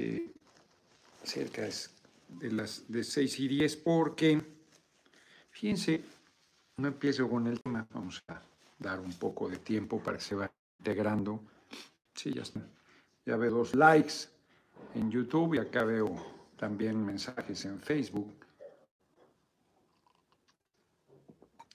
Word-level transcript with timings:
eh, 0.00 0.32
cerca 1.22 1.68
de 2.28 2.50
las 2.52 2.90
de 2.90 3.04
6 3.04 3.40
y 3.40 3.48
10 3.48 3.76
porque, 3.76 4.40
fíjense, 5.50 6.02
no 6.78 6.88
empiezo 6.88 7.28
con 7.28 7.46
el 7.46 7.60
tema, 7.60 7.86
vamos 7.92 8.22
a 8.28 8.40
dar 8.78 8.98
un 8.98 9.12
poco 9.12 9.48
de 9.48 9.58
tiempo 9.58 10.02
para 10.02 10.16
que 10.16 10.24
se 10.24 10.34
vaya 10.34 10.52
integrando. 10.78 11.42
Sí, 12.14 12.32
ya 12.32 12.42
está. 12.42 12.66
Ya 13.26 13.36
veo 13.36 13.50
dos 13.50 13.74
likes 13.74 14.14
en 14.94 15.10
YouTube 15.10 15.54
y 15.54 15.58
acá 15.58 15.84
veo 15.84 16.08
también 16.56 17.04
mensajes 17.04 17.64
en 17.66 17.78
Facebook. 17.78 18.34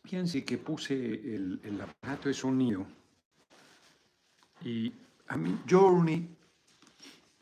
Fíjense 0.03 0.43
que 0.43 0.57
puse 0.57 0.95
el, 0.95 1.59
el 1.63 1.81
aparato 1.81 2.29
de 2.29 2.33
sonido 2.33 2.85
y 4.61 4.91
a 5.27 5.37
mí 5.37 5.59
Journey 5.69 6.34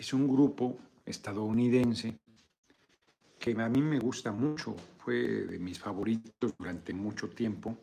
es 0.04 0.11
un 0.11 0.27
grupo 0.27 0.77
estadounidense 1.05 2.19
que 3.39 3.51
a 3.51 3.69
mí 3.69 3.82
me 3.82 4.00
gusta 4.00 4.33
mucho, 4.33 4.75
fue 4.97 5.15
de 5.45 5.57
mis 5.59 5.79
favoritos 5.79 6.54
durante 6.57 6.93
mucho 6.93 7.29
tiempo. 7.29 7.78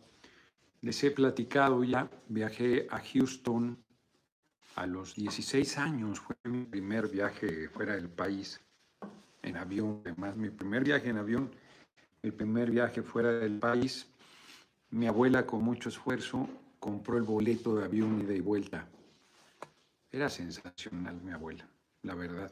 Les 0.82 1.02
he 1.02 1.12
platicado 1.12 1.82
ya, 1.82 2.10
viajé 2.28 2.86
a 2.90 3.00
Houston 3.00 3.82
a 4.76 4.86
los 4.86 5.14
16 5.14 5.78
años, 5.78 6.20
fue 6.20 6.36
mi 6.44 6.64
primer 6.64 7.08
viaje 7.08 7.70
fuera 7.70 7.94
del 7.94 8.10
país 8.10 8.60
en 9.40 9.56
avión, 9.56 10.02
además 10.04 10.36
mi 10.36 10.50
primer 10.50 10.84
viaje 10.84 11.08
en 11.08 11.16
avión, 11.16 11.50
el 12.22 12.34
primer 12.34 12.70
viaje 12.70 13.02
fuera 13.02 13.32
del 13.32 13.58
país. 13.58 14.06
Mi 14.90 15.06
abuela 15.06 15.46
con 15.46 15.62
mucho 15.62 15.88
esfuerzo 15.88 16.46
compró 16.80 17.16
el 17.16 17.22
boleto 17.22 17.76
de 17.76 17.86
avión 17.86 18.20
ida 18.20 18.34
y 18.34 18.40
vuelta. 18.40 18.86
Era 20.10 20.28
sensacional 20.28 21.18
mi 21.22 21.32
abuela, 21.32 21.66
la 22.02 22.14
verdad. 22.14 22.50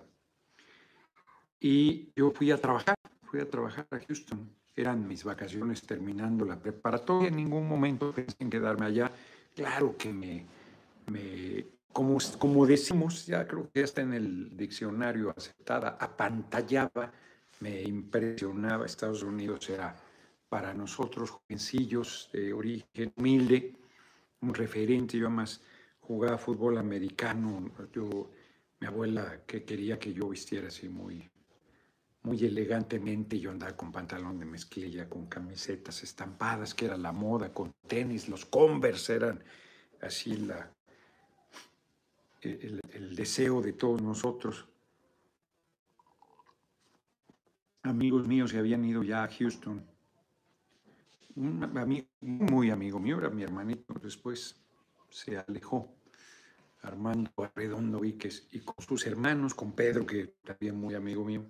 Y 1.61 2.12
yo 2.15 2.30
fui 2.30 2.51
a 2.51 2.61
trabajar, 2.61 2.95
fui 3.25 3.41
a 3.41 3.48
trabajar 3.48 3.87
a 3.91 3.99
Houston. 3.99 4.49
Eran 4.74 5.09
mis 5.09 5.24
vacaciones 5.24 5.82
terminando 5.82 6.45
la 6.45 6.59
preparatoria. 6.59 7.29
En 7.29 7.37
ningún 7.37 7.69
momento 7.69 8.13
pensé 8.13 8.37
en 8.38 8.51
quedarme 8.51 8.87
allá. 8.87 9.10
Claro 9.54 9.96
que 9.96 10.13
me, 10.13 10.46
me 11.10 11.66
como, 11.93 12.19
como 12.38 12.65
decimos, 12.65 13.26
ya 13.26 13.46
creo 13.49 13.69
que 13.73 13.82
está 13.82 14.02
en 14.02 14.13
el 14.13 14.57
diccionario 14.57 15.35
aceptada, 15.37 15.96
apantallaba, 15.99 17.10
me 17.59 17.82
impresionaba. 17.82 18.87
Estados 18.87 19.24
Unidos 19.24 19.69
era 19.69 19.96
para 20.49 20.73
nosotros, 20.73 21.30
jovencillos 21.30 22.30
de 22.32 22.52
origen 22.52 23.13
humilde, 23.16 23.74
un 24.41 24.54
referente. 24.54 25.19
Yo 25.19 25.26
además 25.26 25.60
jugaba 25.99 26.38
fútbol 26.38 26.79
americano. 26.79 27.69
Yo, 27.93 28.30
mi 28.80 28.87
abuela 28.87 29.43
que 29.46 29.65
quería 29.65 29.98
que 29.98 30.12
yo 30.12 30.29
vistiera 30.29 30.68
así 30.68 30.88
muy, 30.88 31.29
muy 32.23 32.45
elegantemente. 32.45 33.38
Yo 33.38 33.51
andaba 33.51 33.76
con 33.76 33.90
pantalón 33.90 34.38
de 34.38 34.46
mezclilla, 34.46 35.09
con 35.09 35.26
camisetas 35.26 36.02
estampadas, 36.02 36.74
que 36.74 36.87
era 36.87 36.96
la 36.96 37.12
moda, 37.12 37.52
con 37.52 37.74
tenis, 37.87 38.29
los 38.29 38.45
Converse 38.45 39.16
eran 39.16 39.43
así 40.01 40.37
la, 40.37 40.73
el, 42.43 42.80
el 42.93 43.16
deseo 43.16 43.60
de 43.60 43.73
todos 43.73 44.01
nosotros. 44.01 44.68
Amigos 47.82 48.26
míos 48.26 48.51
se 48.51 48.59
habían 48.59 48.85
ido 48.85 49.02
ya 49.02 49.24
a 49.24 49.29
Houston. 49.29 49.85
Un 51.37 51.63
amigo, 51.79 52.07
muy 52.20 52.70
amigo 52.70 52.98
mío, 52.98 53.18
era 53.18 53.30
mi 53.30 53.42
hermanito, 53.42 53.95
después 54.02 54.60
se 55.09 55.38
alejó. 55.38 55.98
Armando 56.82 57.30
Arredondo 57.37 58.01
Víquez, 58.01 58.48
y 58.52 58.60
con 58.60 58.84
sus 58.84 59.07
hermanos, 59.07 59.54
con 59.54 59.73
Pedro, 59.73 60.07
que 60.07 60.34
también 60.45 60.76
muy 60.76 60.95
amigo 60.95 61.24
mío, 61.24 61.45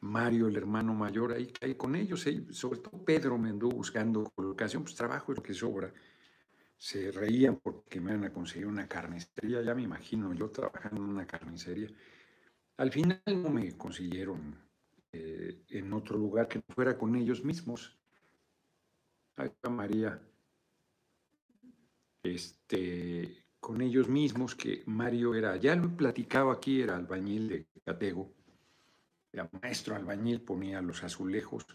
Mario, 0.00 0.48
el 0.48 0.56
hermano 0.56 0.94
mayor, 0.94 1.32
ahí 1.32 1.46
caí 1.52 1.76
con 1.76 1.94
ellos, 1.94 2.26
sobre 2.50 2.80
todo 2.80 3.04
Pedro 3.04 3.38
me 3.38 3.52
buscando 3.52 4.24
colocación, 4.34 4.82
pues 4.82 4.96
trabajo 4.96 5.30
es 5.32 5.38
lo 5.38 5.42
que 5.42 5.54
sobra. 5.54 5.92
Se 6.76 7.12
reían 7.12 7.60
porque 7.62 8.00
me 8.00 8.10
iban 8.10 8.24
a 8.24 8.32
conseguir 8.32 8.66
una 8.66 8.88
carnicería, 8.88 9.62
ya 9.62 9.74
me 9.74 9.82
imagino 9.82 10.32
yo 10.34 10.50
trabajando 10.50 10.96
en 11.00 11.08
una 11.08 11.26
carnicería. 11.26 11.88
Al 12.78 12.90
final 12.90 13.22
no 13.26 13.50
me 13.50 13.76
consiguieron 13.76 14.56
eh, 15.12 15.62
en 15.68 15.92
otro 15.92 16.18
lugar 16.18 16.48
que 16.48 16.58
no 16.58 16.74
fuera 16.74 16.98
con 16.98 17.14
ellos 17.14 17.44
mismos. 17.44 17.96
Ahí 19.36 19.46
está 19.46 19.70
María, 19.70 20.20
este, 22.24 23.41
con 23.62 23.80
ellos 23.80 24.08
mismos, 24.08 24.54
que 24.54 24.82
Mario 24.86 25.34
era, 25.34 25.56
ya 25.56 25.74
lo 25.74 25.86
he 25.86 25.90
platicado 25.90 26.50
aquí, 26.50 26.82
era 26.82 26.96
albañil 26.96 27.48
de 27.48 27.66
Catego 27.86 28.42
el 29.32 29.48
maestro 29.62 29.96
albañil 29.96 30.42
ponía 30.42 30.82
los 30.82 31.02
azulejos 31.02 31.66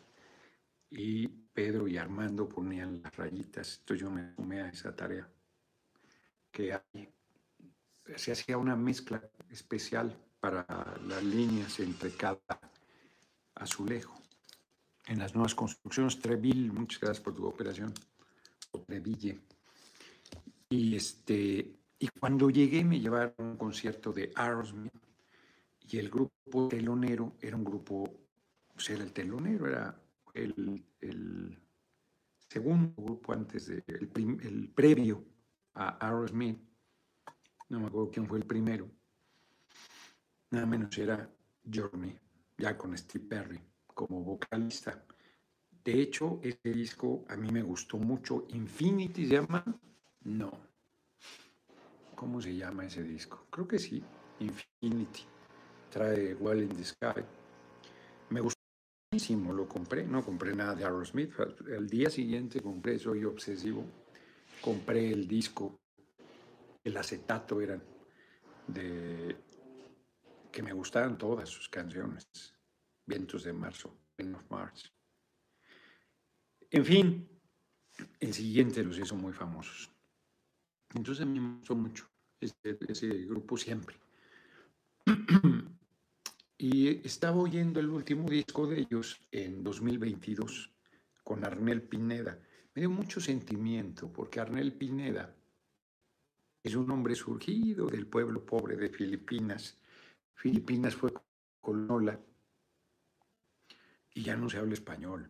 y 0.89 1.27
Pedro 1.27 1.87
y 1.87 1.97
Armando 1.97 2.47
ponían 2.47 3.01
las 3.01 3.15
rayitas. 3.15 3.79
Entonces 3.79 4.01
yo 4.01 4.11
me 4.11 4.35
sumé 4.35 4.61
a 4.61 4.69
esa 4.69 4.95
tarea. 4.95 5.27
Que 6.51 6.79
se 8.15 8.31
hacía 8.31 8.57
una 8.57 8.75
mezcla 8.75 9.21
especial 9.49 10.15
para 10.39 10.65
las 11.07 11.23
líneas 11.23 11.79
entre 11.79 12.11
cada 12.11 12.39
azulejo. 13.55 14.21
En 15.07 15.19
las 15.19 15.33
nuevas 15.33 15.55
construcciones, 15.55 16.19
Treville, 16.19 16.71
muchas 16.71 17.01
gracias 17.01 17.23
por 17.23 17.33
tu 17.33 17.41
cooperación, 17.41 17.93
o 18.71 18.79
Treville. 18.81 19.39
Y, 20.69 20.95
este, 20.95 21.76
y 21.99 22.07
cuando 22.09 22.49
llegué 22.49 22.83
me 22.83 22.99
llevaron 22.99 23.33
a 23.37 23.43
un 23.43 23.57
concierto 23.57 24.13
de 24.13 24.31
Aerosmith 24.35 24.93
y 25.89 25.97
el 25.97 26.09
grupo 26.09 26.67
telonero 26.67 27.35
era 27.41 27.55
un 27.55 27.63
grupo, 27.63 28.13
pues 28.73 28.89
era 28.89 29.03
el 29.03 29.13
telonero, 29.13 29.67
era 29.67 29.99
el, 30.33 31.57
segundo 32.49 32.93
grupo 32.95 33.33
antes 33.33 33.67
de, 33.67 33.83
el, 33.87 34.69
previo 34.69 35.23
a 35.73 36.05
Aerosmith, 36.05 36.59
no 37.69 37.79
me 37.79 37.87
acuerdo 37.87 38.11
quién 38.11 38.27
fue 38.27 38.37
el 38.37 38.45
primero, 38.45 38.89
nada 40.51 40.65
menos 40.65 40.97
era 40.97 41.29
Journey, 41.71 42.17
ya 42.57 42.77
con 42.77 42.97
Steve 42.97 43.25
Perry 43.25 43.59
como 43.87 44.23
vocalista. 44.23 45.03
De 45.83 46.01
hecho, 46.01 46.39
este 46.43 46.71
disco 46.71 47.25
a 47.29 47.35
mí 47.35 47.49
me 47.49 47.63
gustó 47.63 47.97
mucho. 47.97 48.45
Infinity 48.49 49.25
se 49.25 49.35
llama, 49.35 49.63
no. 50.23 50.66
¿Cómo 52.17 52.41
se 52.41 52.55
llama 52.55 52.83
ese 52.83 53.03
disco? 53.03 53.45
Creo 53.51 53.67
que 53.67 53.77
sí, 53.77 54.03
Infinity 54.39 55.23
trae 55.91 56.33
Well 56.33 56.63
in 56.63 56.69
the 56.69 56.83
Sky. 56.83 57.21
Me 58.31 58.41
gustó 58.41 58.59
muchísimo, 59.11 59.53
lo 59.53 59.67
compré, 59.67 60.03
no 60.03 60.25
compré 60.25 60.55
nada 60.55 60.73
de 60.73 60.83
Aerosmith. 60.83 61.31
El 61.67 61.87
día 61.87 62.09
siguiente 62.09 62.59
compré, 62.59 62.97
soy 62.97 63.23
obsesivo, 63.23 63.85
compré 64.61 65.11
el 65.11 65.27
disco, 65.27 65.79
el 66.83 66.97
acetato 66.97 67.61
eran 67.61 67.83
de 68.65 69.37
que 70.51 70.63
me 70.63 70.73
gustaban 70.73 71.19
todas 71.19 71.47
sus 71.47 71.69
canciones. 71.69 72.25
Vientos 73.05 73.43
de 73.43 73.53
marzo, 73.53 73.95
Wind 74.17 74.33
of 74.33 74.49
Mars. 74.49 74.91
En 76.71 76.83
fin, 76.83 77.29
el 78.19 78.33
siguiente 78.33 78.83
los 78.83 78.97
hizo 78.97 79.15
muy 79.15 79.33
famosos. 79.33 79.96
Entonces 80.93 81.23
a 81.23 81.25
mí 81.25 81.39
me 81.39 81.57
gustó 81.59 81.75
mucho 81.75 82.07
ese 82.39 83.09
grupo 83.25 83.57
siempre. 83.57 83.95
Y 86.59 87.05
estaba 87.05 87.37
oyendo 87.37 87.79
el 87.79 87.87
último 87.87 88.27
disco 88.27 88.65
de 88.65 88.79
ellos 88.79 89.21
en 89.31 89.63
2022 89.63 90.73
con 91.23 91.45
Arnel 91.45 91.83
Pineda. 91.83 92.39
Me 92.73 92.81
dio 92.81 92.89
mucho 92.89 93.21
sentimiento 93.21 94.11
porque 94.11 94.39
Arnel 94.39 94.73
Pineda 94.73 95.35
es 96.63 96.73
un 96.73 96.89
hombre 96.89 97.13
surgido 97.13 97.85
del 97.85 98.07
pueblo 98.07 98.43
pobre 98.43 98.75
de 98.75 98.89
Filipinas. 98.89 99.77
Filipinas 100.33 100.95
fue 100.95 101.13
colonia 101.61 102.19
y 104.15 104.23
ya 104.23 104.35
no 104.35 104.49
se 104.49 104.57
habla 104.57 104.73
español. 104.73 105.29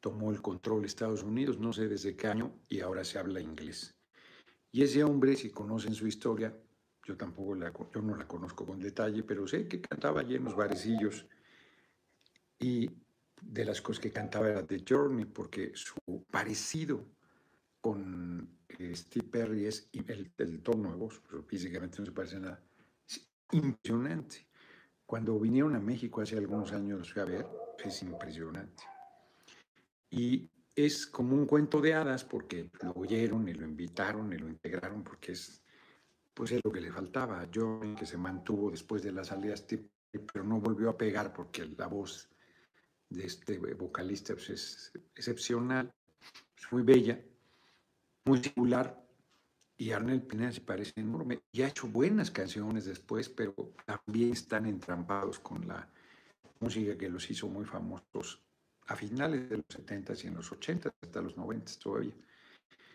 Tomó 0.00 0.32
el 0.32 0.42
control 0.42 0.80
de 0.80 0.88
Estados 0.88 1.22
Unidos, 1.22 1.60
no 1.60 1.72
sé 1.72 1.86
desde 1.86 2.16
qué 2.16 2.26
año, 2.26 2.52
y 2.68 2.80
ahora 2.80 3.04
se 3.04 3.20
habla 3.20 3.40
inglés. 3.40 3.94
Y 4.74 4.82
ese 4.82 5.04
hombre, 5.04 5.36
si 5.36 5.50
conocen 5.50 5.94
su 5.94 6.08
historia, 6.08 6.52
yo 7.04 7.16
tampoco 7.16 7.54
la, 7.54 7.72
yo 7.94 8.02
no 8.02 8.16
la 8.16 8.26
conozco 8.26 8.66
con 8.66 8.80
detalle, 8.80 9.22
pero 9.22 9.46
sé 9.46 9.68
que 9.68 9.80
cantaba 9.80 10.20
allí 10.20 10.34
en 10.34 10.42
los 10.42 10.56
barecillos 10.56 11.24
y 12.58 12.90
de 13.40 13.64
las 13.64 13.80
cosas 13.80 14.02
que 14.02 14.10
cantaba 14.10 14.48
era 14.48 14.66
The 14.66 14.82
Journey, 14.84 15.26
porque 15.26 15.70
su 15.76 16.24
parecido 16.28 17.06
con 17.80 18.58
eh, 18.80 18.96
Steve 18.96 19.28
Perry 19.28 19.66
es 19.66 19.88
el, 19.92 20.32
el 20.38 20.60
tono 20.60 20.90
de 20.90 20.96
voz, 20.96 21.22
pero 21.24 21.44
físicamente 21.44 22.00
no 22.00 22.06
se 22.06 22.12
parece 22.12 22.40
nada. 22.40 22.60
Es 23.08 23.30
impresionante. 23.52 24.48
Cuando 25.06 25.38
vinieron 25.38 25.76
a 25.76 25.80
México 25.80 26.20
hace 26.20 26.36
algunos 26.36 26.72
años 26.72 27.16
a 27.16 27.24
ver, 27.24 27.46
es 27.84 28.02
impresionante. 28.02 28.82
Y 30.10 30.50
es 30.74 31.06
como 31.06 31.34
un 31.34 31.46
cuento 31.46 31.80
de 31.80 31.94
hadas 31.94 32.24
porque 32.24 32.70
lo 32.82 32.92
oyeron 32.92 33.48
y 33.48 33.54
lo 33.54 33.64
invitaron 33.64 34.32
y 34.32 34.38
lo 34.38 34.48
integraron 34.48 35.02
porque 35.04 35.32
es 35.32 35.60
pues 36.34 36.50
es 36.50 36.60
lo 36.64 36.72
que 36.72 36.80
le 36.80 36.90
faltaba 36.90 37.40
a 37.40 37.48
John, 37.54 37.94
que 37.94 38.06
se 38.06 38.18
mantuvo 38.18 38.70
después 38.70 39.04
de 39.04 39.12
la 39.12 39.22
salida 39.22 39.52
de 39.52 39.56
Steve 39.56 39.88
pero 40.32 40.44
no 40.44 40.60
volvió 40.60 40.90
a 40.90 40.98
pegar 40.98 41.32
porque 41.32 41.64
la 41.64 41.86
voz 41.86 42.28
de 43.08 43.26
este 43.26 43.58
vocalista 43.58 44.34
pues, 44.34 44.50
es 44.50 44.92
excepcional, 45.14 45.92
es 46.56 46.72
muy 46.72 46.82
bella, 46.82 47.20
muy 48.24 48.42
singular. 48.42 49.00
Y 49.76 49.90
Arnel 49.90 50.22
Pineda 50.22 50.52
se 50.52 50.60
parece 50.60 50.92
enorme 51.00 51.42
y 51.50 51.62
ha 51.62 51.68
hecho 51.68 51.88
buenas 51.88 52.30
canciones 52.30 52.84
después, 52.84 53.28
pero 53.28 53.54
también 53.84 54.32
están 54.32 54.66
entrampados 54.66 55.40
con 55.40 55.66
la 55.66 55.88
música 56.60 56.96
que 56.96 57.08
los 57.08 57.28
hizo 57.28 57.48
muy 57.48 57.64
famosos 57.64 58.43
a 58.86 58.96
finales 58.96 59.48
de 59.48 59.56
los 59.56 59.66
70 59.68 60.14
y 60.22 60.26
en 60.26 60.34
los 60.34 60.50
80 60.52 60.92
hasta 61.02 61.22
los 61.22 61.36
90 61.36 61.72
todavía. 61.82 62.14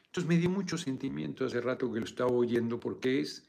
Entonces 0.06 0.28
me 0.28 0.38
dio 0.38 0.50
mucho 0.50 0.78
sentimiento 0.78 1.46
hace 1.46 1.62
rato 1.62 1.92
que 1.92 2.00
lo 2.00 2.06
estaba 2.06 2.32
oyendo 2.32 2.80
porque 2.80 3.20
es, 3.20 3.48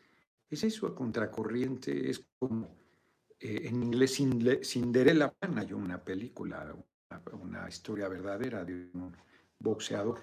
es 0.49 0.65
eso, 0.65 0.87
a 0.87 0.95
contracorriente, 0.95 2.11
es 2.11 2.23
como 2.39 2.77
eh, 3.39 3.63
en 3.65 3.83
inglés 3.83 4.21
Cinderella 4.63 5.35
Man, 5.41 5.59
hay 5.59 5.73
una 5.73 6.03
película, 6.03 6.77
una, 7.33 7.69
historia 7.69 8.09
verdadera 8.09 8.65
de 8.65 8.91
un 8.93 9.17
boxeador 9.59 10.21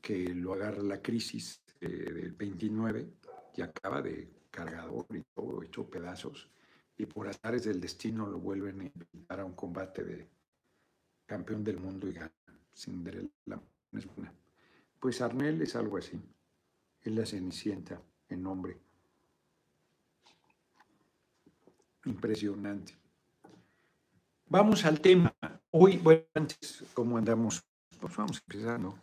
que 0.00 0.34
lo 0.34 0.54
agarra 0.54 0.82
la 0.82 1.00
crisis 1.00 1.62
eh, 1.80 1.88
del 1.88 2.32
29 2.32 3.08
y 3.56 3.62
acaba 3.62 4.02
de 4.02 4.28
cargador 4.50 5.06
y 5.14 5.22
todo 5.34 5.62
hecho 5.62 5.88
pedazos 5.88 6.50
y 6.98 7.06
por 7.06 7.28
azares 7.28 7.64
del 7.64 7.80
destino 7.80 8.26
lo 8.26 8.38
vuelven 8.38 8.80
a 8.80 8.84
invitar 8.84 9.40
a 9.40 9.44
un 9.44 9.54
combate 9.54 10.02
de 10.04 10.28
campeón 11.26 11.64
del 11.64 11.78
mundo 11.78 12.08
y 12.08 12.12
gana. 12.12 12.32
Cinderella 12.74 13.28
es. 13.92 14.06
Pues 15.00 15.20
Arnel 15.20 15.60
es 15.62 15.76
algo 15.76 15.98
así. 15.98 16.20
Es 17.02 17.12
la 17.12 17.26
cenicienta 17.26 18.00
en 18.28 18.42
nombre. 18.42 18.78
Impresionante. 22.04 22.94
Vamos 24.48 24.84
al 24.84 25.00
tema. 25.00 25.34
Hoy, 25.70 25.96
bueno, 25.98 26.24
antes, 26.34 26.84
¿cómo 26.94 27.18
andamos? 27.18 27.64
Pues 28.00 28.16
vamos 28.16 28.42
empezando. 28.46 28.98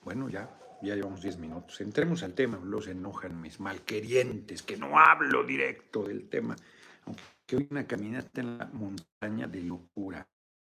Bueno, 0.00 0.28
ya, 0.28 0.50
ya 0.82 0.94
llevamos 0.96 1.22
10 1.22 1.38
minutos. 1.38 1.80
Entremos 1.80 2.22
al 2.22 2.34
tema. 2.34 2.58
Los 2.64 2.88
enojan 2.88 3.40
mis 3.40 3.60
malquerientes, 3.60 4.62
que 4.62 4.76
no 4.76 4.98
hablo 4.98 5.44
directo 5.44 6.02
del 6.02 6.28
tema. 6.28 6.56
Aunque 7.04 7.56
hoy 7.56 7.68
una 7.70 7.86
caminata 7.86 8.40
en 8.40 8.58
la 8.58 8.66
montaña 8.66 9.46
de 9.46 9.62
locura. 9.62 10.26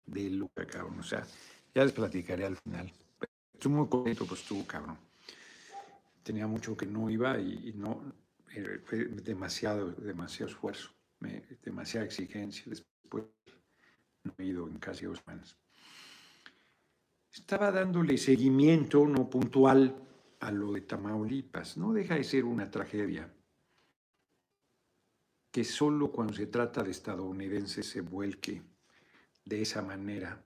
De 0.06 0.30
locura, 0.30 0.68
cabrón. 0.68 1.00
O 1.00 1.04
sea, 1.04 1.26
ya 1.74 1.84
les 1.84 1.94
platicaré 1.94 2.46
al 2.46 2.58
final. 2.58 2.92
Estoy 3.54 3.72
muy 3.72 3.88
contento, 3.88 4.26
pues 4.26 4.42
estuvo 4.42 4.66
cabrón. 4.66 4.98
Tenía 6.24 6.48
mucho 6.48 6.76
que 6.76 6.86
no 6.86 7.10
iba 7.10 7.40
y, 7.40 7.74
no, 7.76 8.02
fue 8.86 9.06
demasiado, 9.06 9.92
demasiado 9.92 10.52
esfuerzo 10.52 10.92
demasiada 11.64 12.06
exigencia. 12.06 12.66
Después 12.68 13.26
no 14.24 14.34
he 14.38 14.46
ido 14.46 14.68
en 14.68 14.78
casi 14.80 15.06
dos 15.06 15.20
semanas. 15.20 15.58
Estaba 17.32 17.72
dándole 17.72 18.18
seguimiento 18.18 19.08
no 19.08 19.30
puntual 19.30 19.96
a 20.40 20.52
lo 20.52 20.74
de 20.74 20.82
Tamaulipas. 20.82 21.78
No 21.78 21.94
deja 21.94 22.16
de 22.16 22.24
ser 22.24 22.46
una 22.46 22.70
tragedia 22.70 23.34
que 25.52 25.64
solo 25.64 26.12
cuando 26.12 26.34
se 26.34 26.48
trata 26.48 26.84
de 26.84 26.92
estadounidenses 26.92 27.88
se 27.88 28.02
vuelque 28.02 28.62
de 29.46 29.62
esa 29.62 29.82
manera 29.82 30.44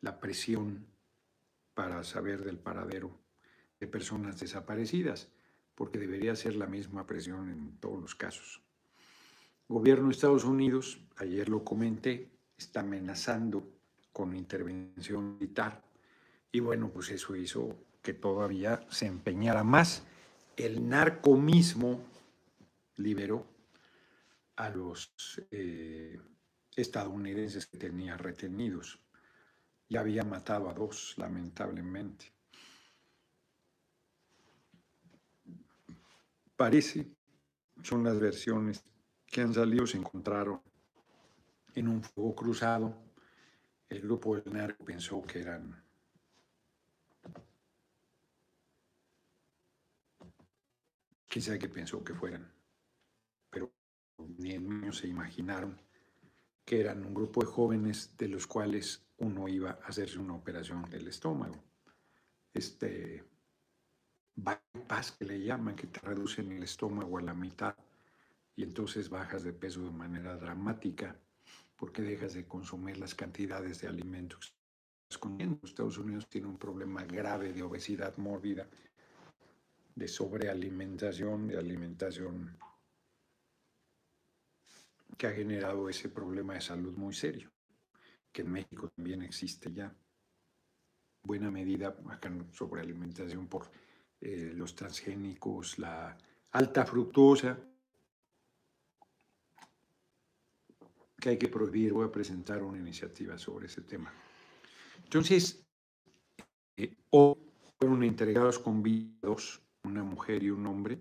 la 0.00 0.20
presión 0.20 0.86
para 1.74 2.04
saber 2.04 2.44
del 2.44 2.58
paradero 2.58 3.10
de 3.80 3.86
personas 3.86 4.38
desaparecidas, 4.38 5.28
porque 5.74 5.98
debería 5.98 6.36
ser 6.36 6.56
la 6.56 6.66
misma 6.66 7.06
presión 7.06 7.48
en 7.50 7.76
todos 7.78 8.00
los 8.00 8.14
casos 8.14 8.62
gobierno 9.72 10.08
de 10.08 10.12
Estados 10.12 10.44
Unidos, 10.44 10.98
ayer 11.16 11.48
lo 11.48 11.64
comenté, 11.64 12.28
está 12.58 12.80
amenazando 12.80 13.66
con 14.12 14.36
intervención 14.36 15.38
militar. 15.38 15.82
Y 16.52 16.60
bueno, 16.60 16.90
pues 16.90 17.10
eso 17.10 17.34
hizo 17.34 17.74
que 18.02 18.12
todavía 18.12 18.86
se 18.90 19.06
empeñara 19.06 19.64
más. 19.64 20.04
El 20.56 20.88
narco 20.88 21.36
mismo 21.36 22.04
liberó 22.96 23.46
a 24.56 24.68
los 24.68 25.10
eh, 25.50 26.20
estadounidenses 26.76 27.66
que 27.66 27.78
tenía 27.78 28.16
retenidos. 28.16 28.98
Ya 29.88 30.00
había 30.00 30.24
matado 30.24 30.70
a 30.70 30.74
dos, 30.74 31.14
lamentablemente. 31.18 32.32
Parece, 36.56 37.10
son 37.82 38.04
las 38.04 38.18
versiones 38.18 38.84
que 39.26 39.40
han 39.40 39.52
salido 39.52 39.86
se 39.86 39.98
encontraron 39.98 40.62
en 41.74 41.88
un 41.88 42.02
fuego 42.02 42.34
cruzado. 42.34 42.94
El 43.88 44.02
grupo 44.02 44.36
del 44.36 44.52
narco 44.52 44.84
pensó 44.84 45.22
que 45.22 45.40
eran 45.40 45.82
quizá 51.26 51.58
que 51.58 51.68
pensó 51.68 52.04
que 52.04 52.14
fueran, 52.14 52.46
pero 53.48 53.72
ni 54.38 54.52
en 54.52 54.92
se 54.92 55.08
imaginaron 55.08 55.80
que 56.72 56.80
eran 56.80 57.04
un 57.04 57.12
grupo 57.12 57.42
de 57.42 57.48
jóvenes 57.48 58.16
de 58.16 58.28
los 58.28 58.46
cuales 58.46 59.04
uno 59.18 59.46
iba 59.46 59.72
a 59.72 59.88
hacerse 59.88 60.18
una 60.18 60.34
operación 60.34 60.88
del 60.88 61.06
estómago. 61.06 61.62
Este 62.54 63.22
bypass 64.34 65.12
que 65.12 65.26
le 65.26 65.44
llaman, 65.44 65.76
que 65.76 65.88
te 65.88 66.00
reducen 66.00 66.50
el 66.50 66.62
estómago 66.62 67.18
a 67.18 67.20
la 67.20 67.34
mitad 67.34 67.76
y 68.56 68.62
entonces 68.62 69.10
bajas 69.10 69.42
de 69.42 69.52
peso 69.52 69.84
de 69.84 69.90
manera 69.90 70.34
dramática 70.38 71.14
porque 71.76 72.00
dejas 72.00 72.32
de 72.32 72.46
consumir 72.46 72.96
las 72.96 73.14
cantidades 73.14 73.82
de 73.82 73.88
alimentos. 73.88 74.56
Estados 75.62 75.98
Unidos 75.98 76.26
tiene 76.26 76.46
un 76.46 76.56
problema 76.56 77.04
grave 77.04 77.52
de 77.52 77.62
obesidad 77.62 78.16
mórbida, 78.16 78.66
de 79.94 80.08
sobrealimentación, 80.08 81.48
de 81.48 81.58
alimentación 81.58 82.56
que 85.16 85.26
ha 85.26 85.32
generado 85.32 85.88
ese 85.88 86.08
problema 86.08 86.54
de 86.54 86.60
salud 86.60 86.96
muy 86.96 87.14
serio, 87.14 87.50
que 88.32 88.42
en 88.42 88.52
México 88.52 88.88
también 88.88 89.22
existe 89.22 89.72
ya. 89.72 89.94
Buena 91.22 91.50
medida 91.50 91.96
acá 92.08 92.32
sobrealimentación 92.52 93.46
por 93.46 93.70
eh, 94.20 94.52
los 94.54 94.74
transgénicos, 94.74 95.78
la 95.78 96.16
alta 96.52 96.84
fructosa, 96.84 97.58
que 101.20 101.28
hay 101.28 101.38
que 101.38 101.48
prohibir. 101.48 101.92
Voy 101.92 102.06
a 102.06 102.12
presentar 102.12 102.62
una 102.62 102.78
iniciativa 102.78 103.38
sobre 103.38 103.66
ese 103.66 103.82
tema. 103.82 104.12
Entonces, 105.04 105.64
eh, 106.76 106.96
hoy 107.10 107.36
fueron 107.78 108.02
entregados 108.02 108.58
convidados, 108.58 109.62
una 109.84 110.02
mujer 110.02 110.42
y 110.42 110.50
un 110.50 110.66
hombre, 110.66 110.98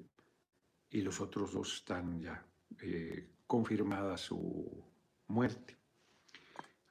y 0.89 1.01
los 1.01 1.19
otros 1.21 1.53
dos 1.53 1.75
están 1.75 2.21
ya 2.21 2.45
eh, 2.81 3.30
confirmada 3.51 4.15
su 4.17 4.81
muerte. 5.27 5.77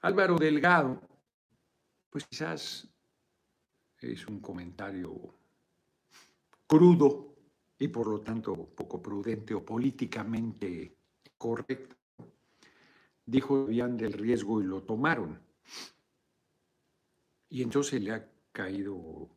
Álvaro 0.02 0.36
Delgado, 0.36 1.00
pues 2.10 2.26
quizás 2.26 2.86
es 3.96 4.26
un 4.26 4.40
comentario 4.40 5.34
crudo 6.66 7.34
y 7.78 7.88
por 7.88 8.08
lo 8.08 8.20
tanto 8.20 8.54
poco 8.76 9.00
prudente 9.00 9.54
o 9.54 9.64
políticamente 9.64 10.98
correcto 11.38 11.96
dijo 13.24 13.64
bien 13.64 13.96
del 13.96 14.12
riesgo 14.12 14.60
y 14.60 14.66
lo 14.66 14.82
tomaron. 14.82 15.40
Y 17.48 17.62
entonces 17.62 18.02
le 18.02 18.12
ha 18.12 18.30
caído 18.52 19.30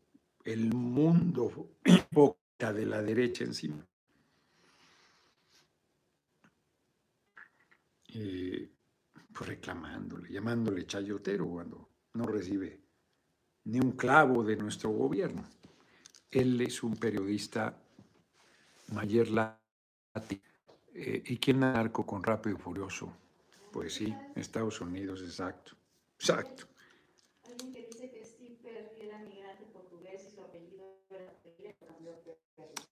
el 0.44 0.74
mundo 0.74 1.70
de 2.60 2.86
la 2.86 3.02
derecha 3.02 3.46
encima. 3.46 3.88
Eh, 8.14 8.70
pues 9.34 9.50
reclamándole, 9.50 10.30
llamándole 10.32 10.86
chayotero 10.86 11.48
cuando 11.48 11.90
no 12.14 12.26
recibe 12.26 12.82
ni 13.66 13.80
un 13.80 13.94
clavo 13.94 14.44
de 14.44 14.56
nuestro 14.58 14.92
gobierno. 14.92 15.44
Él 16.32 16.62
es 16.62 16.84
un 16.84 16.96
periodista 16.98 17.78
Mayer 18.94 19.30
Lati. 19.30 20.42
Eh, 20.94 21.24
¿Y 21.26 21.38
quién 21.38 21.60
narco 21.60 22.06
con 22.06 22.24
Rápido 22.24 22.56
y 22.58 22.60
Furioso? 22.62 23.14
Pues 23.72 23.96
sí, 23.96 24.24
Estados 24.36 24.80
Unidos, 24.82 25.22
exacto. 25.22 25.76
Exacto. 26.20 26.68
Alguien 27.44 27.72
que 27.74 27.80
dice 27.82 28.10
que 28.10 28.26
Steve 28.26 28.70
era 29.04 29.20
migrante 29.20 29.66
portugués 29.66 30.26
y 30.28 30.32
su 30.32 30.42
apellido 30.44 31.02
era 31.10 31.34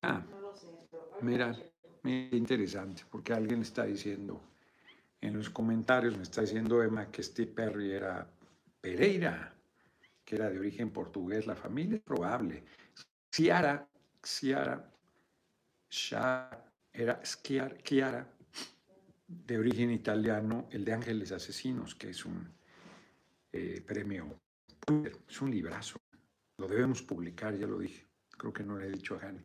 Ah, 0.02 0.24
no 0.30 0.40
lo 0.42 0.54
sé. 0.56 0.68
Mira, 1.20 1.56
interesante, 2.04 3.04
porque 3.10 3.34
alguien 3.34 3.62
está 3.62 3.86
diciendo, 3.86 4.42
en 5.22 5.38
los 5.38 5.50
comentarios 5.50 6.18
me 6.18 6.24
está 6.24 6.42
diciendo 6.42 6.82
Emma 6.84 7.12
que 7.12 7.22
Steve 7.22 7.52
Perry 7.52 7.92
era 7.92 8.28
Pereira, 8.82 9.54
que 10.26 10.36
era 10.36 10.50
de 10.50 10.60
origen 10.60 10.90
portugués, 10.90 11.46
la 11.46 11.56
familia 11.56 11.98
es 11.98 12.02
probable. 12.02 12.64
Ciara, 13.32 13.88
Ciara, 14.24 14.92
Shah, 15.90 16.66
era 16.92 17.22
Chiara, 17.22 18.28
de 19.28 19.58
origen 19.58 19.92
italiano, 19.92 20.68
el 20.72 20.84
de 20.84 20.94
Ángeles 20.94 21.32
Asesinos, 21.32 21.96
que 21.96 22.10
es 22.10 22.26
un 22.26 22.52
eh, 23.54 23.82
premio, 23.86 24.40
es 25.28 25.42
un 25.42 25.52
librazo. 25.52 26.00
Lo 26.58 26.68
debemos 26.68 27.02
publicar, 27.02 27.56
ya 27.56 27.68
lo 27.68 27.80
dije. 27.80 28.08
Creo 28.38 28.52
que 28.52 28.64
no 28.64 28.78
le 28.78 28.88
he 28.88 28.92
dicho 28.92 29.16
a 29.16 29.20
Jani. 29.20 29.42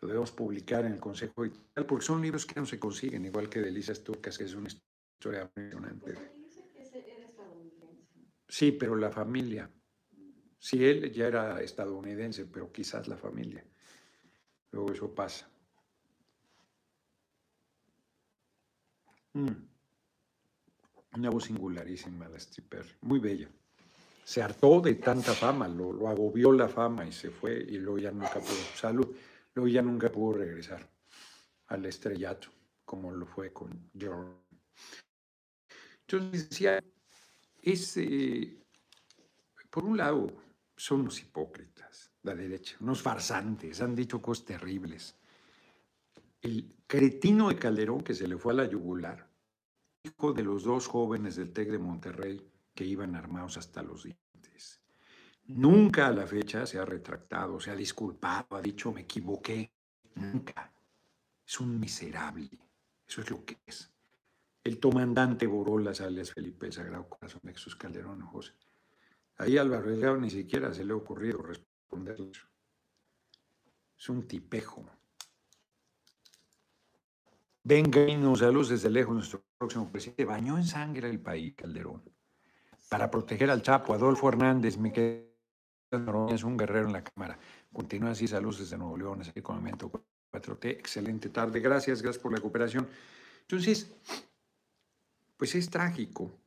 Lo 0.00 0.08
debemos 0.08 0.32
publicar 0.32 0.84
en 0.84 0.94
el 0.94 1.00
Consejo 1.00 1.44
Editorial, 1.44 1.86
porque 1.86 2.04
son 2.04 2.20
libros 2.20 2.44
que 2.44 2.58
no 2.58 2.66
se 2.66 2.78
consiguen, 2.78 3.24
igual 3.24 3.48
que 3.48 3.60
de 3.60 3.68
Elisa 3.68 3.94
Turcas, 3.94 4.36
que 4.36 4.44
es 4.44 4.54
una 4.54 4.68
historia 5.22 5.42
impresionante. 5.42 6.14
Sí, 8.48 8.72
pero 8.72 8.96
la 8.96 9.10
familia. 9.10 9.70
Sí, 10.58 10.84
él 10.84 11.12
ya 11.12 11.28
era 11.28 11.60
estadounidense, 11.62 12.46
pero 12.46 12.72
quizás 12.72 13.06
la 13.06 13.16
familia. 13.16 13.64
Luego 14.72 14.92
eso 14.92 15.14
pasa. 15.14 15.48
Mm. 19.34 19.48
Una 21.14 21.30
voz 21.30 21.44
singularísima 21.44 22.28
de 22.28 22.38
stripper, 22.38 22.86
muy 23.02 23.20
bella. 23.20 23.48
Se 24.24 24.42
hartó 24.42 24.80
de 24.80 24.94
tanta 24.94 25.34
fama, 25.34 25.68
lo, 25.68 25.92
lo, 25.92 26.08
agobió 26.08 26.52
la 26.52 26.68
fama 26.68 27.06
y 27.06 27.12
se 27.12 27.30
fue 27.30 27.54
y 27.54 27.78
luego 27.78 27.98
ya 27.98 28.10
nunca 28.10 28.40
pudo, 28.40 28.64
salud, 28.74 29.14
luego 29.54 29.68
ya 29.68 29.82
nunca 29.82 30.10
pudo 30.10 30.38
regresar 30.38 30.88
al 31.66 31.84
estrellato, 31.86 32.48
como 32.84 33.12
lo 33.12 33.26
fue 33.26 33.52
con 33.52 33.90
George. 33.96 34.42
Decía, 36.18 36.82
es, 37.62 37.96
eh, 37.96 38.58
por 39.70 39.84
un 39.84 39.96
lado, 39.96 40.36
son 40.76 41.00
unos 41.00 41.20
hipócritas, 41.20 42.10
la 42.22 42.34
derecha, 42.34 42.76
unos 42.80 43.02
farsantes, 43.02 43.80
han 43.80 43.94
dicho 43.94 44.20
cosas 44.20 44.44
terribles 44.44 45.16
el 46.42 46.74
cretino 46.88 47.48
de 47.48 47.56
Calderón 47.56 48.02
que 48.02 48.14
se 48.14 48.26
le 48.26 48.36
fue 48.36 48.52
a 48.52 48.56
la 48.56 48.68
yugular, 48.68 49.28
hijo 50.02 50.32
de 50.32 50.42
los 50.42 50.64
dos 50.64 50.88
jóvenes 50.88 51.36
del 51.36 51.52
TEC 51.52 51.70
de 51.70 51.78
Monterrey 51.78 52.44
que 52.74 52.84
iban 52.84 53.14
armados 53.14 53.56
hasta 53.56 53.82
los 53.82 54.02
dientes. 54.02 54.80
Nunca 55.46 56.08
a 56.08 56.12
la 56.12 56.26
fecha 56.26 56.66
se 56.66 56.78
ha 56.78 56.84
retractado, 56.84 57.60
se 57.60 57.70
ha 57.70 57.76
disculpado, 57.76 58.56
ha 58.56 58.60
dicho 58.60 58.92
me 58.92 59.02
equivoqué. 59.02 59.72
Nunca. 60.16 60.72
Es 61.46 61.60
un 61.60 61.78
miserable. 61.78 62.50
Eso 63.06 63.20
es 63.20 63.30
lo 63.30 63.44
que 63.44 63.58
es. 63.64 63.91
El 64.64 64.78
tomandante 64.78 65.46
Borolas, 65.46 66.00
alias 66.00 66.32
Felipe 66.32 66.66
el 66.66 66.72
Sagrado 66.72 67.08
Corazón 67.08 67.40
de 67.42 67.54
Calderón 67.76 68.20
José. 68.26 68.52
Ahí 69.38 69.58
Álvaro 69.58 69.90
Delgado 69.90 70.16
ni 70.18 70.30
siquiera 70.30 70.72
se 70.72 70.84
le 70.84 70.92
ha 70.92 70.96
ocurrido 70.96 71.42
responderle. 71.42 72.30
Es 73.98 74.08
un 74.08 74.26
tipejo. 74.28 74.84
Venga 77.64 78.08
y 78.08 78.16
nos 78.16 78.40
luz 78.42 78.68
desde 78.68 78.90
lejos 78.90 79.14
nuestro 79.14 79.44
próximo 79.58 79.90
presidente. 79.90 80.24
Bañó 80.24 80.56
en 80.58 80.64
sangre 80.64 81.08
el 81.08 81.20
país, 81.20 81.54
Calderón. 81.54 82.02
Para 82.88 83.10
proteger 83.10 83.50
al 83.50 83.62
Chapo, 83.62 83.94
Adolfo 83.94 84.28
Hernández, 84.28 84.76
me 84.78 84.92
es 86.30 86.42
un 86.42 86.56
guerrero 86.56 86.86
en 86.86 86.92
la 86.92 87.04
Cámara. 87.04 87.38
Continúa 87.72 88.10
así, 88.10 88.26
saludos 88.26 88.60
desde 88.60 88.78
Nuevo 88.78 88.96
León, 88.96 89.20
así 89.20 89.42
con 89.42 89.56
el 89.56 89.62
momento 89.62 89.90
4T. 90.32 90.70
Excelente 90.70 91.28
tarde, 91.28 91.60
gracias, 91.60 92.00
gracias 92.00 92.22
por 92.22 92.32
la 92.32 92.40
cooperación. 92.40 92.88
Entonces, 93.42 93.92
pues 95.42 95.56
es 95.56 95.68
trágico, 95.70 96.38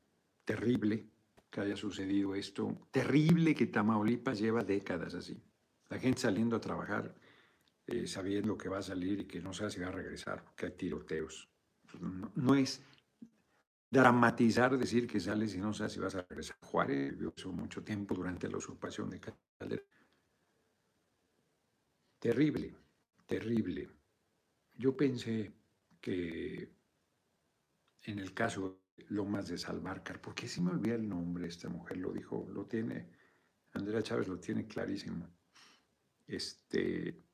terrible 0.46 1.10
que 1.50 1.60
haya 1.60 1.76
sucedido 1.76 2.34
esto, 2.34 2.88
terrible 2.92 3.54
que 3.54 3.66
Tamaulipas 3.66 4.40
lleva 4.40 4.64
décadas 4.64 5.16
así. 5.16 5.44
La 5.90 6.00
gente 6.00 6.22
saliendo 6.22 6.56
a 6.56 6.62
trabajar 6.62 7.14
eh, 7.88 8.08
sabiendo 8.08 8.58
que 8.58 8.70
va 8.70 8.78
a 8.78 8.82
salir 8.82 9.20
y 9.20 9.26
que 9.26 9.42
no 9.42 9.52
sabe 9.52 9.72
si 9.72 9.82
va 9.82 9.88
a 9.88 9.92
regresar, 9.92 10.46
porque 10.46 10.68
hay 10.68 10.72
tiroteos. 10.78 11.50
No, 12.36 12.56
es 12.56 12.82
dramatizar 13.92 14.78
decir 14.78 15.08
que 15.08 15.20
sales 15.20 15.54
y 15.56 15.58
no 15.58 15.74
sabes 15.74 15.92
si 15.92 16.00
vas 16.00 16.16
a 16.16 16.22
regresar. 16.22 16.56
Juárez 16.62 17.12
vivió 17.12 17.34
eso 17.36 17.52
mucho 17.52 17.84
tiempo 17.84 18.16
durante 18.16 18.48
la 18.48 18.60
usurpación 18.60 19.10
de 19.10 19.20
Caldera. 19.20 19.84
Terrible, 22.18 22.74
terrible. 23.26 23.90
Yo 24.78 24.96
pensé 24.96 25.52
que 26.00 26.72
en 28.04 28.20
el 28.20 28.34
caso 28.34 28.85
Lomas 29.10 29.48
de 29.48 29.58
Salvarcar, 29.58 30.20
porque 30.22 30.48
si 30.48 30.62
me 30.62 30.72
olvida 30.72 30.96
el 30.96 31.08
nombre, 31.08 31.48
esta 31.48 31.70
mujer 31.70 31.98
lo 31.98 32.12
dijo, 32.12 32.48
lo 32.52 32.66
tiene, 32.66 33.10
Andrea 33.74 34.02
Chávez 34.02 34.28
lo 34.28 34.40
tiene 34.40 34.66
clarísimo. 34.66 35.28
Este, 36.28 37.26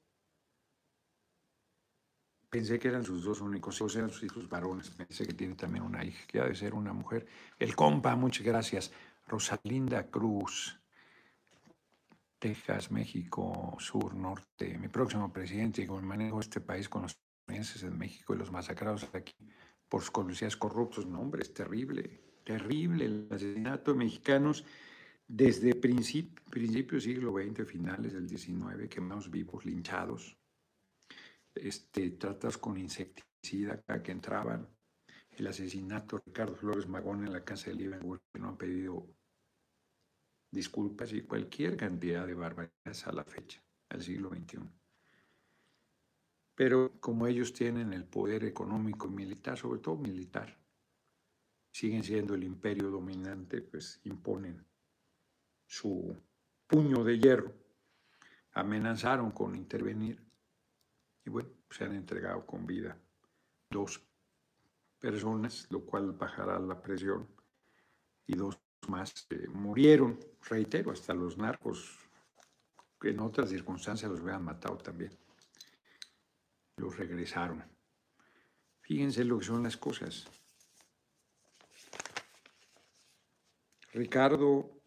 Pensé 2.51 2.77
que 2.80 2.89
eran 2.89 3.06
sus 3.06 3.24
dos 3.24 3.39
únicos 3.39 3.77
hijos, 3.77 3.96
eran 3.96 4.10
sus 4.10 4.24
hijos 4.24 4.50
varones. 4.50 4.89
Pensé 4.89 5.25
que 5.25 5.34
tiene 5.34 5.56
también 5.56 5.86
una 5.86 6.03
hija, 6.03 6.27
que 6.27 6.41
ha 6.41 6.44
de 6.44 6.53
ser 6.53 6.74
una 6.74 6.91
mujer. 6.91 7.25
El 7.58 7.77
compa, 7.77 8.13
muchas 8.18 8.46
gracias. 8.46 8.91
Rosalinda 9.25 10.12
Cruz, 10.12 10.77
Texas, 12.38 12.91
México, 12.91 13.77
Sur, 13.80 14.15
Norte. 14.15 14.77
Mi 14.77 14.89
próximo 14.89 15.32
presidente, 15.32 15.84
y 15.84 15.88
como 15.88 16.01
manejo 16.01 16.41
este 16.41 16.60
país 16.60 16.89
con 16.89 17.03
los 17.03 17.18
en 17.48 17.98
México 17.98 18.34
y 18.34 18.38
los 18.38 18.51
masacrados 18.51 19.10
aquí 19.13 19.36
por 19.91 20.00
sus 20.00 20.12
policías 20.12 20.55
corruptos. 20.55 21.05
No, 21.05 21.19
hombre, 21.19 21.41
es 21.41 21.53
terrible, 21.53 22.21
terrible 22.45 23.03
el 23.03 23.27
asesinato 23.29 23.91
de 23.91 23.98
mexicanos 23.98 24.63
desde 25.27 25.75
principio, 25.75 26.41
del 26.50 27.01
siglo 27.01 27.33
XX, 27.33 27.67
finales 27.67 28.13
del 28.13 28.29
XIX, 28.29 28.88
quemados 28.89 29.29
vivos, 29.29 29.65
linchados 29.65 30.38
este, 31.53 32.12
tratas 32.12 32.57
con 32.57 32.77
insecticida 32.77 33.81
cada 33.81 34.01
que 34.01 34.13
entraban, 34.13 34.65
el 35.31 35.48
asesinato 35.48 36.17
de 36.17 36.24
Ricardo 36.25 36.55
Flores 36.55 36.88
Magón 36.88 37.25
en 37.25 37.33
la 37.33 37.43
casa 37.43 37.69
de 37.69 37.75
Liebenburg, 37.75 38.21
que 38.31 38.39
no 38.39 38.48
han 38.48 38.57
pedido 38.57 39.10
disculpas 40.51 41.12
y 41.12 41.24
cualquier 41.24 41.75
cantidad 41.75 42.25
de 42.25 42.33
barbaridades 42.33 43.07
a 43.07 43.12
la 43.12 43.25
fecha, 43.25 43.62
al 43.89 44.01
siglo 44.01 44.29
XXI. 44.29 44.80
Pero 46.62 46.91
como 47.00 47.25
ellos 47.25 47.53
tienen 47.53 47.91
el 47.91 48.06
poder 48.06 48.44
económico 48.44 49.08
y 49.08 49.10
militar, 49.10 49.58
sobre 49.58 49.80
todo 49.80 49.98
militar, 49.98 50.56
siguen 51.72 52.03
siendo 52.03 52.36
el 52.36 52.44
imperio 52.44 52.91
dominante, 52.91 53.63
pues 53.63 54.00
imponen 54.03 54.63
su 55.65 56.15
puño 56.68 57.03
de 57.03 57.18
hierro. 57.18 57.51
Amenazaron 58.51 59.32
con 59.32 59.56
intervenir 59.56 60.24
y 61.25 61.32
bueno, 61.32 61.50
se 61.72 61.86
han 61.86 61.96
entregado 61.96 62.46
con 62.46 62.68
vida 62.68 62.96
dos 63.72 64.00
personas, 65.00 65.65
lo 65.72 65.84
cual 65.84 66.12
bajará 66.12 66.60
la 66.60 66.80
presión, 66.80 67.27
y 68.27 68.36
dos 68.36 68.62
más 68.88 69.27
murieron, 69.51 70.20
reitero, 70.48 70.91
hasta 70.91 71.15
los 71.15 71.39
narcos, 71.39 71.98
que 73.00 73.10
en 73.10 73.20
otras 73.20 73.50
circunstancias 73.50 74.12
los 74.12 74.22
hubieran 74.22 74.46
matado 74.46 74.77
también. 74.77 75.18
Los 76.81 76.97
regresaron. 76.97 77.63
Fíjense 78.81 79.23
lo 79.23 79.38
que 79.38 79.45
son 79.45 79.61
las 79.61 79.77
cosas. 79.77 80.25
Ricardo 83.93 84.81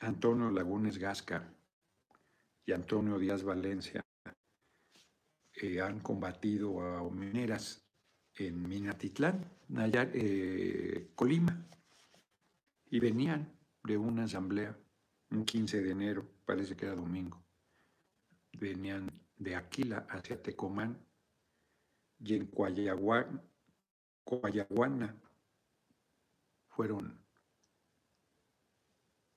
Antonio 0.00 0.50
Lagunes 0.50 0.98
Gasca 0.98 1.54
y 2.66 2.72
Antonio 2.72 3.16
Díaz 3.16 3.44
Valencia 3.44 4.04
eh, 5.52 5.80
han 5.80 6.00
combatido 6.00 6.80
a 6.80 7.08
mineras 7.08 7.88
en 8.34 8.68
Minatitlán, 8.68 9.48
eh, 10.14 11.12
Colima, 11.14 11.64
y 12.90 12.98
venían 12.98 13.56
de 13.84 13.96
una 13.96 14.24
asamblea 14.24 14.76
un 15.30 15.44
15 15.44 15.80
de 15.80 15.90
enero, 15.92 16.28
parece 16.44 16.74
que 16.76 16.86
era 16.86 16.96
domingo. 16.96 17.40
Venían 18.54 19.27
de 19.38 19.56
Aquila 19.56 20.06
hacia 20.10 20.42
Tecomán 20.42 20.98
y 22.20 22.34
en 22.34 22.46
Coayaguana 22.46 23.44
fueron 26.68 27.24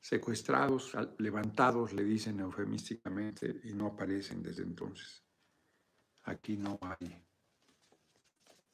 secuestrados, 0.01 0.91
levantados, 1.19 1.93
le 1.93 2.03
dicen 2.03 2.39
eufemísticamente, 2.39 3.61
y 3.63 3.73
no 3.73 3.87
aparecen 3.87 4.41
desde 4.41 4.63
entonces. 4.63 5.23
Aquí 6.23 6.57
no 6.57 6.79
hay 6.81 7.23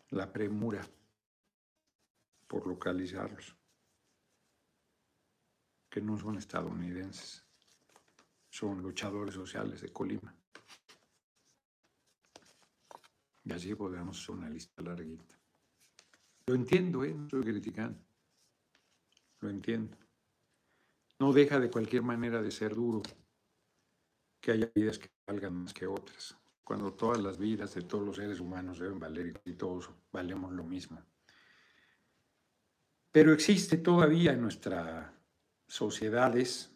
la 0.09 0.31
premura 0.31 0.81
por 2.47 2.65
localizarlos, 2.65 3.55
que 5.89 6.01
no 6.01 6.17
son 6.17 6.37
estadounidenses, 6.37 7.45
son 8.49 8.81
luchadores 8.81 9.35
sociales 9.35 9.81
de 9.81 9.91
Colima. 9.91 10.33
Y 13.47 13.53
así 13.53 13.73
podemos 13.75 14.21
hacer 14.21 14.35
una 14.35 14.49
lista 14.49 14.81
larguita. 14.81 15.39
Lo 16.47 16.55
entiendo, 16.55 17.05
¿eh? 17.05 17.13
no 17.13 17.23
estoy 17.23 17.43
criticando. 17.43 17.99
Lo 19.39 19.49
entiendo. 19.49 19.97
No 21.19 21.31
deja 21.31 21.57
de 21.59 21.71
cualquier 21.71 22.03
manera 22.03 22.41
de 22.41 22.51
ser 22.51 22.75
duro 22.75 23.01
que 24.41 24.51
haya 24.51 24.69
vidas 24.75 24.99
que 24.99 25.09
valgan 25.25 25.55
más 25.55 25.73
que 25.73 25.87
otras 25.87 26.37
cuando 26.63 26.93
todas 26.93 27.19
las 27.19 27.37
vidas 27.37 27.73
de 27.75 27.83
todos 27.83 28.05
los 28.05 28.17
seres 28.17 28.41
humanos 28.41 28.79
deben 28.79 28.99
valer 28.99 29.41
y 29.45 29.53
todos 29.53 29.89
valemos 30.11 30.51
lo 30.51 30.65
mismo. 30.65 31.01
Pero 33.09 33.31
existe 33.31 33.77
todavía 33.77 34.33
en 34.33 34.41
nuestras 34.41 35.09
sociedades 35.65 36.69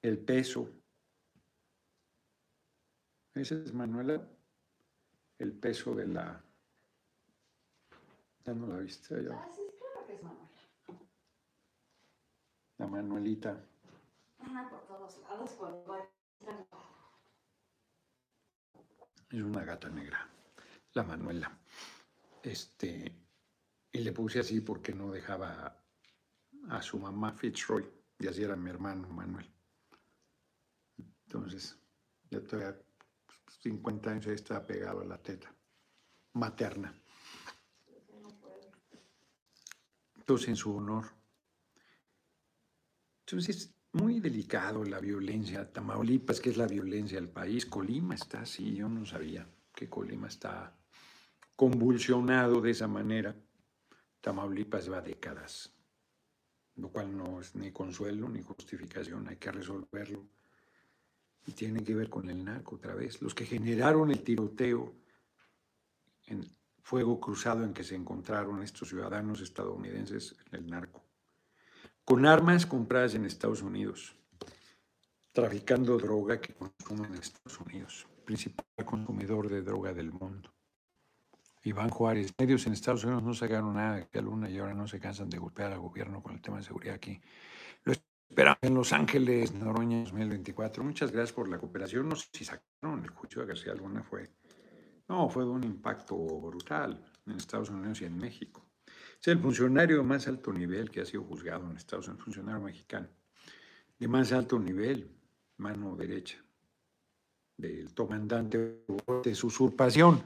el 0.00 0.18
peso. 0.18 0.70
Ese 3.34 3.62
es 3.62 3.74
Manuela, 3.74 4.26
el 5.42 5.52
peso 5.52 5.94
de 5.94 6.06
la. 6.06 6.40
Ya 8.44 8.54
no 8.54 8.66
la 8.68 8.76
viste. 8.78 9.24
Ya. 9.24 9.34
Ah, 9.34 9.48
sí, 9.52 9.62
claro 9.78 10.06
que 10.06 10.14
es 10.14 10.22
Manuela. 10.22 10.48
La 12.78 12.86
Manuelita. 12.86 13.64
Anda 14.38 14.70
por 14.70 14.86
todos 14.86 15.18
lados 15.22 15.50
va 15.60 16.08
Es 19.30 19.42
una 19.42 19.64
gata 19.64 19.88
negra, 19.88 20.28
la 20.92 21.02
Manuela. 21.02 21.58
Este, 22.42 23.12
y 23.90 23.98
le 23.98 24.12
puse 24.12 24.40
así 24.40 24.60
porque 24.60 24.92
no 24.92 25.10
dejaba 25.10 25.82
a 26.68 26.82
su 26.82 26.98
mamá 26.98 27.32
Fitzroy, 27.32 27.88
y 28.18 28.26
así 28.28 28.42
era 28.42 28.56
mi 28.56 28.68
hermano 28.70 29.08
Manuel. 29.08 29.50
Entonces, 31.24 31.78
ya 32.30 32.40
todavía 32.42 32.78
50 33.62 34.10
años 34.10 34.26
ahí 34.26 34.34
estaba 34.34 34.66
pegado 34.66 35.00
a 35.00 35.04
la 35.04 35.18
teta 35.18 35.54
materna. 36.34 36.92
Entonces, 40.16 40.48
en 40.48 40.56
su 40.56 40.76
honor. 40.76 41.04
Entonces, 43.26 43.74
muy 43.92 44.20
delicado 44.20 44.84
la 44.84 44.98
violencia. 44.98 45.70
Tamaulipas, 45.72 46.40
que 46.40 46.50
es 46.50 46.56
la 46.56 46.66
violencia 46.66 47.18
del 47.18 47.28
país. 47.28 47.66
Colima 47.66 48.14
está 48.14 48.42
así, 48.42 48.74
yo 48.74 48.88
no 48.88 49.04
sabía 49.06 49.48
que 49.74 49.88
Colima 49.88 50.28
está 50.28 50.76
convulsionado 51.56 52.60
de 52.60 52.70
esa 52.70 52.88
manera. 52.88 53.36
Tamaulipas 54.20 54.90
va 54.90 55.00
décadas, 55.00 55.74
lo 56.76 56.90
cual 56.90 57.16
no 57.16 57.40
es 57.40 57.54
ni 57.54 57.72
consuelo 57.72 58.28
ni 58.28 58.42
justificación, 58.42 59.28
hay 59.28 59.36
que 59.36 59.50
resolverlo. 59.50 60.28
Y 61.46 61.52
tiene 61.52 61.82
que 61.82 61.94
ver 61.94 62.08
con 62.08 62.30
el 62.30 62.44
narco 62.44 62.76
otra 62.76 62.94
vez. 62.94 63.20
Los 63.20 63.34
que 63.34 63.44
generaron 63.44 64.10
el 64.10 64.22
tiroteo 64.22 64.94
en 66.26 66.46
fuego 66.82 67.20
cruzado 67.20 67.64
en 67.64 67.72
que 67.72 67.84
se 67.84 67.94
encontraron 67.94 68.62
estos 68.62 68.88
ciudadanos 68.88 69.40
estadounidenses 69.40 70.36
en 70.46 70.60
el 70.60 70.70
narco 70.70 71.02
con 72.04 72.26
armas 72.26 72.66
compradas 72.66 73.14
en 73.14 73.24
Estados 73.24 73.62
Unidos, 73.62 74.16
traficando 75.32 75.96
droga 75.98 76.40
que 76.40 76.54
consumen 76.54 77.12
en 77.12 77.20
Estados 77.20 77.60
Unidos, 77.60 78.06
principal 78.24 78.66
consumidor 78.84 79.48
de 79.48 79.62
droga 79.62 79.92
del 79.92 80.12
mundo. 80.12 80.52
Iván 81.64 81.90
Juárez, 81.90 82.34
medios 82.38 82.66
en 82.66 82.72
Estados 82.72 83.04
Unidos 83.04 83.22
no 83.22 83.34
sacaron 83.34 83.74
nada 83.74 83.96
de 83.96 84.08
que 84.08 84.20
Luna 84.20 84.50
y 84.50 84.58
ahora 84.58 84.74
no 84.74 84.88
se 84.88 84.98
cansan 84.98 85.30
de 85.30 85.38
golpear 85.38 85.72
al 85.72 85.78
gobierno 85.78 86.20
con 86.20 86.32
el 86.32 86.42
tema 86.42 86.56
de 86.56 86.64
seguridad 86.64 86.96
aquí. 86.96 87.20
Esperamos 88.32 88.60
en 88.62 88.72
Los 88.72 88.94
Ángeles, 88.94 89.52
Noroña 89.52 89.98
2024. 90.04 90.82
Muchas 90.82 91.12
gracias 91.12 91.34
por 91.34 91.50
la 91.50 91.58
cooperación. 91.58 92.08
No 92.08 92.16
sé 92.16 92.28
si 92.32 92.46
sacaron 92.46 93.04
el 93.04 93.10
juicio 93.10 93.42
de 93.42 93.48
García 93.48 93.74
Luna, 93.74 94.02
fue. 94.02 94.30
No, 95.06 95.28
fue 95.28 95.44
de 95.44 95.50
un 95.50 95.62
impacto 95.62 96.16
brutal 96.16 97.04
en 97.26 97.34
Estados 97.34 97.68
Unidos 97.68 98.00
y 98.00 98.06
en 98.06 98.16
México. 98.16 98.64
Es 99.20 99.28
el 99.28 99.38
funcionario 99.38 99.98
de 99.98 100.04
más 100.04 100.26
alto 100.28 100.50
nivel 100.50 100.90
que 100.90 101.02
ha 101.02 101.04
sido 101.04 101.24
juzgado 101.24 101.70
en 101.70 101.76
Estados 101.76 102.08
Unidos, 102.08 102.24
funcionario 102.24 102.62
mexicano, 102.62 103.08
de 103.98 104.08
más 104.08 104.32
alto 104.32 104.58
nivel, 104.58 105.14
mano 105.58 105.94
derecha 105.94 106.42
del 107.58 107.92
comandante 107.92 108.86
de 109.24 109.34
su 109.34 109.48
usurpación. 109.48 110.22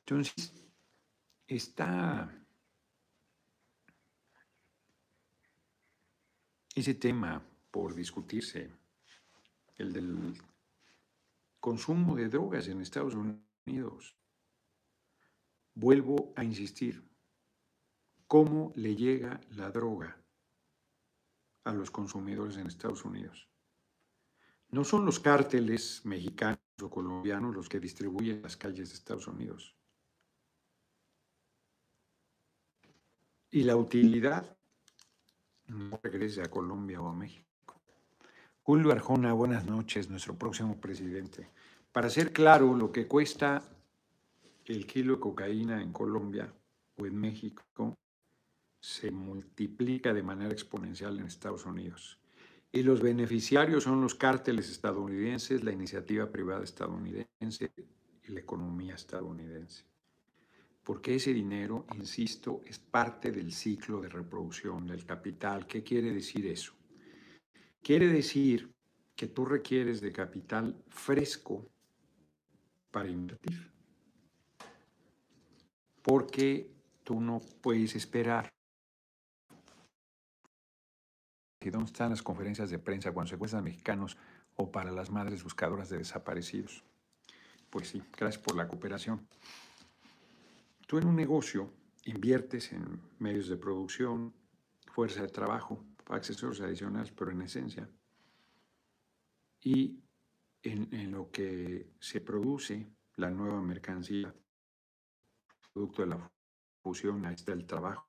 Entonces, 0.00 0.52
está 1.46 2.36
ese 6.76 6.94
tema 6.94 7.42
por 7.70 7.94
discutirse, 7.94 8.70
el 9.78 9.94
del 9.94 10.38
consumo 11.58 12.14
de 12.14 12.28
drogas 12.28 12.68
en 12.68 12.82
Estados 12.82 13.14
Unidos. 13.14 14.14
Vuelvo 15.74 16.34
a 16.36 16.44
insistir, 16.44 17.02
cómo 18.26 18.72
le 18.76 18.94
llega 18.94 19.40
la 19.50 19.70
droga 19.70 20.22
a 21.64 21.72
los 21.72 21.90
consumidores 21.90 22.58
en 22.58 22.66
Estados 22.66 23.06
Unidos. 23.06 23.48
No 24.68 24.84
son 24.84 25.06
los 25.06 25.18
cárteles 25.18 26.04
mexicanos 26.04 26.60
o 26.82 26.90
colombianos 26.90 27.54
los 27.54 27.70
que 27.70 27.80
distribuyen 27.80 28.42
las 28.42 28.56
calles 28.56 28.90
de 28.90 28.96
Estados 28.96 29.26
Unidos. 29.28 29.74
Y 33.50 33.62
la 33.62 33.76
utilidad 33.76 34.55
no 35.68 35.98
regrese 36.02 36.42
a 36.42 36.50
Colombia 36.50 37.00
o 37.00 37.08
a 37.08 37.14
México. 37.14 37.46
Julio 38.62 38.92
Arjona, 38.92 39.32
buenas 39.32 39.66
noches, 39.66 40.10
nuestro 40.10 40.34
próximo 40.34 40.80
presidente. 40.80 41.48
Para 41.92 42.10
ser 42.10 42.32
claro, 42.32 42.74
lo 42.74 42.92
que 42.92 43.06
cuesta 43.06 43.62
el 44.64 44.86
kilo 44.86 45.14
de 45.14 45.20
cocaína 45.20 45.80
en 45.80 45.92
Colombia 45.92 46.52
o 46.98 47.06
en 47.06 47.16
México 47.16 47.94
se 48.80 49.10
multiplica 49.10 50.12
de 50.12 50.22
manera 50.22 50.52
exponencial 50.52 51.18
en 51.18 51.26
Estados 51.26 51.64
Unidos. 51.64 52.20
Y 52.72 52.82
los 52.82 53.00
beneficiarios 53.00 53.84
son 53.84 54.00
los 54.00 54.14
cárteles 54.14 54.68
estadounidenses, 54.70 55.64
la 55.64 55.72
iniciativa 55.72 56.30
privada 56.30 56.64
estadounidense 56.64 57.72
y 58.24 58.32
la 58.32 58.40
economía 58.40 58.94
estadounidense. 58.94 59.84
Porque 60.86 61.16
ese 61.16 61.34
dinero, 61.34 61.84
insisto, 61.96 62.62
es 62.64 62.78
parte 62.78 63.32
del 63.32 63.52
ciclo 63.52 64.00
de 64.00 64.08
reproducción 64.08 64.86
del 64.86 65.04
capital. 65.04 65.66
¿Qué 65.66 65.82
quiere 65.82 66.12
decir 66.12 66.46
eso? 66.46 66.74
Quiere 67.82 68.06
decir 68.06 68.72
que 69.16 69.26
tú 69.26 69.44
requieres 69.44 70.00
de 70.00 70.12
capital 70.12 70.80
fresco 70.88 71.66
para 72.92 73.08
invertir. 73.08 73.68
Porque 76.02 76.70
tú 77.02 77.20
no 77.20 77.40
puedes 77.60 77.96
esperar 77.96 78.48
¿Y 81.60 81.70
dónde 81.70 81.86
están 81.86 82.10
las 82.10 82.22
conferencias 82.22 82.70
de 82.70 82.78
prensa 82.78 83.10
cuando 83.10 83.30
se 83.30 83.36
cuestan 83.36 83.64
mexicanos 83.64 84.16
o 84.54 84.70
para 84.70 84.92
las 84.92 85.10
madres 85.10 85.42
buscadoras 85.42 85.88
de 85.88 85.98
desaparecidos? 85.98 86.84
Pues 87.70 87.88
sí, 87.88 88.04
gracias 88.16 88.40
por 88.40 88.54
la 88.54 88.68
cooperación. 88.68 89.26
Tú 90.86 90.98
en 90.98 91.08
un 91.08 91.16
negocio 91.16 91.72
inviertes 92.04 92.72
en 92.72 93.00
medios 93.18 93.48
de 93.48 93.56
producción, 93.56 94.32
fuerza 94.92 95.22
de 95.22 95.28
trabajo, 95.28 95.84
accesorios 96.06 96.60
adicionales, 96.60 97.10
pero 97.10 97.32
en 97.32 97.42
esencia. 97.42 97.90
Y 99.60 100.00
en, 100.62 101.10
lo 101.10 101.30
que 101.30 101.92
se 102.00 102.20
produce 102.20 102.88
la 103.16 103.30
nueva 103.30 103.60
mercancía, 103.60 104.32
producto 105.72 106.02
de 106.02 106.08
la 106.08 106.32
fusión, 106.82 107.26
ahí 107.26 107.34
está 107.34 107.52
el 107.52 107.66
trabajo 107.66 108.08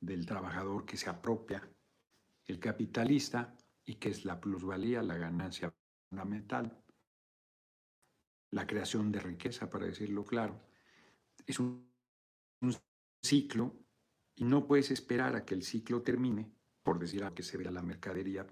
del 0.00 0.26
trabajador 0.26 0.84
que 0.84 0.96
se 0.96 1.10
apropia 1.10 1.62
el 2.46 2.58
capitalista 2.58 3.56
y 3.84 3.96
que 3.96 4.08
es 4.08 4.24
la 4.24 4.40
plusvalía, 4.40 5.02
la 5.02 5.16
ganancia 5.16 5.72
fundamental, 6.08 6.82
la 8.50 8.66
creación 8.66 9.12
de 9.12 9.20
riqueza, 9.20 9.70
para 9.70 9.86
decirlo 9.86 10.24
claro. 10.24 10.60
Es 11.46 11.60
un, 12.60 12.74
ciclo 13.22 13.76
y 14.34 14.44
no 14.44 14.66
puedes 14.66 14.90
esperar 14.90 15.36
a 15.36 15.44
que 15.44 15.54
el 15.54 15.62
ciclo 15.62 16.02
termine, 16.02 16.50
por 16.82 16.98
decir 16.98 17.24
a 17.24 17.34
que 17.34 17.42
se 17.42 17.56
vea 17.56 17.70
la 17.70 17.82
mercadería, 17.82 18.46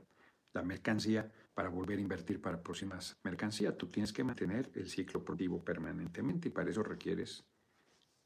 la 0.53 0.63
mercancía, 0.63 1.33
para 1.55 1.71
volver 1.71 1.99
a 1.99 2.03
invertir 2.03 2.41
para 2.41 2.63
próximas 2.63 3.19
mercancías. 3.25 3.77
Tú 3.77 3.89
tienes 3.89 4.13
que 4.13 4.23
mantener 4.23 4.71
el 4.75 4.89
ciclo 4.89 5.25
productivo 5.25 5.65
permanentemente 5.65 6.49
y 6.49 6.51
para 6.53 6.71
eso 6.71 6.83
requieres 6.83 7.45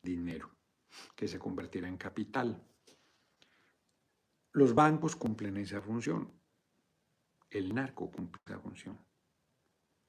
dinero, 0.03 0.51
que 1.15 1.29
se 1.29 1.39
convertirá 1.39 1.89
en 1.89 1.97
capital. 1.97 2.63
Los 4.53 4.75
bancos 4.75 5.17
cumplen 5.17 5.57
esa 5.57 5.81
función. 5.81 6.31
El 7.49 7.75
narco 7.75 8.11
cumple 8.11 8.43
esa 8.45 8.59
función. 8.59 8.99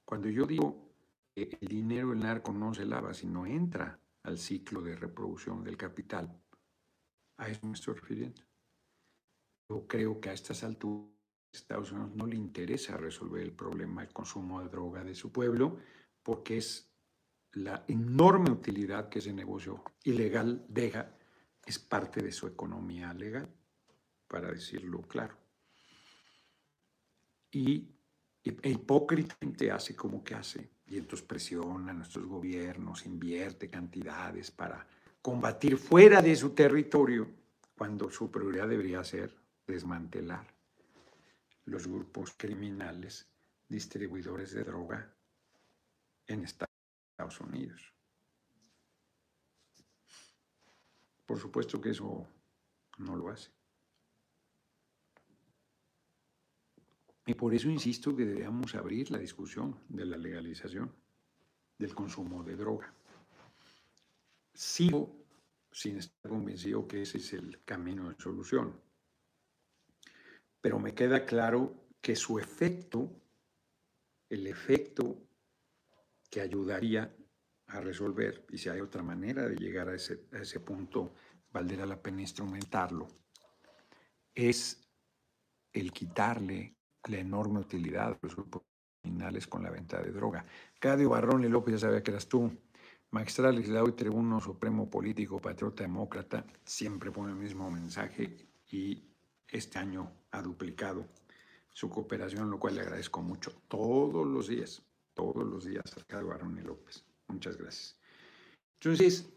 Cuando 0.03 0.27
yo 0.29 0.45
digo 0.45 0.89
que 1.33 1.57
el 1.61 1.67
dinero 1.67 2.09
del 2.09 2.19
narco 2.19 2.51
no 2.51 2.73
se 2.73 2.85
lava, 2.85 3.13
sino 3.13 3.45
entra 3.45 3.99
al 4.23 4.37
ciclo 4.37 4.81
de 4.81 4.95
reproducción 4.95 5.63
del 5.63 5.77
capital, 5.77 6.41
a 7.37 7.49
eso 7.49 7.65
me 7.65 7.73
estoy 7.73 7.95
refiriendo. 7.95 8.41
Yo 9.69 9.87
creo 9.87 10.19
que 10.19 10.29
a 10.29 10.33
estas 10.33 10.63
alturas 10.63 11.13
Estados 11.53 11.91
Unidos 11.91 12.15
no 12.15 12.25
le 12.25 12.35
interesa 12.35 12.97
resolver 12.97 13.43
el 13.43 13.53
problema 13.53 14.01
del 14.01 14.11
consumo 14.11 14.61
de 14.61 14.69
droga 14.69 15.03
de 15.03 15.13
su 15.13 15.31
pueblo 15.31 15.77
porque 16.23 16.57
es 16.57 16.91
la 17.51 17.85
enorme 17.87 18.49
utilidad 18.49 19.09
que 19.09 19.19
ese 19.19 19.33
negocio 19.33 19.83
ilegal 20.03 20.65
deja, 20.67 21.15
es 21.65 21.77
parte 21.77 22.21
de 22.21 22.31
su 22.31 22.47
economía 22.47 23.13
legal 23.13 23.47
para 24.27 24.51
decirlo 24.51 25.03
claro. 25.03 25.37
Y 27.51 27.89
e 28.43 28.69
hipócritamente 28.69 29.71
hace 29.71 29.95
como 29.95 30.23
que 30.23 30.33
hace, 30.33 30.72
y 30.87 30.97
entonces 30.97 31.25
presiona 31.25 31.91
a 31.91 31.93
nuestros 31.93 32.25
gobiernos, 32.25 33.05
invierte 33.05 33.69
cantidades 33.69 34.51
para 34.51 34.85
combatir 35.21 35.77
fuera 35.77 36.21
de 36.21 36.35
su 36.35 36.51
territorio 36.51 37.27
cuando 37.77 38.09
su 38.09 38.29
prioridad 38.29 38.67
debería 38.67 39.03
ser 39.03 39.35
desmantelar 39.65 40.53
los 41.65 41.87
grupos 41.87 42.33
criminales 42.37 43.25
distribuidores 43.69 44.51
de 44.51 44.63
droga 44.63 45.13
en 46.27 46.43
Estados 46.43 47.39
Unidos. 47.39 47.93
Por 51.25 51.39
supuesto 51.39 51.81
que 51.81 51.91
eso 51.91 52.27
no 52.97 53.15
lo 53.15 53.29
hace. 53.29 53.49
Y 57.25 57.33
por 57.35 57.53
eso 57.53 57.69
insisto 57.69 58.15
que 58.15 58.25
debemos 58.25 58.75
abrir 58.75 59.09
la 59.11 59.17
discusión 59.17 59.79
de 59.87 60.05
la 60.05 60.17
legalización 60.17 60.93
del 61.77 61.95
consumo 61.95 62.43
de 62.43 62.55
droga. 62.55 62.93
Sigo 64.53 65.23
sin 65.71 65.97
estar 65.97 66.29
convencido 66.29 66.87
que 66.87 67.01
ese 67.01 67.17
es 67.17 67.33
el 67.33 67.63
camino 67.63 68.09
de 68.09 68.15
solución, 68.19 68.79
pero 70.61 70.79
me 70.79 70.93
queda 70.93 71.25
claro 71.25 71.87
que 72.01 72.15
su 72.15 72.37
efecto, 72.37 73.09
el 74.29 74.45
efecto 74.47 75.17
que 76.29 76.41
ayudaría 76.41 77.15
a 77.67 77.79
resolver, 77.79 78.45
y 78.51 78.57
si 78.57 78.69
hay 78.69 78.81
otra 78.81 79.01
manera 79.01 79.47
de 79.47 79.55
llegar 79.55 79.89
a 79.89 79.95
ese, 79.95 80.27
a 80.33 80.39
ese 80.39 80.59
punto, 80.59 81.15
valdrá 81.51 81.85
la 81.85 82.01
pena 82.01 82.21
instrumentarlo, 82.21 83.07
es 84.35 84.87
el 85.71 85.91
quitarle 85.91 86.75
la 87.07 87.17
enorme 87.17 87.59
utilidad 87.59 88.11
de 88.11 88.19
los 88.21 88.35
grupos 88.35 88.63
criminales 89.01 89.47
con 89.47 89.63
la 89.63 89.69
venta 89.69 90.01
de 90.01 90.11
droga. 90.11 90.45
Cadio 90.79 91.09
Barrón 91.09 91.43
y 91.43 91.49
López, 91.49 91.73
ya 91.73 91.79
sabía 91.87 92.03
que 92.03 92.11
eras 92.11 92.27
tú. 92.27 92.51
Magistral, 93.11 93.55
legislador 93.55 93.89
y 93.89 93.93
tribuno 93.93 94.39
supremo 94.39 94.89
político, 94.89 95.39
patriota 95.39 95.83
demócrata, 95.83 96.45
siempre 96.63 97.11
pone 97.11 97.31
el 97.31 97.37
mismo 97.37 97.69
mensaje 97.69 98.47
y 98.71 99.03
este 99.47 99.77
año 99.77 100.11
ha 100.31 100.41
duplicado 100.41 101.05
su 101.71 101.89
cooperación, 101.89 102.49
lo 102.49 102.59
cual 102.59 102.75
le 102.75 102.81
agradezco 102.81 103.21
mucho 103.21 103.51
todos 103.67 104.25
los 104.25 104.47
días, 104.47 104.81
todos 105.13 105.45
los 105.45 105.65
días 105.65 105.95
a 105.95 106.03
Cadio 106.05 106.27
Barrón 106.27 106.57
y 106.57 106.61
López. 106.61 107.05
Muchas 107.27 107.57
gracias. 107.57 107.99
Entonces, 108.79 109.29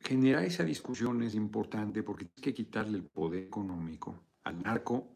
generar 0.00 0.44
esa 0.44 0.64
discusión 0.64 1.22
es 1.22 1.34
importante 1.34 2.02
porque 2.02 2.28
hay 2.36 2.42
que 2.42 2.54
quitarle 2.54 2.98
el 2.98 3.04
poder 3.04 3.44
económico 3.44 4.22
al 4.44 4.62
narco 4.62 5.13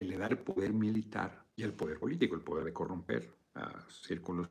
le 0.00 0.16
da 0.16 0.26
el 0.26 0.38
poder 0.38 0.72
militar 0.72 1.46
y 1.54 1.62
el 1.62 1.74
poder 1.74 1.98
político, 1.98 2.34
el 2.34 2.42
poder 2.42 2.64
de 2.64 2.72
corromper 2.72 3.32
a 3.54 3.86
círculos 3.88 4.48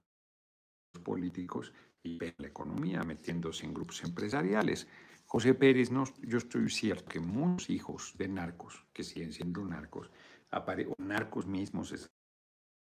políticos 1.04 1.74
y 2.04 2.20
la 2.20 2.48
economía, 2.48 3.04
metiéndose 3.04 3.66
en 3.66 3.74
grupos 3.74 4.04
empresariales. 4.04 4.88
José 5.26 5.54
Pérez, 5.54 5.92
no, 5.92 6.04
yo 6.22 6.38
estoy 6.38 6.70
cierto 6.70 7.06
que 7.10 7.20
muchos 7.20 7.70
hijos 7.70 8.16
de 8.18 8.28
narcos, 8.28 8.86
que 8.94 9.04
siguen 9.04 9.34
siendo 9.34 9.64
narcos, 9.66 10.10
o 10.52 11.04
narcos 11.04 11.46
mismos 11.46 11.92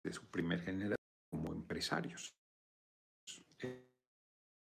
de 0.03 0.13
su 0.13 0.25
primer 0.29 0.61
generación 0.61 0.97
como 1.31 1.53
empresarios 1.53 2.35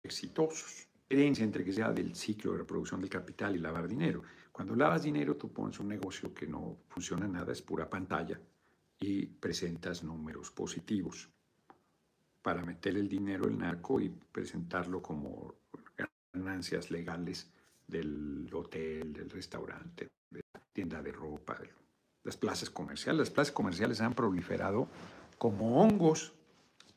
exitosos. 0.04 0.88
Diferencia 1.08 1.44
entre 1.44 1.64
que 1.64 1.72
sea 1.72 1.92
del 1.92 2.14
ciclo 2.14 2.52
de 2.52 2.58
reproducción 2.58 3.00
del 3.00 3.10
capital 3.10 3.54
y 3.54 3.58
lavar 3.58 3.86
dinero. 3.86 4.22
Cuando 4.50 4.74
lavas 4.74 5.02
dinero, 5.02 5.36
tú 5.36 5.52
pones 5.52 5.78
un 5.78 5.88
negocio 5.88 6.32
que 6.32 6.46
no 6.46 6.78
funciona 6.88 7.28
nada, 7.28 7.52
es 7.52 7.62
pura 7.62 7.88
pantalla 7.88 8.40
y 8.98 9.26
presentas 9.26 10.02
números 10.02 10.50
positivos 10.50 11.28
para 12.44 12.62
meter 12.62 12.96
el 12.96 13.08
dinero 13.08 13.48
el 13.48 13.58
narco 13.58 14.00
y 14.00 14.10
presentarlo 14.10 15.02
como 15.02 15.54
ganancias 16.32 16.90
legales 16.90 17.50
del 17.86 18.48
hotel, 18.52 19.12
del 19.12 19.30
restaurante, 19.30 20.08
de 20.30 20.42
la 20.52 20.60
tienda 20.72 21.02
de 21.02 21.12
ropa, 21.12 21.54
de 21.54 21.70
las 22.22 22.36
plazas 22.36 22.70
comerciales. 22.70 23.18
Las 23.18 23.30
plazas 23.30 23.52
comerciales 23.52 24.00
han 24.00 24.14
proliferado 24.14 24.88
como 25.38 25.80
hongos 25.80 26.34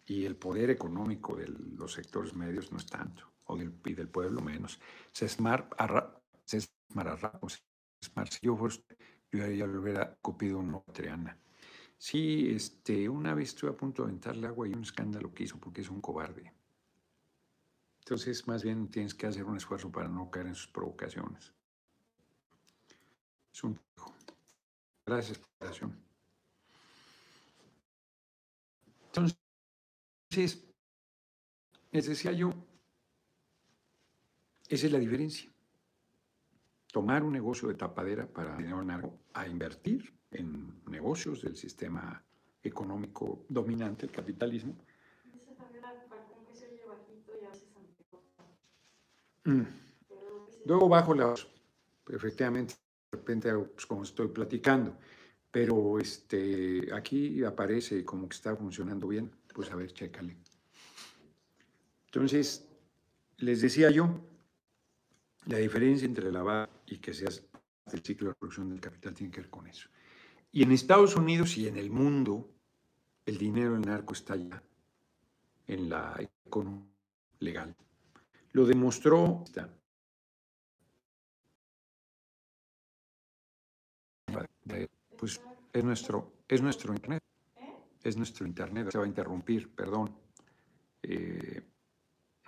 y 0.05 0.25
el 0.25 0.35
poder 0.35 0.69
económico 0.69 1.35
de 1.35 1.47
los 1.47 1.93
sectores 1.93 2.35
medios 2.35 2.71
no 2.71 2.77
es 2.77 2.85
tanto, 2.85 3.29
o 3.47 3.57
y 3.57 3.93
del 3.93 4.09
pueblo 4.09 4.41
menos. 4.41 4.79
Se, 5.11 5.27
smart, 5.27 5.73
se 6.45 6.67
Mararrapos, 6.93 7.63
si 8.29 8.39
yo 8.41 8.57
yo 9.31 9.47
ya 9.47 9.67
lo 9.67 9.81
hubiera 9.81 10.15
copiado 10.21 10.59
una 10.59 10.81
Triana. 10.93 11.37
Sí, 11.97 12.49
este, 12.51 13.09
una 13.09 13.33
vez 13.33 13.49
estuve 13.49 13.71
a 13.71 13.77
punto 13.77 14.03
de 14.03 14.09
aventarle 14.09 14.47
agua 14.47 14.67
y 14.67 14.73
un 14.73 14.83
escándalo 14.83 15.33
que 15.33 15.43
hizo 15.43 15.59
porque 15.59 15.81
es 15.81 15.89
un 15.89 15.99
cobarde. 15.99 16.53
Entonces, 17.99 18.47
más 18.47 18.63
bien 18.63 18.89
tienes 18.89 19.13
que 19.13 19.27
hacer 19.27 19.43
un 19.43 19.57
esfuerzo 19.57 19.91
para 19.91 20.07
no 20.07 20.29
caer 20.29 20.47
en 20.47 20.55
sus 20.55 20.67
provocaciones. 20.67 21.53
Es 23.53 23.63
un. 23.63 23.79
Gracias 25.05 25.39
por 25.39 25.49
la 25.59 25.67
atención. 25.67 26.07
Entonces, 29.07 29.37
les 31.91 32.05
decía 32.05 32.31
yo, 32.31 32.53
esa 34.69 34.85
es 34.85 34.91
la 34.91 34.99
diferencia 34.99 35.49
tomar 36.91 37.23
un 37.23 37.33
negocio 37.33 37.67
de 37.67 37.75
tapadera 37.75 38.25
para 38.25 38.57
dinero 38.57 38.83
narco 38.83 39.19
a 39.33 39.47
invertir 39.47 40.13
en 40.31 40.81
negocios 40.87 41.41
del 41.41 41.55
sistema 41.55 42.23
económico 42.63 43.45
dominante, 43.49 44.05
el 44.05 44.11
capitalismo. 44.11 44.75
Mm. 49.43 49.61
Luego 50.65 50.89
bajo 50.89 51.13
la 51.13 51.33
efectivamente, 52.09 52.75
de 53.11 53.17
repente, 53.17 53.53
pues, 53.53 53.85
como 53.85 54.03
estoy 54.03 54.27
platicando, 54.29 54.97
pero 55.51 55.99
este, 55.99 56.93
aquí 56.93 57.43
aparece 57.43 58.03
como 58.03 58.27
que 58.27 58.35
está 58.35 58.55
funcionando 58.55 59.07
bien, 59.07 59.31
pues 59.53 59.71
a 59.71 59.75
ver, 59.75 59.93
chécale. 59.93 60.35
Entonces, 62.07 62.67
les 63.37 63.61
decía 63.61 63.91
yo, 63.91 64.19
la 65.47 65.57
diferencia 65.57 66.05
entre 66.05 66.31
la 66.31 66.69
y 66.85 66.97
que 66.97 67.13
seas 67.13 67.43
el 67.91 68.01
ciclo 68.01 68.29
de 68.29 68.35
producción 68.35 68.69
del 68.69 68.81
capital 68.81 69.13
tiene 69.13 69.31
que 69.31 69.41
ver 69.41 69.49
con 69.49 69.67
eso. 69.67 69.89
Y 70.51 70.63
en 70.63 70.71
Estados 70.71 71.15
Unidos 71.15 71.57
y 71.57 71.67
en 71.67 71.77
el 71.77 71.89
mundo, 71.89 72.49
el 73.25 73.37
dinero 73.37 73.73
del 73.73 73.81
narco 73.81 74.13
está 74.13 74.35
ya 74.35 74.61
en 75.67 75.89
la 75.89 76.15
economía 76.19 76.91
legal. 77.39 77.75
Lo 78.51 78.65
demostró. 78.65 79.43
Pues 85.17 85.41
es 85.73 85.83
nuestro, 85.83 86.33
es 86.47 86.61
nuestro 86.61 86.93
internet. 86.93 87.23
Es 88.03 88.17
nuestro 88.17 88.45
internet. 88.45 88.89
Se 88.91 88.97
va 88.97 89.05
a 89.05 89.07
interrumpir, 89.07 89.73
perdón. 89.73 90.15
Eh, 91.01 91.61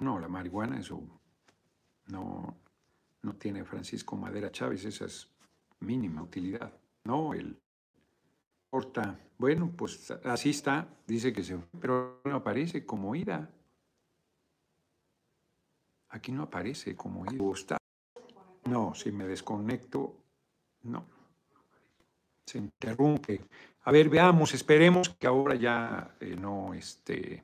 no, 0.02 0.20
la 0.20 0.28
marihuana, 0.28 0.80
eso 0.80 1.02
no, 2.08 2.58
no 3.22 3.36
tiene 3.36 3.66
Francisco 3.66 4.16
Madera 4.16 4.52
Chávez, 4.52 4.86
esa 4.86 5.06
es 5.06 5.30
mínima 5.80 6.22
utilidad. 6.24 6.74
No, 7.04 7.34
el 7.34 7.58
porta, 8.70 9.20
bueno, 9.38 9.72
pues 9.76 10.12
así 10.24 10.52
está, 10.52 10.88
dice 11.08 11.34
que 11.34 11.44
se 11.44 11.58
pero 11.80 12.22
no 12.26 12.36
aparece 12.36 12.86
como 12.86 13.16
ida. 13.16 13.50
Aquí 16.10 16.32
no 16.32 16.44
aparece 16.44 16.96
como 16.96 17.26
ida. 17.26 17.78
No, 18.66 18.94
si 18.94 19.12
me 19.12 19.26
desconecto, 19.26 20.16
no. 20.84 21.06
Se 22.46 22.58
interrumpe. 22.58 23.42
A 23.84 23.92
ver, 23.92 24.10
veamos, 24.10 24.54
esperemos 24.54 25.10
que 25.10 25.28
ahora 25.28 25.56
ya 25.56 26.16
eh, 26.20 26.36
no 26.36 26.74
este 26.74 27.44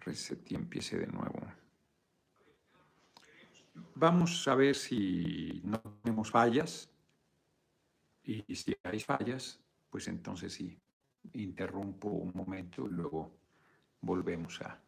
reset 0.00 0.50
y 0.50 0.54
empiece 0.54 0.98
de 0.98 1.06
nuevo. 1.06 1.40
Vamos 3.94 4.46
a 4.48 4.54
ver 4.54 4.74
si 4.74 5.60
no 5.64 5.80
tenemos 6.02 6.30
fallas. 6.30 6.90
Y 8.22 8.42
si 8.54 8.76
hay 8.82 9.00
fallas, 9.00 9.60
pues 9.88 10.08
entonces 10.08 10.52
sí, 10.52 10.78
interrumpo 11.34 12.08
un 12.08 12.32
momento 12.34 12.86
y 12.86 12.90
luego 12.90 13.32
volvemos 14.00 14.60
a... 14.62 14.80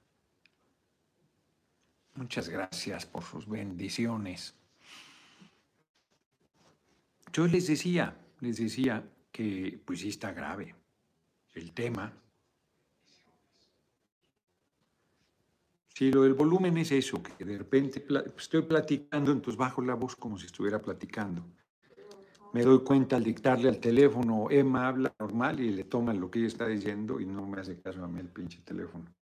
Muchas 2.14 2.48
gracias 2.48 3.06
por 3.06 3.22
sus 3.22 3.48
bendiciones. 3.48 4.54
Yo 7.32 7.46
les 7.46 7.68
decía, 7.68 8.16
les 8.40 8.58
decía 8.58 9.08
que 9.30 9.80
pues 9.84 10.00
sí 10.00 10.08
está 10.08 10.32
grave 10.32 10.74
el 11.54 11.72
tema, 11.72 12.12
Si 15.98 16.12
lo 16.12 16.22
del 16.22 16.34
volumen 16.34 16.78
es 16.78 16.92
eso, 16.92 17.20
que 17.20 17.44
de 17.44 17.58
repente 17.58 18.06
estoy 18.36 18.62
platicando, 18.62 19.32
entonces 19.32 19.58
bajo 19.58 19.82
la 19.82 19.94
voz 19.94 20.14
como 20.14 20.38
si 20.38 20.46
estuviera 20.46 20.80
platicando. 20.80 21.44
Me 22.52 22.62
doy 22.62 22.84
cuenta 22.84 23.16
al 23.16 23.24
dictarle 23.24 23.68
al 23.68 23.80
teléfono, 23.80 24.46
Emma 24.48 24.86
habla 24.86 25.12
normal 25.18 25.58
y 25.58 25.72
le 25.72 25.82
toma 25.82 26.14
lo 26.14 26.30
que 26.30 26.38
ella 26.38 26.46
está 26.46 26.68
diciendo 26.68 27.18
y 27.18 27.26
no 27.26 27.44
me 27.48 27.60
hace 27.60 27.80
caso 27.80 28.04
a 28.04 28.06
mí 28.06 28.20
el 28.20 28.28
pinche 28.28 28.60
teléfono. 28.60 29.12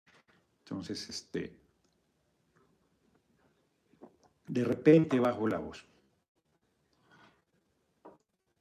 Entonces, 0.64 1.08
este, 1.08 1.56
de 4.46 4.64
repente 4.64 5.18
bajó 5.18 5.48
la 5.48 5.56
voz. 5.56 5.82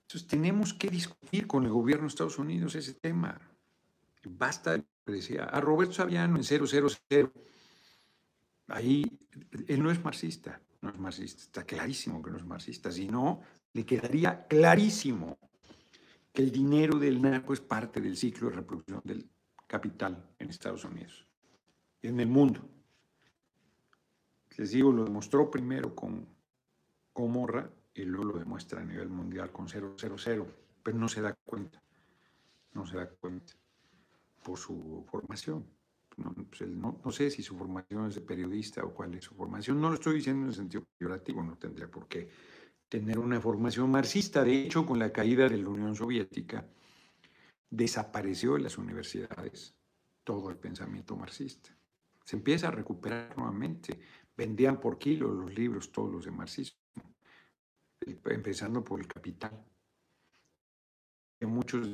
Entonces 0.03 0.25
tenemos 0.25 0.73
que 0.73 0.87
discutir 0.87 1.47
con 1.47 1.65
el 1.65 1.71
gobierno 1.71 2.03
de 2.03 2.07
Estados 2.07 2.39
Unidos 2.39 2.75
ese 2.75 2.93
tema. 2.93 3.41
Basta, 4.23 4.81
decía, 5.05 5.43
a 5.43 5.59
Roberto 5.59 5.95
Saviano 5.95 6.37
en 6.37 6.45
000, 6.45 6.65
ahí 8.67 9.19
él 9.67 9.83
no 9.83 9.91
es 9.91 10.03
marxista, 10.03 10.61
no 10.81 10.89
es 10.89 10.97
marxista, 10.97 11.41
está 11.41 11.63
clarísimo 11.63 12.21
que 12.21 12.31
no 12.31 12.37
es 12.37 12.45
marxista, 12.45 12.91
si 12.91 13.07
no, 13.07 13.41
le 13.73 13.85
quedaría 13.85 14.47
clarísimo 14.47 15.37
que 16.31 16.41
el 16.41 16.51
dinero 16.51 16.99
del 16.99 17.21
narco 17.21 17.53
es 17.53 17.61
parte 17.61 18.01
del 18.01 18.17
ciclo 18.17 18.49
de 18.49 18.55
reproducción 18.57 19.01
del 19.03 19.29
capital 19.67 20.29
en 20.39 20.49
Estados 20.49 20.83
Unidos 20.85 21.25
en 22.07 22.19
el 22.19 22.27
mundo. 22.27 22.61
Les 24.57 24.71
digo, 24.71 24.91
lo 24.91 25.03
demostró 25.03 25.49
primero 25.51 25.95
con 25.95 26.27
Comorra 27.11 27.69
y 27.93 28.03
luego 28.03 28.25
lo 28.25 28.39
demuestra 28.39 28.81
a 28.81 28.85
nivel 28.85 29.09
mundial 29.09 29.51
con 29.51 29.67
000, 29.67 29.95
pero 30.83 30.97
no 30.97 31.07
se 31.07 31.21
da 31.21 31.33
cuenta, 31.33 31.81
no 32.73 32.85
se 32.85 32.97
da 32.97 33.09
cuenta 33.09 33.53
por 34.43 34.57
su 34.57 35.05
formación. 35.09 35.65
Pues, 36.15 36.69
no, 36.69 37.01
no, 37.03 37.11
sé 37.11 37.29
si 37.29 37.43
su 37.43 37.57
formación 37.57 38.07
es 38.07 38.15
de 38.15 38.21
periodista 38.21 38.83
o 38.83 38.93
cuál 38.93 39.15
es 39.15 39.25
su 39.25 39.35
formación. 39.35 39.81
No 39.81 39.89
lo 39.89 39.95
estoy 39.95 40.15
diciendo 40.15 40.43
en 40.43 40.49
el 40.49 40.55
sentido 40.55 40.85
peyorativo, 40.97 41.43
no 41.43 41.57
tendría 41.57 41.89
por 41.89 42.07
qué 42.07 42.29
tener 42.87 43.19
una 43.19 43.41
formación 43.41 43.91
marxista. 43.91 44.43
De 44.43 44.63
hecho, 44.63 44.85
con 44.85 44.97
la 44.97 45.11
caída 45.11 45.49
de 45.49 45.57
la 45.57 45.67
Unión 45.67 45.95
Soviética, 45.95 46.65
desapareció 47.69 48.55
en 48.55 48.63
las 48.63 48.77
universidades 48.77 49.75
todo 50.23 50.49
el 50.49 50.57
pensamiento 50.57 51.17
marxista. 51.17 51.75
Se 52.23 52.37
empieza 52.37 52.69
a 52.69 52.71
recuperar 52.71 53.37
nuevamente. 53.37 53.99
Vendían 54.37 54.79
por 54.79 54.97
kilo 54.97 55.31
los 55.33 55.53
libros, 55.53 55.91
todos 55.91 56.11
los 56.11 56.25
de 56.25 56.31
marxismo, 56.31 56.79
empezando 58.25 58.83
por 58.83 59.01
el 59.01 59.07
capital. 59.07 59.63
Muchos 61.41 61.87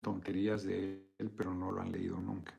tonterías 0.00 0.62
de 0.62 1.09
él, 1.20 1.30
pero 1.30 1.54
no 1.54 1.70
lo 1.70 1.80
han 1.80 1.92
leído 1.92 2.18
nunca. 2.18 2.58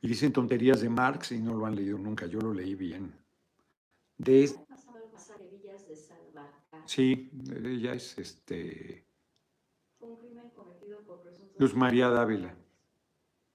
Y 0.00 0.08
dicen 0.08 0.32
tonterías 0.32 0.80
de 0.80 0.88
Marx 0.88 1.32
y 1.32 1.40
no 1.40 1.54
lo 1.54 1.66
han 1.66 1.76
leído 1.76 1.98
nunca. 1.98 2.26
Yo 2.26 2.40
lo 2.40 2.52
leí 2.52 2.74
bien. 2.74 3.14
De 4.18 4.44
Sí, 6.86 7.30
ella 7.64 7.94
es 7.94 8.18
este. 8.18 9.06
Un 10.00 10.16
crimen 10.16 10.50
cometido 10.50 11.00
por 11.00 11.22
Luz 11.58 11.74
María 11.74 12.08
Dávila. 12.08 12.54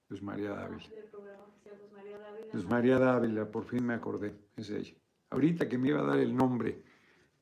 Luz 0.08 0.22
María 0.22 0.50
Dávila. 0.50 0.84
Luz 2.52 2.64
María 2.66 2.98
Dávila, 2.98 3.50
por 3.50 3.64
fin 3.64 3.84
me 3.84 3.94
acordé, 3.94 4.34
es 4.56 4.70
ella. 4.70 4.94
Ahorita 5.30 5.68
que 5.68 5.76
me 5.76 5.88
iba 5.88 6.00
a 6.00 6.04
dar 6.06 6.18
el 6.18 6.34
nombre, 6.34 6.82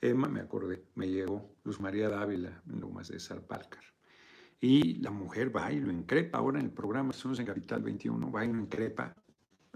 Emma, 0.01 0.29
me 0.29 0.41
acordé, 0.41 0.85
me 0.97 1.09
llegó 1.09 1.55
Luz 1.63 1.81
María 1.81 2.09
Dávila 2.09 2.63
en 2.69 2.81
Lomas 2.81 3.09
de 3.09 3.21
Salpálcar. 3.21 3.85
Y 4.61 4.95
la 4.99 5.11
mujer 5.11 5.55
va 5.55 5.71
y 5.73 5.81
lo 5.81 5.93
increpa. 5.93 6.39
Ahora 6.39 6.59
en 6.59 6.67
el 6.67 6.73
programa, 6.73 7.11
estamos 7.11 7.39
en 7.39 7.47
Capital 7.47 7.83
21, 7.83 8.31
va 8.31 8.45
y 8.45 8.53
lo 8.53 8.59
increpa. 8.59 9.15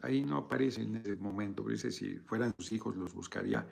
Ahí 0.03 0.25
no 0.25 0.39
aparece 0.39 0.83
en 0.83 0.97
ese 0.97 1.17
momento, 1.17 1.63
pero 1.63 1.75
dice 1.75 1.91
si 1.91 2.17
fueran 2.21 2.55
sus 2.57 2.73
hijos 2.73 2.97
los 2.97 3.13
buscaría. 3.13 3.67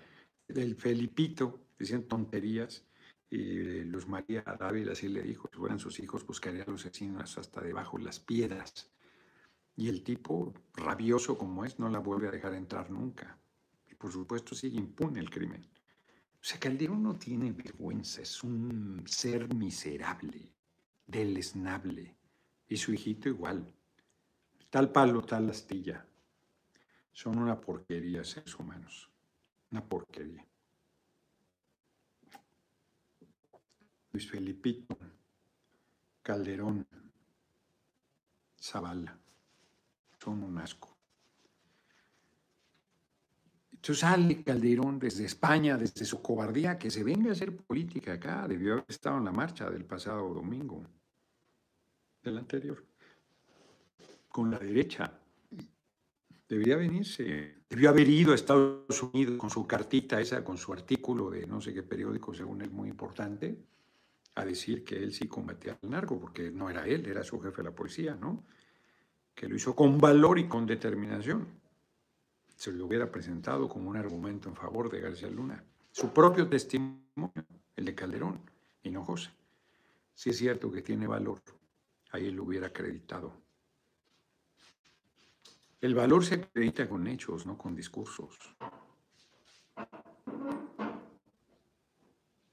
El 0.47 0.77
Felipito, 0.77 1.68
decían 1.79 2.03
tonterías, 2.05 2.85
y 3.31 3.85
Luz 3.85 4.07
María 4.09 4.42
Dávila 4.59 4.92
así 4.92 5.09
le 5.09 5.23
dijo, 5.23 5.49
si 5.53 5.59
fueran 5.59 5.79
sus 5.79 5.99
hijos 6.01 6.27
buscaría 6.27 6.62
a 6.62 6.71
los 6.71 6.85
asesinos 6.87 7.37
hasta 7.37 7.61
debajo 7.61 7.99
de 7.99 8.05
las 8.05 8.21
piedras. 8.21 8.90
Y 9.77 9.88
el 9.88 10.03
tipo, 10.03 10.53
rabioso 10.75 11.38
como 11.38 11.64
es, 11.64 11.79
no 11.79 11.88
la 11.88 12.01
vuelve 12.01 12.29
a 12.29 12.33
dejar 12.33 12.55
entrar 12.55 12.90
nunca. 12.90 13.38
Y 13.87 13.94
por 13.94 14.12
supuesto 14.12 14.55
sigue 14.55 14.79
impune 14.79 15.21
el 15.21 15.31
crimen. 15.31 15.68
O 16.35 16.44
sea, 16.44 16.59
Calderón 16.59 17.03
no 17.03 17.14
tiene 17.14 17.53
vergüenza, 17.53 18.23
es 18.23 18.42
un 18.42 19.03
ser 19.07 19.55
miserable 19.55 20.53
deleznable. 21.09 22.14
Y 22.68 22.77
su 22.77 22.92
hijito 22.92 23.29
igual. 23.29 23.66
Tal 24.71 24.92
palo, 24.92 25.23
tal 25.23 25.49
astilla. 25.51 26.07
Son 27.11 27.38
una 27.38 27.61
porquería 27.61 28.23
seres 28.23 28.55
humanos. 28.57 29.11
Una 29.73 29.83
porquería. 29.83 30.44
Luis 34.12 34.31
Felipito, 34.31 34.97
Calderón, 36.23 36.87
Zavala. 38.61 39.18
Son 40.18 40.42
un 40.42 40.59
asco. 40.59 40.97
Entonces 43.73 44.01
sale 44.01 44.42
Calderón 44.42 44.99
desde 44.99 45.25
España, 45.25 45.77
desde 45.77 46.05
su 46.05 46.21
cobardía, 46.21 46.79
que 46.79 46.90
se 46.90 47.05
venga 47.05 47.31
a 47.31 47.33
hacer 47.33 47.57
política 47.57 48.14
acá. 48.14 48.47
Debió 48.49 48.75
haber 48.75 48.85
estado 48.88 49.18
en 49.18 49.25
la 49.25 49.33
marcha 49.33 49.71
del 49.71 49.85
pasado 49.85 50.35
domingo 50.35 50.85
del 52.29 52.38
anterior, 52.38 52.85
con 54.29 54.51
la 54.51 54.59
derecha. 54.59 55.12
Debería 56.49 56.77
venirse. 56.77 57.57
Debió 57.69 57.91
haber 57.91 58.09
ido 58.09 58.33
a 58.33 58.35
Estados 58.35 59.03
Unidos 59.03 59.37
con 59.37 59.51
su 59.51 59.67
cartita 59.67 60.21
esa, 60.21 60.43
con 60.43 60.57
su 60.57 60.73
artículo 60.73 61.29
de 61.29 61.47
no 61.47 61.61
sé 61.61 61.75
qué 61.75 61.83
periódico, 61.83 62.33
según 62.33 62.62
él 62.62 62.71
muy 62.71 62.88
importante, 62.88 63.59
a 64.35 64.45
decir 64.45 64.85
que 64.85 64.97
él 64.97 65.12
sí 65.12 65.29
combatía 65.29 65.79
al 65.83 65.91
narco, 65.91 66.19
porque 66.19 66.51
no 66.51 66.71
era 66.71 66.87
él, 66.87 67.05
era 67.07 67.23
su 67.23 67.38
jefe 67.41 67.59
de 67.59 67.64
la 67.64 67.75
policía, 67.75 68.14
¿no? 68.14 68.45
Que 69.35 69.49
lo 69.49 69.57
hizo 69.57 69.75
con 69.77 69.99
valor 69.99 70.38
y 70.38 70.49
con 70.49 70.67
determinación. 70.67 71.47
Se 72.57 72.73
lo 72.73 72.87
hubiera 72.87 73.11
presentado 73.11 73.69
como 73.69 73.91
un 73.91 73.97
argumento 73.97 74.49
en 74.49 74.57
favor 74.57 74.91
de 74.91 75.01
García 75.01 75.29
Luna. 75.29 75.62
Su 75.91 76.12
propio 76.12 76.49
testimonio, 76.49 77.33
el 77.77 77.85
de 77.85 77.95
Calderón, 77.95 78.41
y 78.83 78.91
no 78.91 79.05
José. 79.05 79.31
Sí 80.14 80.31
es 80.31 80.38
cierto 80.38 80.73
que 80.73 80.83
tiene 80.83 81.07
valor, 81.07 81.41
ahí 82.11 82.31
lo 82.31 82.44
hubiera 82.44 82.68
acreditado. 82.68 83.33
El 85.81 85.94
valor 85.94 86.25
se 86.25 86.35
acredita 86.35 86.88
con 86.88 87.07
hechos, 87.07 87.47
no 87.47 87.57
con 87.57 87.77
discursos. 87.77 88.37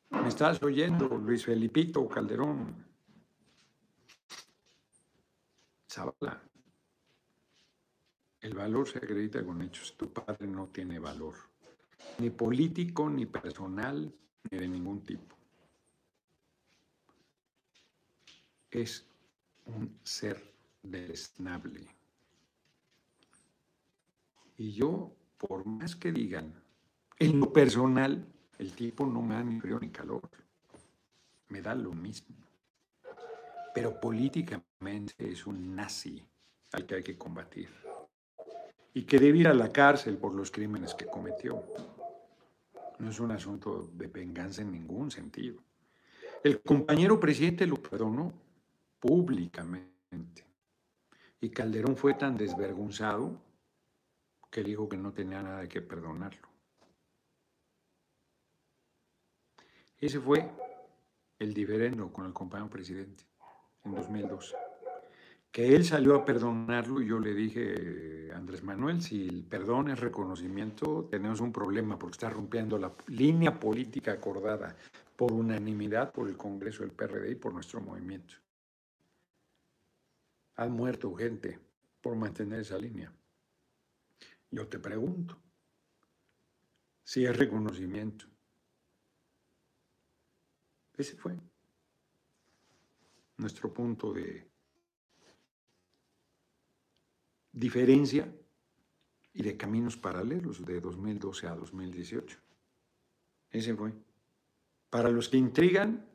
¿Me 0.09 0.27
estás 0.27 0.61
oyendo, 0.61 1.07
Luis 1.17 1.45
Felipito 1.45 2.07
Calderón? 2.07 2.85
Zabala. 5.89 6.41
El 8.41 8.53
valor 8.53 8.87
se 8.87 8.99
acredita 8.99 9.43
con 9.43 9.61
hechos. 9.63 9.97
Tu 9.97 10.11
padre 10.13 10.45
no 10.45 10.67
tiene 10.67 10.99
valor, 10.99 11.35
ni 12.19 12.29
político, 12.29 13.09
ni 13.09 13.25
personal, 13.25 14.13
ni 14.51 14.57
de 14.59 14.67
ningún 14.67 15.03
tipo. 15.03 15.35
Es 18.69 19.14
un 19.65 19.99
ser 20.03 20.41
deleznable. 20.81 21.87
Y 24.57 24.71
yo, 24.71 25.13
por 25.37 25.65
más 25.65 25.95
que 25.95 26.11
digan, 26.11 26.53
en 27.19 27.39
lo 27.39 27.51
personal, 27.51 28.25
el 28.57 28.73
tipo 28.73 29.05
no 29.05 29.21
me 29.21 29.35
da 29.35 29.43
ni 29.43 29.59
frío 29.59 29.79
ni 29.79 29.89
calor. 29.89 30.29
Me 31.49 31.61
da 31.61 31.75
lo 31.75 31.93
mismo. 31.93 32.35
Pero 33.73 33.99
políticamente 33.99 35.29
es 35.31 35.45
un 35.45 35.75
nazi 35.75 36.23
al 36.71 36.85
que 36.85 36.95
hay 36.95 37.03
que 37.03 37.17
combatir. 37.17 37.69
Y 38.93 39.03
que 39.03 39.19
debe 39.19 39.39
ir 39.39 39.47
a 39.47 39.53
la 39.53 39.71
cárcel 39.71 40.17
por 40.17 40.33
los 40.33 40.51
crímenes 40.51 40.93
que 40.93 41.05
cometió. 41.05 41.61
No 42.99 43.09
es 43.09 43.19
un 43.19 43.31
asunto 43.31 43.89
de 43.93 44.07
venganza 44.07 44.61
en 44.61 44.71
ningún 44.71 45.11
sentido. 45.11 45.61
El 46.43 46.61
compañero 46.61 47.19
presidente 47.19 47.67
lo 47.67 47.81
perdonó 47.81 48.33
públicamente. 48.99 50.45
Y 51.41 51.49
Calderón 51.49 51.95
fue 51.95 52.13
tan 52.13 52.37
desvergonzado 52.37 53.41
que 54.49 54.63
dijo 54.63 54.87
que 54.87 54.97
no 54.97 55.11
tenía 55.11 55.41
nada 55.41 55.67
que 55.67 55.81
perdonarlo. 55.81 56.47
Ese 59.97 60.19
fue 60.19 60.49
el 61.39 61.53
diferendo 61.53 62.11
con 62.11 62.25
el 62.25 62.33
compañero 62.33 62.69
presidente 62.69 63.25
en 63.83 63.95
2012. 63.95 64.55
Que 65.51 65.75
él 65.75 65.85
salió 65.85 66.15
a 66.15 66.25
perdonarlo 66.25 67.01
y 67.01 67.07
yo 67.07 67.19
le 67.19 67.33
dije, 67.33 68.31
Andrés 68.33 68.63
Manuel, 68.63 69.01
si 69.01 69.27
el 69.27 69.43
perdón 69.43 69.89
es 69.89 69.99
reconocimiento, 69.99 71.07
tenemos 71.09 71.39
un 71.39 71.53
problema 71.53 71.97
porque 71.97 72.15
está 72.15 72.29
rompiendo 72.29 72.77
la 72.77 72.93
línea 73.07 73.57
política 73.57 74.11
acordada 74.11 74.75
por 75.15 75.31
unanimidad 75.31 76.11
por 76.11 76.27
el 76.27 76.35
Congreso 76.35 76.83
del 76.83 76.91
PRD 76.91 77.31
y 77.31 77.35
por 77.35 77.53
nuestro 77.53 77.79
movimiento. 77.79 78.35
Han 80.55 80.71
muerto 80.71 81.13
gente 81.15 81.59
por 82.01 82.15
mantener 82.15 82.61
esa 82.61 82.77
línea. 82.77 83.11
Yo 84.51 84.67
te 84.67 84.79
pregunto, 84.79 85.37
si 87.03 87.25
es 87.25 87.37
reconocimiento. 87.37 88.25
Ese 90.97 91.15
fue 91.15 91.37
nuestro 93.37 93.73
punto 93.73 94.13
de 94.13 94.47
diferencia 97.51 98.33
y 99.33 99.43
de 99.43 99.57
Caminos 99.57 99.97
Paralelos 99.97 100.65
de 100.65 100.79
2012 100.79 101.47
a 101.47 101.55
2018. 101.55 102.39
Ese 103.51 103.75
fue. 103.75 103.93
Para 104.89 105.09
los 105.09 105.29
que 105.29 105.37
intrigan, 105.37 106.09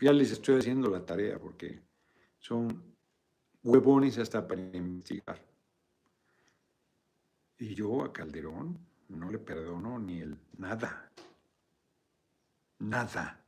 ya 0.00 0.12
les 0.12 0.32
estoy 0.32 0.58
haciendo 0.58 0.90
la 0.90 1.06
tarea 1.06 1.38
porque 1.38 1.80
son 2.38 2.91
huevones 3.62 4.18
hasta 4.18 4.46
para 4.46 4.60
investigar. 4.60 5.40
Y 7.58 7.74
yo 7.74 8.02
a 8.02 8.12
Calderón 8.12 8.78
no 9.08 9.30
le 9.30 9.38
perdono 9.38 9.98
ni 9.98 10.20
el 10.20 10.36
nada. 10.58 11.10
Nada. 12.78 13.44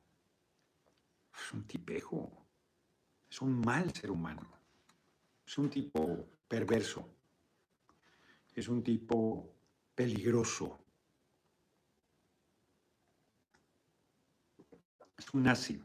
Es 1.34 1.52
un 1.52 1.64
tipejo. 1.64 2.30
Es 3.28 3.40
un 3.40 3.60
mal 3.60 3.92
ser 3.92 4.10
humano. 4.10 4.48
Es 5.44 5.58
un 5.58 5.68
tipo 5.68 6.28
perverso. 6.46 7.08
Es 8.54 8.68
un 8.68 8.82
tipo 8.84 9.50
peligroso. 9.94 10.78
Es 15.18 15.34
un 15.34 15.42
nazi. 15.42 15.82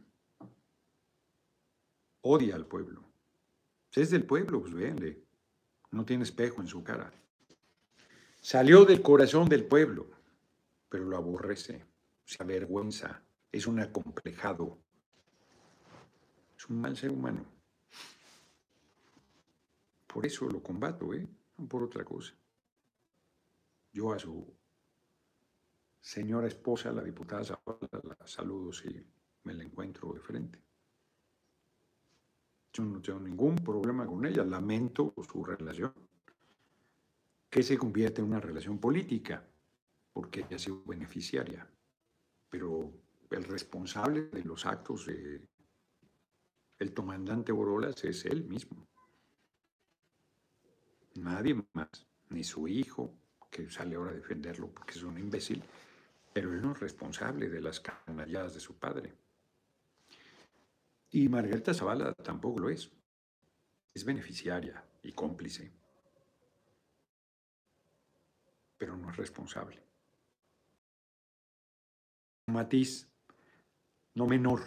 Odia 2.22 2.56
al 2.56 2.68
pueblo. 2.68 3.09
Es 4.00 4.12
del 4.12 4.26
pueblo, 4.26 4.62
pues 4.62 4.74
véanle. 4.74 5.22
No 5.92 6.06
tiene 6.06 6.24
espejo 6.24 6.62
en 6.62 6.68
su 6.68 6.82
cara. 6.82 7.12
Salió 8.40 8.86
del 8.86 9.02
corazón 9.02 9.50
del 9.50 9.66
pueblo, 9.66 10.10
pero 10.88 11.04
lo 11.04 11.18
aborrece, 11.18 11.86
se 12.24 12.42
avergüenza, 12.42 13.22
es 13.52 13.68
un 13.68 13.78
acomplejado. 13.82 14.80
Es 16.58 16.70
un 16.70 16.80
mal 16.80 16.96
ser 16.96 17.12
humano. 17.12 17.46
Por 20.08 20.26
eso 20.26 20.48
lo 20.48 20.64
combato, 20.64 21.14
¿eh? 21.14 21.28
No 21.58 21.68
por 21.68 21.84
otra 21.84 22.06
cosa. 22.06 22.34
Yo 23.92 24.14
a 24.14 24.20
su 24.20 24.48
señora 26.00 26.48
esposa, 26.48 26.94
la 26.94 27.04
diputada 27.04 27.44
la 28.04 28.18
saludo 28.26 28.72
si 28.72 29.06
me 29.44 29.54
la 29.54 29.64
encuentro 29.64 30.14
de 30.14 30.22
frente. 30.22 30.69
Yo 32.74 32.84
no 32.84 33.02
tengo 33.02 33.20
ningún 33.20 33.56
problema 33.56 34.06
con 34.06 34.26
ella, 34.26 34.44
lamento 34.44 35.14
su 35.28 35.44
relación, 35.44 35.94
que 37.50 37.64
se 37.64 37.78
convierte 37.78 38.22
en 38.22 38.28
una 38.28 38.40
relación 38.40 38.78
política, 38.78 39.44
porque 40.14 40.42
ella 40.42 40.56
ha 40.56 40.60
sido 40.60 40.84
beneficiaria. 40.86 41.68
Pero 42.50 42.92
el 43.32 43.44
responsable 43.44 44.24
de 44.24 44.44
los 44.44 44.66
actos 44.66 45.08
de 45.08 45.48
el 46.80 46.94
comandante 46.94 47.52
Borolas 47.52 48.04
es 48.06 48.26
él 48.26 48.46
mismo. 48.46 48.88
Nadie 51.16 51.62
más, 51.74 52.08
ni 52.30 52.44
su 52.44 52.68
hijo, 52.68 53.14
que 53.52 53.70
sale 53.70 53.96
ahora 53.96 54.12
a 54.12 54.16
defenderlo 54.16 54.70
porque 54.70 54.94
es 54.94 55.04
un 55.04 55.18
imbécil, 55.18 55.62
pero 56.32 56.54
él 56.54 56.62
no 56.62 56.72
es 56.72 56.80
responsable 56.80 57.50
de 57.50 57.62
las 57.62 57.82
canalladas 57.82 58.54
de 58.54 58.60
su 58.62 58.78
padre. 58.78 59.14
Y 61.12 61.28
Margarita 61.28 61.74
Zavala 61.74 62.14
tampoco 62.14 62.60
lo 62.60 62.70
es. 62.70 62.92
Es 63.94 64.06
beneficiaria 64.06 64.84
y 65.02 65.12
cómplice, 65.14 65.72
pero 68.78 68.96
no 68.96 69.10
es 69.10 69.18
responsable. 69.18 69.82
Un 72.48 72.54
matiz 72.54 73.10
no 74.14 74.28
menor. 74.28 74.62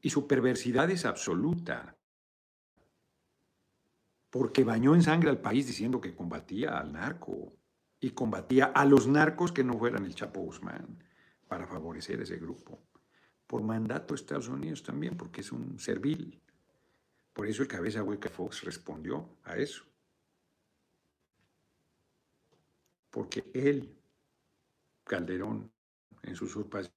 Y 0.00 0.10
su 0.10 0.26
perversidad 0.26 0.90
es 0.90 1.04
absoluta, 1.04 1.96
porque 4.30 4.64
bañó 4.64 4.94
en 4.94 5.02
sangre 5.02 5.30
al 5.30 5.40
país 5.40 5.66
diciendo 5.66 6.00
que 6.00 6.14
combatía 6.14 6.78
al 6.78 6.92
narco 6.92 7.54
y 8.00 8.10
combatía 8.10 8.66
a 8.66 8.84
los 8.84 9.06
narcos 9.06 9.52
que 9.52 9.64
no 9.64 9.78
fueran 9.78 10.04
el 10.04 10.14
Chapo 10.14 10.40
Guzmán 10.40 11.02
para 11.48 11.66
favorecer 11.66 12.20
ese 12.20 12.36
grupo 12.36 12.86
por 13.46 13.62
mandato 13.62 14.14
de 14.14 14.20
Estados 14.20 14.48
Unidos 14.48 14.82
también, 14.82 15.16
porque 15.16 15.40
es 15.40 15.52
un 15.52 15.78
servil. 15.78 16.40
Por 17.32 17.46
eso 17.46 17.62
el 17.62 17.68
cabeza 17.68 18.02
hueca 18.02 18.28
Fox 18.28 18.62
respondió 18.62 19.28
a 19.44 19.56
eso. 19.56 19.84
Porque 23.10 23.50
él, 23.54 23.96
Calderón, 25.04 25.70
en 26.22 26.34
su 26.34 26.46
usurpación 26.46 26.92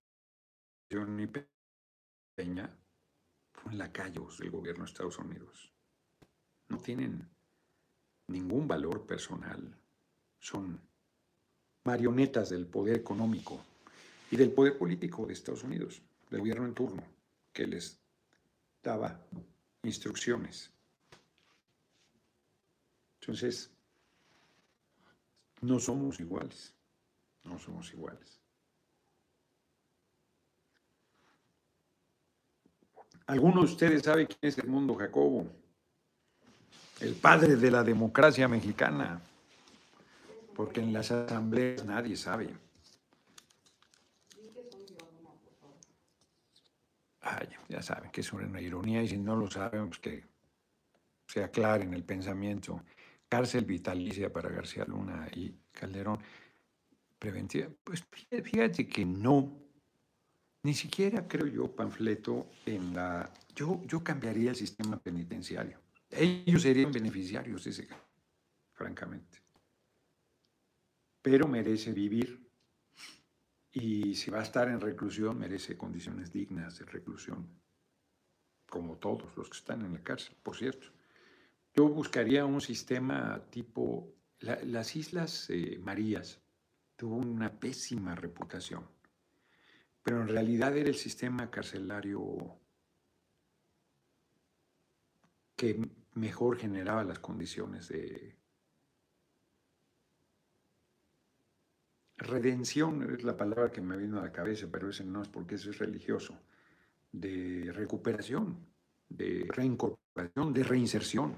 y 1.19 1.27
Peña, 2.35 2.75
fue 3.53 3.73
en 3.73 3.77
lacayos 3.77 4.39
del 4.39 4.51
gobierno 4.51 4.83
de 4.83 4.91
Estados 4.91 5.17
Unidos. 5.19 5.71
No 6.67 6.77
tienen 6.77 7.29
ningún 8.27 8.67
valor 8.67 9.05
personal. 9.05 9.77
Son 10.39 10.79
marionetas 11.83 12.49
del 12.49 12.65
poder 12.65 12.97
económico 12.97 13.63
y 14.31 14.37
del 14.37 14.51
poder 14.51 14.77
político 14.77 15.25
de 15.25 15.33
Estados 15.33 15.63
Unidos 15.63 16.01
del 16.29 16.39
gobierno 16.39 16.65
en 16.65 16.73
turno, 16.73 17.03
que 17.53 17.65
les 17.65 17.99
daba 18.83 19.19
instrucciones. 19.83 20.71
Entonces, 23.21 23.71
no 25.61 25.79
somos 25.79 26.19
iguales, 26.19 26.73
no 27.43 27.59
somos 27.59 27.91
iguales. 27.93 28.39
¿Alguno 33.27 33.59
de 33.59 33.65
ustedes 33.65 34.01
sabe 34.03 34.25
quién 34.25 34.39
es 34.41 34.57
Edmundo 34.57 34.95
Jacobo? 34.95 35.47
El 36.99 37.13
padre 37.13 37.55
de 37.55 37.69
la 37.71 37.83
democracia 37.83 38.47
mexicana, 38.47 39.21
porque 40.55 40.81
en 40.81 40.91
las 40.91 41.11
asambleas 41.11 41.85
nadie 41.85 42.17
sabe. 42.17 42.49
Ya 47.67 47.81
saben 47.81 48.11
que 48.11 48.21
es 48.21 48.33
una 48.33 48.61
ironía 48.61 49.03
y 49.03 49.07
si 49.07 49.17
no 49.17 49.35
lo 49.35 49.49
saben, 49.49 49.87
pues 49.87 49.99
que 49.99 50.23
se 51.27 51.43
aclaren 51.43 51.93
el 51.93 52.03
pensamiento. 52.03 52.83
Cárcel 53.27 53.65
vitalicia 53.65 54.31
para 54.33 54.49
García 54.49 54.85
Luna 54.85 55.27
y 55.33 55.53
Calderón. 55.71 56.19
Preventiva. 57.19 57.67
Pues 57.83 58.03
fíjate 58.43 58.87
que 58.87 59.05
no. 59.05 59.61
Ni 60.63 60.73
siquiera 60.73 61.27
creo 61.27 61.45
yo 61.47 61.73
panfleto 61.73 62.49
en 62.65 62.93
la... 62.93 63.31
Yo, 63.55 63.81
yo 63.85 64.03
cambiaría 64.03 64.49
el 64.49 64.55
sistema 64.55 64.97
penitenciario. 64.97 65.79
Ellos 66.09 66.63
serían 66.63 66.91
beneficiarios 66.91 67.69
francamente. 68.73 69.37
Pero 71.21 71.47
merece 71.47 71.93
vivir 71.93 72.48
y 73.71 74.15
si 74.15 74.31
va 74.31 74.39
a 74.39 74.43
estar 74.43 74.67
en 74.67 74.81
reclusión, 74.81 75.37
merece 75.37 75.77
condiciones 75.77 76.31
dignas 76.31 76.79
de 76.79 76.85
reclusión, 76.85 77.47
como 78.67 78.97
todos 78.97 79.35
los 79.37 79.49
que 79.49 79.57
están 79.57 79.85
en 79.85 79.93
la 79.93 80.03
cárcel, 80.03 80.35
por 80.41 80.55
cierto. 80.55 80.87
Yo 81.75 81.87
buscaría 81.87 82.45
un 82.45 82.61
sistema 82.61 83.43
tipo, 83.51 84.11
las 84.39 84.95
Islas 84.95 85.49
eh, 85.49 85.79
Marías 85.79 86.41
tuvo 86.95 87.15
una 87.15 87.59
pésima 87.59 88.15
reputación, 88.15 88.87
pero 90.01 90.21
en 90.21 90.27
realidad 90.27 90.75
era 90.75 90.89
el 90.89 90.95
sistema 90.95 91.51
carcelario 91.51 92.57
que 95.55 95.79
mejor 96.13 96.57
generaba 96.57 97.03
las 97.03 97.19
condiciones 97.19 97.89
de 97.89 98.38
redención 102.19 103.09
es 103.13 103.23
la 103.23 103.37
palabra 103.37 103.71
que 103.71 103.81
me 103.81 103.97
vino 103.97 104.19
a 104.19 104.23
la 104.23 104.31
cabeza, 104.31 104.67
pero 104.71 104.89
ese 104.89 105.03
no 105.03 105.21
es 105.21 105.29
porque 105.29 105.55
eso 105.55 105.69
es 105.69 105.79
religioso, 105.79 106.37
de 107.11 107.71
recuperación, 107.73 108.57
de 109.07 109.47
reincorporación, 109.49 110.53
de 110.53 110.63
reinserción. 110.63 111.37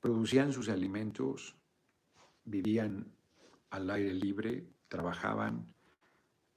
Producían 0.00 0.52
sus 0.52 0.68
alimentos, 0.68 1.54
vivían 2.44 3.06
al 3.70 3.90
aire 3.90 4.14
libre, 4.14 4.66
trabajaban. 4.88 5.66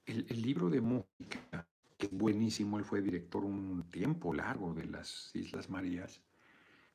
El, 0.06 0.24
libro 0.40 0.70
de 0.70 0.80
música, 0.80 1.66
que 1.98 2.06
es 2.06 2.12
buenísimo, 2.12 2.78
él 2.78 2.84
fue 2.84 3.02
director 3.02 3.44
un 3.44 3.90
tiempo 3.90 4.32
largo 4.32 4.72
de 4.72 4.86
las 4.86 5.30
Islas 5.34 5.68
Marías, 5.68 6.22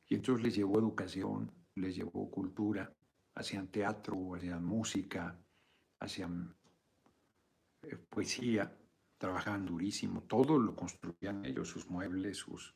y 0.07 0.15
entonces 0.15 0.43
les 0.43 0.55
llevó 0.55 0.79
educación, 0.79 1.51
les 1.75 1.95
llevó 1.95 2.29
cultura, 2.31 2.93
hacían 3.35 3.67
teatro, 3.67 4.35
hacían 4.35 4.63
música, 4.63 5.37
hacían 6.01 6.53
eh, 7.83 7.95
poesía, 7.95 8.75
trabajaban 9.17 9.65
durísimo, 9.65 10.23
todo 10.23 10.57
lo 10.59 10.75
construían 10.75 11.45
ellos, 11.45 11.69
sus 11.69 11.87
muebles, 11.89 12.37
sus, 12.37 12.73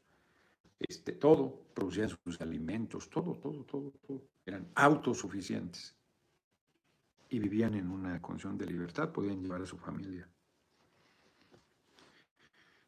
este, 0.80 1.11
todo, 1.13 1.63
producían 1.73 2.09
sus 2.09 2.39
alimentos, 2.39 3.09
todo, 3.09 3.34
todo, 3.36 3.63
todo, 3.63 3.91
todo. 4.07 4.21
Eran 4.45 4.67
autosuficientes 4.76 5.95
y 7.30 7.39
vivían 7.39 7.73
en 7.73 7.89
una 7.89 8.21
condición 8.21 8.57
de 8.57 8.67
libertad, 8.67 9.11
podían 9.11 9.41
llevar 9.41 9.63
a 9.63 9.65
su 9.65 9.78
familia. 9.78 10.30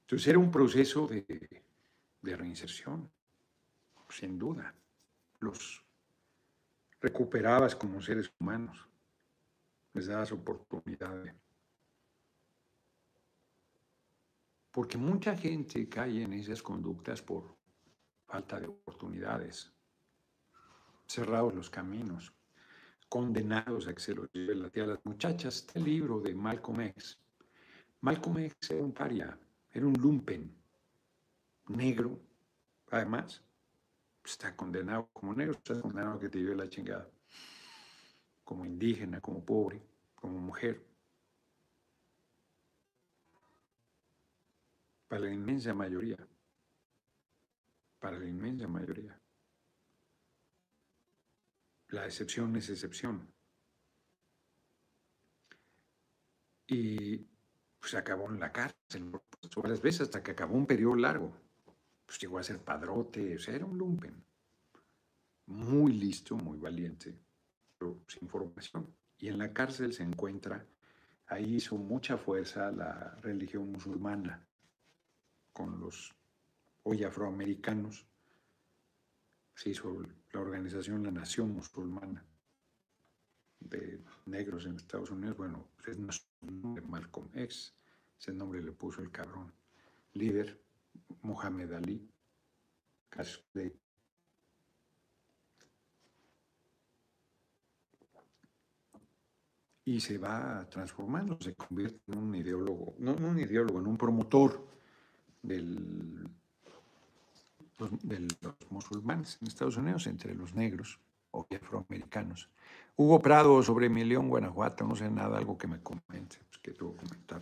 Entonces 0.02 0.28
era 0.28 0.38
un 0.38 0.52
proceso 0.52 1.08
de, 1.08 1.64
de 2.22 2.38
reinserción, 2.38 3.10
sin 4.10 4.38
duda. 4.38 4.74
Los 5.40 5.84
recuperabas 7.02 7.76
como 7.76 8.02
seres 8.02 8.32
humanos, 8.40 8.88
les 9.98 10.08
dabas 10.08 10.32
oportunidad. 10.32 11.36
Porque 14.72 14.98
mucha 14.98 15.36
gente 15.36 15.90
cae 15.90 16.22
en 16.22 16.34
esas 16.34 16.62
conductas 16.62 17.22
por 17.22 17.58
falta 18.28 18.60
de 18.60 18.68
oportunidades, 18.68 19.74
cerrados 21.08 21.56
los 21.56 21.70
caminos, 21.72 22.32
condenados 23.10 23.88
a 23.88 23.94
que 23.96 24.00
se 24.00 24.14
los 24.14 24.32
lleve 24.32 24.54
la 24.54 24.70
tía 24.70 24.84
a 24.84 24.88
las 24.88 25.06
muchachas. 25.06 25.56
Este 25.56 25.80
libro 25.80 26.20
de 26.20 26.36
Malcolm 26.36 26.82
X. 26.82 27.20
Malcolm 28.02 28.38
X 28.38 28.70
era 28.70 28.84
un 28.84 28.94
paria, 28.94 29.40
era 29.72 29.88
un 29.88 29.94
lumpen, 29.94 30.56
negro, 31.70 32.20
además, 32.92 33.44
está 34.24 34.56
condenado 34.56 35.10
como 35.12 35.34
negro, 35.34 35.54
está 35.54 35.82
condenado 35.82 36.18
a 36.18 36.20
que 36.20 36.30
te 36.30 36.38
lleve 36.38 36.56
la 36.56 36.70
chingada, 36.70 37.10
como 38.48 38.66
indígena, 38.66 39.20
como 39.20 39.44
pobre, 39.44 39.82
como 40.16 40.40
mujer. 40.40 40.82
Para 45.10 45.24
la 45.24 45.34
inmensa 45.34 45.74
mayoría, 45.74 46.18
para 48.00 48.18
la 48.18 48.26
inmensa 48.26 48.66
mayoría. 48.70 49.20
La 51.90 52.06
excepción 52.06 52.56
es 52.56 52.70
excepción. 52.70 53.30
Y 56.68 57.18
pues 57.80 57.96
acabó 57.96 58.30
en 58.30 58.40
la 58.40 58.54
cárcel 58.54 59.12
varias 59.58 59.82
veces 59.82 60.02
hasta 60.04 60.24
que 60.24 60.32
acabó 60.32 60.56
un 60.56 60.68
periodo 60.68 60.96
largo. 60.96 61.34
Pues 62.06 62.18
llegó 62.18 62.40
a 62.40 62.44
ser 62.44 62.64
padrote, 62.64 63.36
o 63.36 63.40
sea, 63.40 63.56
era 63.56 63.66
un 63.66 63.78
lumpen. 63.78 64.24
Muy 65.48 65.92
listo, 65.92 66.38
muy 66.38 66.58
valiente, 66.58 67.27
sin 68.08 68.28
formación. 68.28 68.94
Y 69.20 69.30
en 69.30 69.38
la 69.38 69.54
cárcel 69.54 69.94
se 69.94 70.04
encuentra, 70.04 70.66
ahí 71.28 71.56
hizo 71.56 71.76
mucha 71.76 72.18
fuerza 72.18 72.72
la 72.72 73.16
religión 73.22 73.72
musulmana 73.72 74.46
con 75.54 75.80
los 75.80 76.14
hoy 76.84 77.04
afroamericanos. 77.04 78.06
Se 79.56 79.72
hizo 79.72 80.04
la 80.32 80.40
organización 80.40 81.04
La 81.04 81.12
Nación 81.12 81.54
Musulmana 81.54 82.24
de 83.60 84.04
negros 84.26 84.66
en 84.66 84.76
Estados 84.76 85.10
Unidos. 85.10 85.38
Bueno, 85.38 85.68
es 85.88 85.98
nombre 85.98 86.84
Malcolm 86.84 87.30
X, 87.34 87.74
ese 88.20 88.34
nombre 88.34 88.62
le 88.62 88.72
puso 88.72 89.02
el 89.02 89.12
cabrón. 89.12 89.52
Líder, 90.14 90.62
Mohamed 91.24 91.74
Ali, 91.74 92.08
y 99.88 100.02
se 100.02 100.18
va 100.18 100.68
transformando, 100.70 101.38
se 101.40 101.56
convierte 101.56 102.02
en 102.12 102.18
un 102.18 102.36
ideólogo, 102.36 102.96
no, 103.00 103.14
un 103.14 103.40
ideólogo, 103.40 103.80
en 103.80 103.88
un 103.88 103.98
promotor 103.98 104.68
del, 105.42 106.28
de 108.04 108.20
los 108.42 108.56
musulmanes 108.70 109.38
en 109.40 109.48
Estados 109.48 109.78
Unidos, 109.78 110.06
entre 110.08 110.36
los 110.36 110.54
negros 110.54 111.00
o 111.32 111.48
afroamericanos. 111.50 112.50
Hugo 112.98 113.22
Prado 113.22 113.64
sobre 113.64 113.88
mi 113.88 114.04
León, 114.04 114.28
Guanajuato, 114.28 114.84
no 114.84 114.94
sé 114.94 115.10
nada, 115.10 115.38
algo 115.38 115.58
que 115.58 115.68
me 115.68 115.82
comente, 115.82 116.40
pues 116.50 116.58
que 116.62 116.74
tuvo 116.74 116.94
que 116.98 117.06
comentar, 117.06 117.42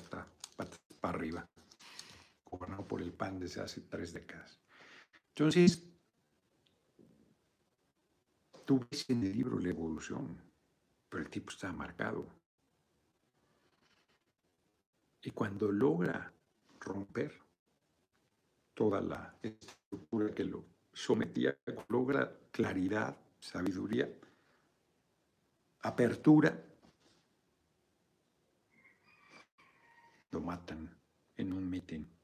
para 1.02 1.18
arriba, 1.18 1.50
gobernado 2.44 2.88
por 2.88 3.02
el 3.02 3.12
PAN 3.12 3.40
desde 3.40 3.62
hace 3.62 3.82
tres 3.82 4.14
décadas. 4.14 4.60
Entonces, 5.30 5.84
tú 8.66 8.86
ves 8.92 9.10
en 9.10 9.24
el 9.24 9.34
libro 9.34 9.58
la 9.58 9.70
evolución, 9.70 10.45
el 11.18 11.30
tipo 11.30 11.50
está 11.50 11.72
marcado. 11.72 12.28
Y 15.22 15.32
cuando 15.32 15.72
logra 15.72 16.32
romper 16.80 17.34
toda 18.74 19.02
la 19.02 19.38
estructura 19.42 20.34
que 20.34 20.44
lo 20.44 20.66
sometía, 20.94 21.58
logra 21.88 22.32
claridad, 22.52 23.18
sabiduría, 23.40 24.10
apertura, 25.80 26.64
lo 30.32 30.42
matan 30.42 30.96
en 31.38 31.54
un 31.54 31.70
mitin 31.70 32.16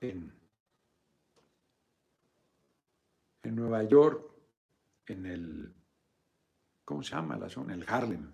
en, 0.00 0.32
en 3.42 3.56
Nueva 3.56 3.82
York, 3.84 4.30
en 5.06 5.26
el, 5.26 5.74
¿cómo 6.86 7.02
se 7.02 7.10
llama 7.10 7.36
la 7.36 7.50
zona? 7.50 7.74
El 7.74 7.84
Harlem, 7.86 8.32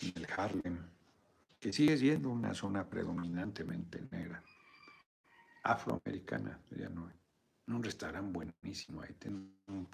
el 0.00 0.26
Harlem, 0.34 0.78
que 1.60 1.72
sigue 1.72 1.98
siendo 1.98 2.30
una 2.30 2.54
zona 2.54 2.88
predominantemente 2.88 4.00
negra, 4.10 4.42
afroamericana, 5.64 6.58
ya 6.70 6.88
no 6.88 7.12
un 7.66 7.82
restaurante 7.82 8.32
buenísimo, 8.32 9.02
ahí 9.02 9.14
tienen 9.14 9.54
un 9.66 9.88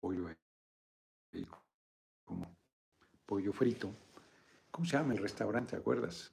pollo 0.00 0.28
ahí, 0.28 1.46
como 2.24 2.56
pollo 3.26 3.52
frito. 3.52 3.94
¿Cómo 4.70 4.86
se 4.86 4.96
llama 4.96 5.12
el 5.14 5.18
restaurante, 5.18 5.72
te 5.72 5.76
acuerdas? 5.76 6.32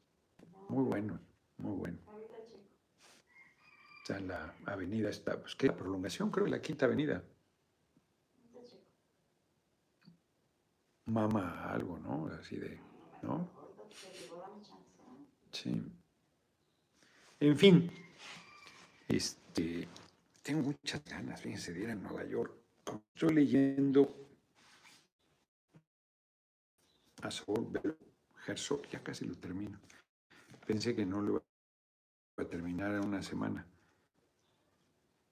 Muy 0.69 0.83
bueno, 0.85 1.19
muy 1.57 1.77
bueno. 1.77 1.97
Está 4.01 4.17
en 4.17 4.27
la 4.29 4.53
avenida, 4.65 5.09
está, 5.09 5.39
pues, 5.39 5.55
¿qué? 5.55 5.67
La 5.67 5.75
prolongación, 5.75 6.31
creo, 6.31 6.47
la 6.47 6.61
quinta 6.61 6.85
avenida. 6.85 7.23
Mama 11.11 11.69
algo, 11.69 11.99
¿no? 11.99 12.27
Así 12.27 12.55
de, 12.55 12.79
¿no? 13.21 13.49
Sí. 15.51 15.83
En 17.39 17.57
fin, 17.57 17.91
este, 19.09 19.87
tengo 20.41 20.61
muchas 20.61 21.03
ganas, 21.03 21.41
fíjense, 21.41 21.73
de 21.73 21.81
ir 21.81 21.89
a 21.89 21.95
Nueva 21.95 22.23
York. 22.23 22.53
Estoy 23.13 23.33
leyendo 23.33 24.15
a 27.21 27.29
Herzog, 28.47 28.87
ya 28.87 29.03
casi 29.03 29.25
lo 29.25 29.35
termino. 29.35 29.79
Pensé 30.65 30.95
que 30.95 31.05
no 31.05 31.21
lo 31.21 31.31
iba 31.31 31.43
a 32.37 32.45
terminar 32.45 32.93
en 32.93 33.05
una 33.05 33.21
semana. 33.21 33.67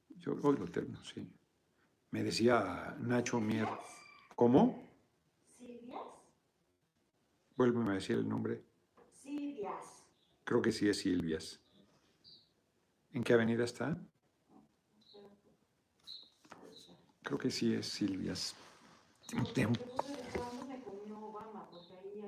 Yo 0.09 0.35
hoy 0.43 0.57
lo 0.57 0.67
termino, 0.67 1.01
sí. 1.05 1.25
Me 2.11 2.23
decía 2.23 2.97
Nacho 2.99 3.39
Mier, 3.39 3.69
¿cómo? 4.35 4.88
Vuélveme 7.59 7.91
a 7.91 7.93
decir 7.95 8.15
el 8.15 8.25
nombre. 8.25 8.63
Silvias. 9.11 10.05
Creo 10.45 10.61
que 10.61 10.71
sí 10.71 10.87
es 10.87 10.99
Silvias. 10.99 11.59
¿En 13.11 13.21
qué 13.21 13.33
avenida 13.33 13.65
está? 13.65 14.01
Creo 17.21 17.37
que 17.37 17.51
sí 17.51 17.73
es 17.73 17.85
Silvias. 17.85 18.55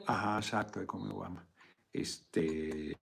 Ajá, 0.06 0.38
exacto, 0.38 0.82
de 0.82 0.86
comió 0.86 1.16
Obama. 1.16 1.48
Este, 1.94 2.98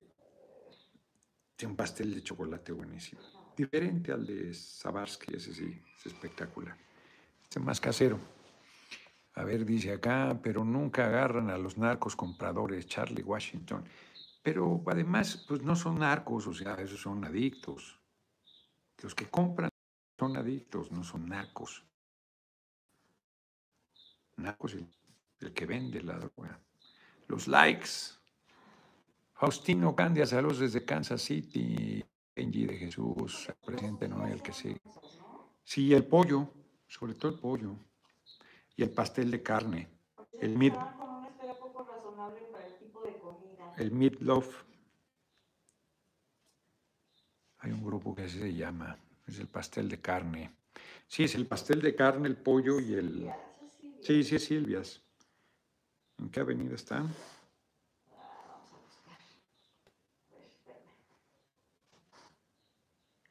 tiene 1.55 1.71
un 1.71 1.75
pastel 1.75 2.13
de 2.13 2.21
chocolate 2.21 2.71
buenísimo. 2.73 3.21
Diferente 3.57 4.11
al 4.11 4.27
de 4.27 4.53
Sabarsky, 4.53 5.35
ese 5.35 5.51
sí, 5.51 5.81
es 5.97 6.05
espectacular. 6.05 6.77
Este 7.41 7.57
es 7.57 7.65
más 7.65 7.81
casero. 7.81 8.19
A 9.39 9.45
ver, 9.45 9.65
dice 9.65 9.93
acá, 9.93 10.37
pero 10.43 10.65
nunca 10.65 11.05
agarran 11.05 11.49
a 11.49 11.57
los 11.57 11.77
narcos 11.77 12.13
compradores, 12.13 12.85
Charlie 12.87 13.23
Washington. 13.23 13.85
Pero 14.43 14.83
además, 14.85 15.45
pues 15.47 15.61
no 15.61 15.77
son 15.77 15.99
narcos, 15.99 16.45
o 16.47 16.53
sea, 16.53 16.73
esos 16.75 16.99
son 16.99 17.23
adictos. 17.23 17.97
Los 19.01 19.15
que 19.15 19.29
compran 19.29 19.69
son 20.19 20.35
adictos, 20.35 20.91
no 20.91 21.05
son 21.05 21.29
narcos. 21.29 21.85
Narcos 24.35 24.73
el, 24.73 24.85
el 25.39 25.53
que 25.53 25.65
vende 25.65 26.03
la 26.03 26.17
droga. 26.17 26.59
Los 27.29 27.47
likes. 27.47 28.19
Faustino 29.35 29.95
Candia, 29.95 30.25
saludos 30.25 30.59
desde 30.59 30.83
Kansas 30.83 31.21
City. 31.21 32.03
Benji 32.35 32.65
de 32.65 32.75
Jesús, 32.75 33.47
presidente 33.65 34.05
Noel, 34.09 34.41
que 34.41 34.51
sí. 34.51 34.75
Sí, 35.63 35.93
el 35.93 36.05
pollo, 36.05 36.51
sobre 36.87 37.13
todo 37.13 37.31
el 37.31 37.39
pollo. 37.39 37.88
Y 38.79 38.83
el 38.83 38.91
pastel 38.91 39.29
de 39.29 39.43
carne. 39.43 39.89
El 40.39 40.57
meat. 40.57 40.73
El 43.75 43.91
meatloaf. 43.91 44.63
Hay 47.57 47.71
un 47.71 47.83
grupo 47.83 48.15
que 48.15 48.21
así 48.21 48.39
se 48.39 48.53
llama. 48.53 48.97
Es 49.27 49.37
el 49.39 49.47
pastel 49.47 49.89
de 49.89 49.99
carne. 49.99 50.55
Sí, 51.09 51.25
es 51.25 51.35
el 51.35 51.45
pastel 51.45 51.81
de 51.81 51.93
carne, 51.93 52.29
el 52.29 52.37
pollo 52.37 52.79
y 52.79 52.93
el. 52.93 53.29
Sí, 54.01 54.23
sí, 54.23 54.37
es 54.37 54.45
Silvias. 54.45 55.01
¿En 56.17 56.29
qué 56.29 56.39
avenida 56.39 56.75
está? 56.75 57.05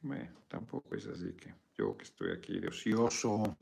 Bueno, 0.01 0.31
tampoco 0.47 0.93
es 0.93 1.07
así 1.07 1.33
que 1.33 1.51
yo 1.75 1.97
que 1.97 2.03
estoy 2.03 2.33
aquí 2.33 2.59
de 2.59 2.67
ocioso. 2.67 3.57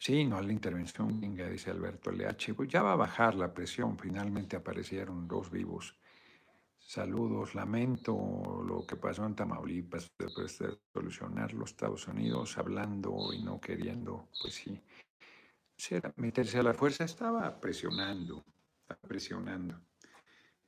Sí, 0.00 0.24
no 0.24 0.40
la 0.40 0.50
intervención 0.50 1.20
venga, 1.20 1.46
dice 1.46 1.70
Alberto 1.70 2.10
LH. 2.10 2.54
Pues 2.54 2.70
ya 2.70 2.82
va 2.82 2.94
a 2.94 2.96
bajar 2.96 3.34
la 3.34 3.52
presión. 3.52 3.98
Finalmente 3.98 4.56
aparecieron 4.56 5.28
dos 5.28 5.50
vivos. 5.50 5.94
Saludos, 6.78 7.54
lamento 7.54 8.64
lo 8.66 8.86
que 8.86 8.96
pasó 8.96 9.26
en 9.26 9.36
Tamaulipas 9.36 10.10
después 10.18 10.58
de 10.58 10.78
solucionar 10.94 11.52
los 11.52 11.72
Estados 11.72 12.08
Unidos, 12.08 12.56
hablando 12.56 13.30
y 13.34 13.42
no 13.42 13.60
queriendo, 13.60 14.30
pues 14.40 14.54
sí, 14.54 14.80
meterse 16.16 16.58
a 16.58 16.62
la 16.62 16.72
fuerza, 16.72 17.04
estaba 17.04 17.60
presionando, 17.60 18.42
estaba 18.80 19.06
presionando. 19.06 19.78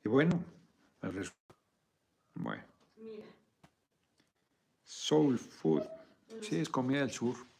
Y 0.04 0.10
bueno, 0.10 0.44
el 1.00 1.32
bueno. 2.34 2.64
Soul 4.84 5.38
food. 5.38 5.82
Sí, 6.42 6.60
es 6.60 6.68
comida 6.68 7.00
del 7.00 7.10
sur. 7.10 7.51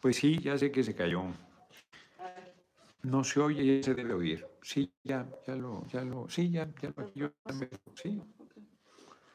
Pues 0.00 0.16
sí, 0.16 0.38
ya 0.38 0.56
sé 0.58 0.70
que 0.70 0.84
se 0.84 0.94
cayó. 0.94 1.24
No 3.02 3.22
se 3.24 3.40
oye, 3.40 3.82
se 3.82 3.94
debe 3.94 4.14
oír. 4.14 4.46
Sí, 4.62 4.92
ya, 5.04 5.26
ya 5.46 5.54
lo, 5.54 5.86
ya 5.86 6.02
lo, 6.02 6.28
sí, 6.28 6.50
ya, 6.50 6.68
ya 6.82 6.92
lo, 6.96 7.12
yo 7.14 7.30
también, 7.44 7.70
sí. 7.94 8.20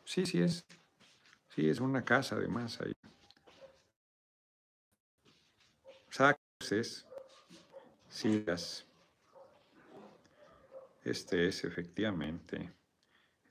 Sí, 0.04 0.26
sí 0.26 0.42
es. 0.42 0.66
Sí, 1.56 1.70
es 1.70 1.80
una 1.80 2.04
casa 2.04 2.36
además 2.36 2.80
ahí. 2.82 2.94
Sacos 6.10 6.72
es. 6.72 7.08
Sí, 8.10 8.44
Este 11.04 11.48
es 11.48 11.64
efectivamente 11.64 12.74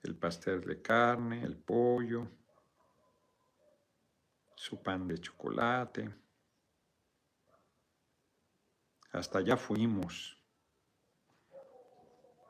el 0.02 0.16
pastel 0.16 0.60
de 0.60 0.82
carne, 0.82 1.42
el 1.42 1.56
pollo, 1.56 2.28
su 4.54 4.82
pan 4.82 5.08
de 5.08 5.18
chocolate. 5.18 6.10
Hasta 9.12 9.38
allá 9.38 9.56
fuimos, 9.56 10.36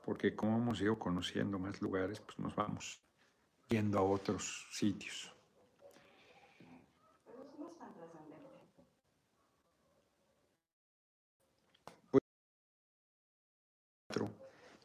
porque 0.05 0.35
como 0.35 0.59
hemos 0.59 0.81
ido 0.81 0.99
conociendo 0.99 1.59
más 1.59 1.81
lugares, 1.81 2.21
pues 2.21 2.39
nos 2.39 2.55
vamos 2.55 3.01
yendo 3.69 3.99
a 3.99 4.03
otros 4.03 4.67
sitios. 4.71 5.33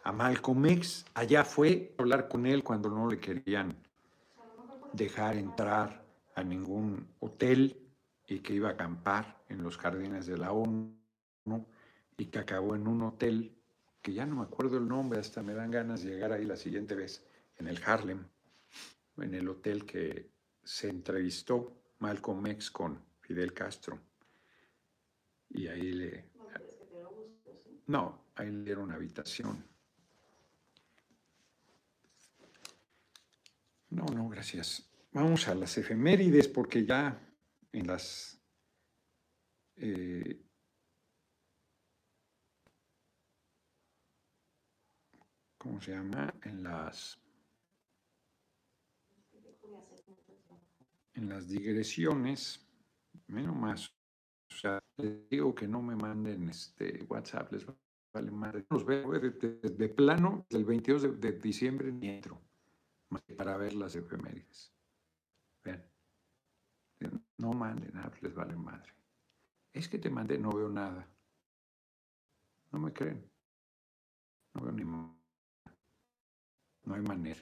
a 0.06 0.12
Malcolm 0.12 0.64
X, 0.68 1.04
allá 1.16 1.44
fue 1.44 1.96
a 1.98 2.04
hablar 2.04 2.28
con 2.28 2.46
él 2.46 2.64
cuando 2.64 2.90
no 2.90 3.10
le 3.10 3.18
querían 3.18 3.76
dejar 4.94 5.36
entrar 5.36 6.06
a 6.36 6.44
ningún 6.44 7.08
hotel 7.20 7.76
y 8.28 8.40
que 8.40 8.54
iba 8.54 8.70
a 8.70 8.74
acampar 8.74 9.42
en 9.50 9.64
los 9.64 9.78
jardines 9.78 10.28
de 10.28 10.38
la 10.38 10.52
ONU 10.52 10.96
y 12.18 12.26
que 12.26 12.40
acabó 12.40 12.76
en 12.76 12.88
un 12.88 13.04
hotel 13.04 13.56
que 14.02 14.14
ya 14.14 14.26
no 14.26 14.36
me 14.36 14.44
acuerdo 14.44 14.78
el 14.78 14.88
nombre, 14.88 15.20
hasta 15.20 15.42
me 15.42 15.54
dan 15.54 15.72
ganas 15.72 16.04
de 16.04 16.12
llegar 16.12 16.32
ahí 16.32 16.46
la 16.46 16.58
siguiente 16.58 16.96
vez, 16.96 17.26
en 17.58 17.68
el 17.68 17.82
Harlem, 17.84 18.24
en 19.18 19.34
el 19.34 19.48
hotel 19.50 19.86
que 19.86 20.30
se 20.64 20.90
entrevistó 20.90 21.82
Malcolm 22.00 22.46
X 22.48 22.70
con 22.72 23.02
Fidel 23.22 23.54
Castro. 23.54 24.00
Y 25.50 25.68
ahí 25.68 25.92
le... 25.92 26.26
No, 27.88 28.26
ahí 28.36 28.52
le 28.52 28.64
dieron 28.64 28.86
una 28.86 28.96
habitación. 28.96 29.64
No, 33.90 34.06
no, 34.06 34.30
gracias. 34.30 34.88
Vamos 35.14 35.48
a 35.48 35.56
las 35.56 35.78
efemérides 35.78 36.48
porque 36.48 36.86
ya 36.86 37.20
en 37.72 37.88
las 37.88 38.40
eh, 39.78 40.42
¿cómo 45.66 45.82
se 45.82 45.94
llama? 45.94 46.32
En 46.44 46.62
las 46.62 47.20
en 51.16 51.30
las 51.30 51.48
digresiones, 51.48 52.64
menos 53.28 53.56
más. 53.56 53.90
O 54.52 54.54
sea, 54.54 54.80
les 54.98 55.28
digo 55.28 55.56
que 55.56 55.68
no 55.68 55.82
me 55.82 55.96
manden 55.96 56.50
este 56.50 57.04
WhatsApp, 57.06 57.52
les 57.52 57.66
vale 58.14 58.32
madre. 58.32 58.66
Los 58.70 58.86
veo 58.86 59.10
de, 59.12 59.90
plano 59.90 60.46
del 60.50 60.66
22 60.66 61.20
de, 61.20 61.32
diciembre 61.40 61.92
ni 61.92 62.10
entro 62.10 62.40
para 63.36 63.58
ver 63.58 63.74
las 63.74 63.96
efemérides. 63.96 64.72
Vean. 65.64 65.84
No 67.38 67.54
manden 67.54 67.92
nada, 67.94 68.12
les 68.22 68.36
vale 68.36 68.56
madre. 68.56 68.94
Es 69.74 69.90
que 69.90 69.98
te 69.98 70.12
mandé, 70.12 70.38
no 70.38 70.52
veo 70.52 70.70
nada. 70.70 71.10
No 72.72 72.80
me 72.80 72.94
creen. 72.94 73.28
No 74.54 74.62
veo 74.62 74.72
ni 74.72 74.86
No 76.86 76.94
hay 76.94 77.02
manera. 77.02 77.42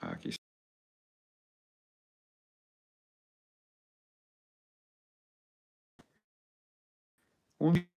Aquí 0.00 0.28
está. 0.28 0.44
Un 7.58 7.88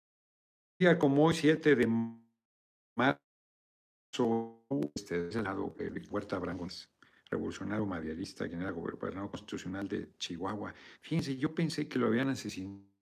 día 0.78 0.98
como 0.98 1.24
hoy, 1.24 1.34
7 1.34 1.74
de 1.74 1.86
marzo, 2.96 3.20
este 4.94 5.32
senado 5.32 5.74
de 5.76 6.06
Huerta 6.08 6.38
Brangones, 6.38 6.88
revolucionario 7.28 7.84
madierista, 7.86 8.46
quien 8.48 8.62
era 8.62 8.70
gobernador 8.70 9.30
constitucional 9.30 9.88
de 9.88 10.16
Chihuahua. 10.18 10.72
Fíjense, 11.00 11.36
yo 11.36 11.52
pensé 11.52 11.88
que 11.88 11.98
lo 11.98 12.06
habían 12.06 12.28
asesinado 12.28 12.95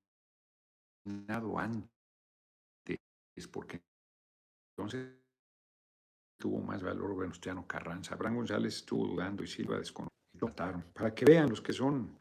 antes, 1.06 1.88
porque 3.50 3.82
entonces 4.76 5.12
tuvo 6.38 6.60
más 6.60 6.82
valor 6.82 7.16
Venustiano 7.16 7.66
Carranza. 7.66 8.14
Abraham 8.14 8.36
González 8.36 8.76
estuvo 8.76 9.06
dudando 9.06 9.42
y 9.42 9.46
Silva 9.46 9.78
desconocido. 9.78 10.14
Para 10.92 11.14
que 11.14 11.24
vean 11.24 11.48
los 11.48 11.60
que 11.60 11.72
son, 11.72 12.20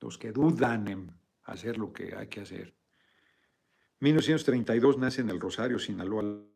los 0.00 0.16
que 0.16 0.32
dudan 0.32 0.88
en 0.88 1.12
hacer 1.44 1.76
lo 1.76 1.92
que 1.92 2.14
hay 2.16 2.28
que 2.28 2.40
hacer. 2.40 2.74
1932 4.00 4.96
nace 4.98 5.20
en 5.20 5.30
el 5.30 5.38
Rosario, 5.40 5.78
Sinaloa. 5.78 6.46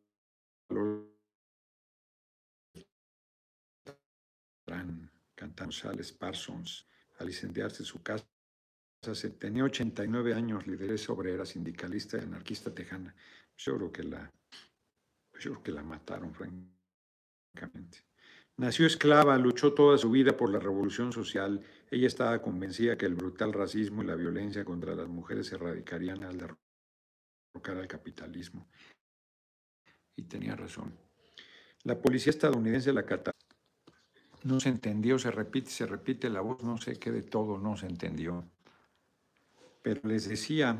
Cantando 5.34 5.72
Sales 5.72 6.10
Parsons, 6.12 6.86
al 7.18 7.28
incendiarse 7.28 7.84
su 7.84 8.02
casa, 8.02 8.26
tenía 9.38 9.64
89 9.64 10.34
años, 10.34 10.66
lideresa 10.66 11.12
obrera, 11.12 11.44
sindicalista 11.46 12.18
y 12.18 12.22
anarquista 12.22 12.74
tejana. 12.74 13.14
Yo 13.56 13.76
creo 13.76 13.92
que 13.92 14.02
la, 14.02 14.32
yo 15.40 15.52
creo 15.52 15.62
que 15.62 15.72
la 15.72 15.82
mataron, 15.82 16.32
francamente. 16.34 18.04
Nació 18.56 18.86
esclava, 18.86 19.36
luchó 19.36 19.74
toda 19.74 19.98
su 19.98 20.10
vida 20.10 20.36
por 20.36 20.50
la 20.50 20.60
revolución 20.60 21.12
social. 21.12 21.64
Ella 21.90 22.06
estaba 22.06 22.40
convencida 22.40 22.96
que 22.96 23.06
el 23.06 23.14
brutal 23.14 23.52
racismo 23.52 24.02
y 24.02 24.06
la 24.06 24.14
violencia 24.14 24.64
contra 24.64 24.94
las 24.94 25.08
mujeres 25.08 25.48
se 25.48 25.56
erradicarían 25.56 26.22
al 26.22 26.38
derrotar 26.38 27.78
al 27.78 27.88
capitalismo. 27.88 28.68
Y 30.16 30.22
tenía 30.22 30.54
razón. 30.54 30.96
La 31.82 32.00
policía 32.00 32.30
estadounidense 32.30 32.92
la 32.92 33.04
cata. 33.04 33.32
No 34.44 34.60
se 34.60 34.68
entendió, 34.68 35.18
se 35.18 35.30
repite, 35.30 35.70
se 35.70 35.86
repite 35.86 36.30
la 36.30 36.40
voz, 36.40 36.62
no 36.62 36.78
sé 36.78 36.96
qué 36.98 37.10
de 37.10 37.22
todo 37.22 37.58
no 37.58 37.76
se 37.76 37.86
entendió. 37.86 38.48
Pero 39.84 40.00
les 40.04 40.26
decía, 40.26 40.78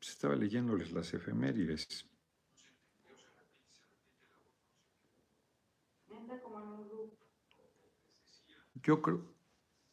estaba 0.00 0.34
leyéndoles 0.34 0.90
las 0.90 1.14
efemérides. 1.14 2.04
Yo 8.82 9.00
creo, 9.00 9.22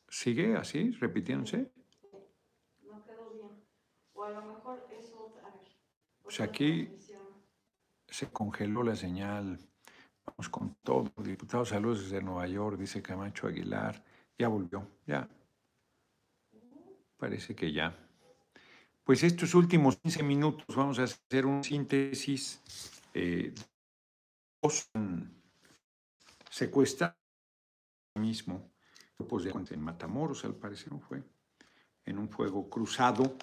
¿sigue 0.10 0.56
así, 0.56 0.90
repitiéndose? 0.94 1.72
Pues 6.24 6.40
aquí 6.42 6.90
se 8.08 8.32
congeló 8.32 8.82
la 8.82 8.96
señal. 8.96 9.60
Vamos 10.26 10.50
con 10.50 10.74
todo. 10.82 11.12
Diputado 11.18 11.64
Saludos 11.64 12.06
desde 12.06 12.24
Nueva 12.24 12.48
York, 12.48 12.80
dice 12.80 13.04
Camacho 13.04 13.46
Aguilar. 13.46 14.04
Ya 14.38 14.48
volvió, 14.48 14.88
ya. 15.06 15.30
Parece 17.18 17.56
que 17.56 17.72
ya. 17.72 17.98
Pues 19.04 19.24
estos 19.24 19.54
últimos 19.56 19.98
15 19.98 20.24
minutos 20.24 20.76
vamos 20.76 21.00
a 21.00 21.04
hacer 21.04 21.46
un 21.46 21.64
síntesis. 21.64 22.62
Eh, 23.14 23.54
secuestra 26.50 27.18
mismo 28.16 28.72
grupos 29.18 29.44
de 29.44 29.52
en 29.52 29.82
Matamoros, 29.82 30.46
al 30.46 30.56
parecer 30.56 30.94
fue, 31.00 31.24
en 32.06 32.18
un 32.18 32.30
fuego 32.30 32.70
cruzado 32.70 33.38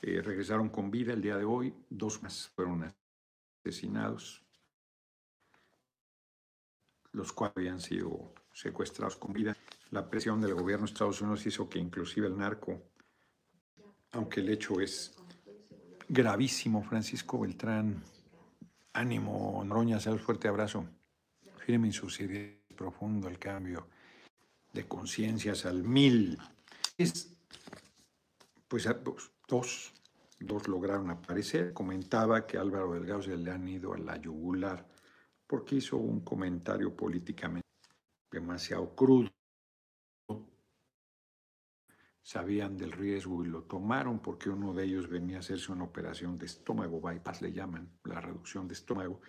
eh, 0.00 0.22
regresaron 0.22 0.68
con 0.68 0.90
vida 0.90 1.12
el 1.12 1.22
día 1.22 1.36
de 1.36 1.44
hoy, 1.44 1.74
dos 1.90 2.22
más 2.22 2.48
fueron 2.54 2.92
asesinados. 3.64 4.44
los 7.12 7.32
cuales 7.32 7.56
habían 7.56 7.80
sido 7.80 8.32
secuestrados 8.58 9.16
con 9.16 9.32
vida. 9.32 9.56
La 9.90 10.08
presión 10.08 10.40
del 10.40 10.54
gobierno 10.54 10.86
de 10.86 10.92
Estados 10.92 11.20
Unidos 11.20 11.46
hizo 11.46 11.68
que 11.68 11.78
inclusive 11.78 12.26
el 12.26 12.36
narco, 12.36 12.82
aunque 14.12 14.40
el 14.40 14.48
hecho 14.48 14.80
es 14.80 15.14
gravísimo, 16.08 16.82
Francisco 16.82 17.38
Beltrán, 17.38 18.02
ánimo, 18.92 19.62
Noroña, 19.64 19.98
un 20.04 20.18
fuerte 20.18 20.48
abrazo, 20.48 20.88
firme 21.64 21.88
ideas, 21.88 22.56
profundo 22.76 23.28
el 23.28 23.38
cambio 23.38 23.88
de 24.72 24.86
conciencias 24.86 25.64
al 25.64 25.84
mil. 25.84 26.38
Es, 26.96 27.32
pues 28.66 28.88
dos, 29.46 29.92
dos 30.40 30.68
lograron 30.68 31.10
aparecer. 31.10 31.72
Comentaba 31.72 32.46
que 32.46 32.58
Álvaro 32.58 32.92
Delgado 32.92 33.22
se 33.22 33.36
le 33.36 33.50
han 33.50 33.68
ido 33.68 33.94
a 33.94 33.98
la 33.98 34.16
yugular 34.16 34.86
porque 35.46 35.76
hizo 35.76 35.96
un 35.96 36.20
comentario 36.20 36.94
políticamente 36.94 37.67
demasiado 38.30 38.94
crudo. 38.94 39.30
Sabían 42.22 42.76
del 42.76 42.92
riesgo 42.92 43.42
y 43.44 43.48
lo 43.48 43.62
tomaron 43.62 44.20
porque 44.20 44.50
uno 44.50 44.74
de 44.74 44.84
ellos 44.84 45.08
venía 45.08 45.38
a 45.38 45.40
hacerse 45.40 45.72
una 45.72 45.84
operación 45.84 46.36
de 46.36 46.44
estómago, 46.44 47.00
bypass 47.00 47.40
le 47.40 47.52
llaman, 47.52 47.90
la 48.04 48.20
reducción 48.20 48.68
de 48.68 48.74
estómago. 48.74 49.20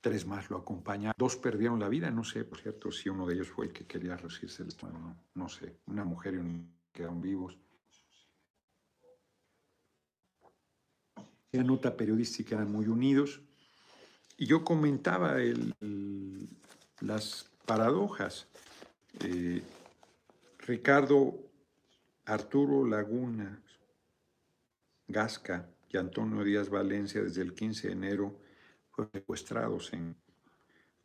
Tres 0.00 0.26
más 0.26 0.50
lo 0.50 0.58
acompañaron. 0.58 1.14
Dos 1.16 1.36
perdieron 1.36 1.80
la 1.80 1.88
vida, 1.88 2.10
no 2.10 2.22
sé, 2.22 2.44
por 2.44 2.60
cierto, 2.60 2.92
si 2.92 3.08
uno 3.08 3.26
de 3.26 3.34
ellos 3.34 3.48
fue 3.48 3.66
el 3.66 3.72
que 3.72 3.86
quería 3.86 4.16
reducirse 4.16 4.62
el 4.62 4.68
estómago, 4.68 5.16
no, 5.32 5.48
sé. 5.48 5.78
Una 5.86 6.04
mujer 6.04 6.34
y 6.34 6.38
un 6.38 6.74
quedaron 6.92 7.22
vivos. 7.22 7.58
La 11.52 11.62
nota 11.62 11.96
periodística 11.96 12.56
eran 12.56 12.70
muy 12.70 12.88
unidos. 12.88 13.40
Y 14.36 14.46
yo 14.46 14.64
comentaba 14.64 15.36
las 17.00 17.53
paradojas. 17.66 18.46
Eh, 19.20 19.62
Ricardo 20.58 21.38
Arturo 22.24 22.86
Laguna 22.86 23.62
Gasca 25.06 25.68
y 25.88 25.96
Antonio 25.96 26.42
Díaz 26.42 26.68
Valencia 26.68 27.22
desde 27.22 27.42
el 27.42 27.54
15 27.54 27.88
de 27.88 27.92
enero 27.92 28.40
fueron 28.90 29.12
secuestrados 29.12 29.92
en 29.92 30.16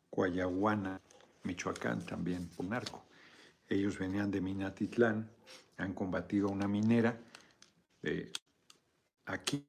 Coayaguana, 0.08 1.00
Michoacán 1.44 2.04
también, 2.04 2.48
por 2.48 2.66
narco. 2.66 3.04
Ellos 3.68 3.98
venían 3.98 4.30
de 4.30 4.40
Minatitlán, 4.40 5.30
han 5.76 5.94
combatido 5.94 6.48
a 6.48 6.52
una 6.52 6.66
minera 6.66 7.20
de 8.02 8.32
aquí, 9.26 9.64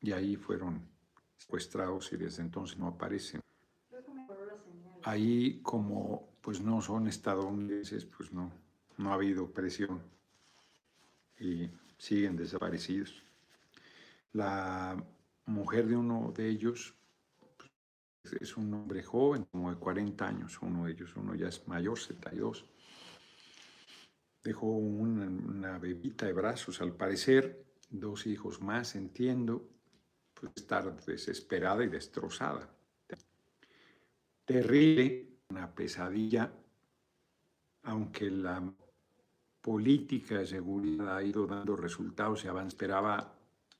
y 0.00 0.12
ahí 0.12 0.36
fueron 0.36 0.88
secuestrados 1.36 2.12
y 2.12 2.16
desde 2.16 2.42
entonces 2.42 2.78
no 2.78 2.86
aparecen. 2.86 3.40
Ahí 5.04 5.60
como 5.62 6.30
pues 6.40 6.60
no 6.60 6.80
son 6.80 7.06
estadounidenses, 7.06 8.04
pues 8.04 8.32
no, 8.32 8.50
no 8.96 9.10
ha 9.10 9.14
habido 9.14 9.52
presión 9.52 10.02
y 11.38 11.68
siguen 11.98 12.36
desaparecidos. 12.36 13.22
La 14.32 14.96
mujer 15.46 15.86
de 15.86 15.96
uno 15.96 16.32
de 16.34 16.48
ellos 16.48 16.94
pues, 18.22 18.34
es 18.40 18.56
un 18.56 18.72
hombre 18.74 19.02
joven, 19.02 19.44
como 19.50 19.70
de 19.70 19.78
40 19.78 20.26
años, 20.26 20.58
uno 20.62 20.86
de 20.86 20.92
ellos, 20.92 21.14
uno 21.16 21.34
ya 21.34 21.48
es 21.48 21.66
mayor, 21.66 21.98
72. 21.98 22.64
Dejó 24.42 24.66
una, 24.66 25.26
una 25.26 25.78
bebita 25.78 26.26
de 26.26 26.32
brazos, 26.32 26.80
al 26.80 26.94
parecer, 26.94 27.66
dos 27.90 28.26
hijos 28.26 28.60
más, 28.62 28.94
entiendo, 28.94 29.68
pues 30.34 30.52
estar 30.56 31.04
desesperada 31.04 31.84
y 31.84 31.88
destrozada. 31.88 32.70
Terrible, 34.50 35.28
una 35.50 35.72
pesadilla, 35.72 36.52
aunque 37.84 38.28
la 38.28 38.60
política 39.60 40.38
de 40.38 40.46
seguridad 40.46 41.18
ha 41.18 41.22
ido 41.22 41.46
dando 41.46 41.76
resultados, 41.76 42.40
se 42.40 42.48
esperaba 42.66 43.32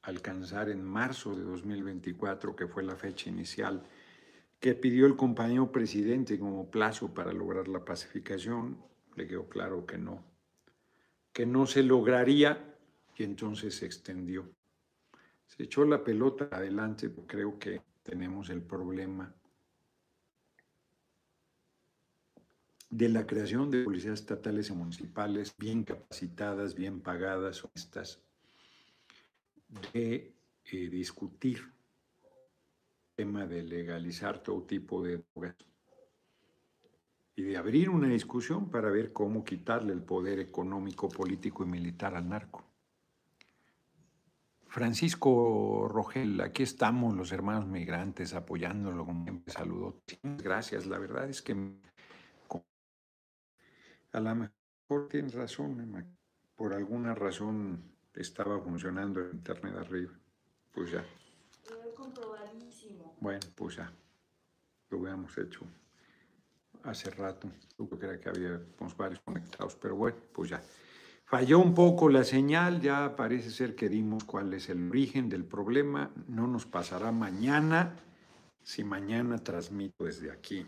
alcanzar 0.03 0.69
en 0.69 0.85
marzo 0.85 1.35
de 1.35 1.43
2024, 1.43 2.55
que 2.55 2.69
fue 2.69 2.85
la 2.85 2.95
fecha 2.95 3.29
inicial, 3.29 3.83
que 4.61 4.75
pidió 4.75 5.07
el 5.07 5.17
compañero 5.17 5.73
presidente 5.73 6.39
como 6.39 6.71
plazo 6.71 7.13
para 7.13 7.33
lograr 7.33 7.67
la 7.67 7.85
pacificación, 7.85 8.79
le 9.17 9.27
quedó 9.27 9.49
claro 9.49 9.85
que 9.85 9.99
no, 9.99 10.23
que 11.33 11.47
no 11.47 11.67
se 11.67 11.83
lograría 11.83 12.77
y 13.17 13.25
entonces 13.25 13.75
se 13.75 13.87
extendió. 13.87 14.49
Se 15.47 15.65
echó 15.65 15.85
la 15.85 16.05
pelota 16.05 16.49
adelante, 16.53 17.13
creo 17.27 17.59
que 17.59 17.83
tenemos 18.05 18.51
el 18.51 18.63
problema 18.63 19.35
de 22.91 23.09
la 23.09 23.25
creación 23.25 23.71
de 23.71 23.85
policías 23.85 24.21
estatales 24.21 24.69
y 24.69 24.73
municipales 24.73 25.55
bien 25.57 25.85
capacitadas, 25.85 26.75
bien 26.75 27.01
pagadas, 27.01 27.65
honestas, 27.65 28.21
de 29.93 30.35
eh, 30.65 30.89
discutir 30.89 31.59
el 31.59 33.17
tema 33.17 33.47
de 33.47 33.63
legalizar 33.63 34.43
todo 34.43 34.63
tipo 34.65 35.03
de 35.03 35.23
drogas 35.35 35.55
y 37.37 37.43
de 37.43 37.57
abrir 37.57 37.89
una 37.89 38.09
discusión 38.09 38.71
para 38.71 38.91
ver 38.91 39.13
cómo 39.13 39.45
quitarle 39.45 39.93
el 39.93 40.03
poder 40.03 40.41
económico, 40.41 41.09
político 41.09 41.63
y 41.63 41.67
militar 41.67 42.17
al 42.17 42.29
narco. 42.29 42.65
Francisco 44.67 45.89
Rogel, 45.89 46.41
aquí 46.41 46.63
estamos 46.63 47.17
los 47.17 47.33
hermanos 47.33 47.67
migrantes 47.67 48.35
apoyándolo, 48.35 49.05
como 49.05 49.25
siempre 49.25 49.53
saludo. 49.53 50.01
Gracias, 50.23 50.87
la 50.87 50.99
verdad 50.99 51.29
es 51.29 51.43
que 51.43 51.57
a 54.13 54.21
lo 54.21 54.35
mejor 54.35 55.09
tienes 55.09 55.35
razón, 55.35 56.17
por 56.57 56.75
alguna 56.75 57.15
razón 57.15 57.83
estaba 58.15 58.61
funcionando 58.61 59.21
el 59.21 59.33
internet 59.33 59.75
arriba. 59.77 60.13
Pues 60.73 60.91
ya. 60.91 61.05
Bueno, 63.21 63.41
pues 63.55 63.77
ya. 63.77 63.93
Lo 64.91 64.99
hubiéramos 64.99 65.37
hecho 65.39 65.65
hace 66.85 67.11
rato. 67.11 67.49
Yo 67.79 67.89
creo 67.89 68.21
que 68.21 68.29
había 68.29 68.61
varios 68.97 69.21
conectados, 69.21 69.77
pero 69.77 69.97
bueno, 69.97 70.17
pues 70.33 70.51
ya. 70.51 70.63
Falló 71.25 71.61
un 71.61 71.75
poco 71.75 72.09
la 72.09 72.25
señal, 72.25 72.81
ya 72.81 73.15
parece 73.15 73.51
ser 73.51 73.77
que 73.77 73.89
dimos 73.89 74.25
cuál 74.25 74.53
es 74.53 74.69
el 74.69 74.89
origen 74.89 75.29
del 75.29 75.45
problema. 75.45 76.11
No 76.27 76.49
nos 76.49 76.67
pasará 76.67 77.13
mañana 77.13 77.95
si 78.63 78.83
mañana 78.83 79.39
transmito 79.39 80.05
desde 80.05 80.33
aquí. 80.33 80.67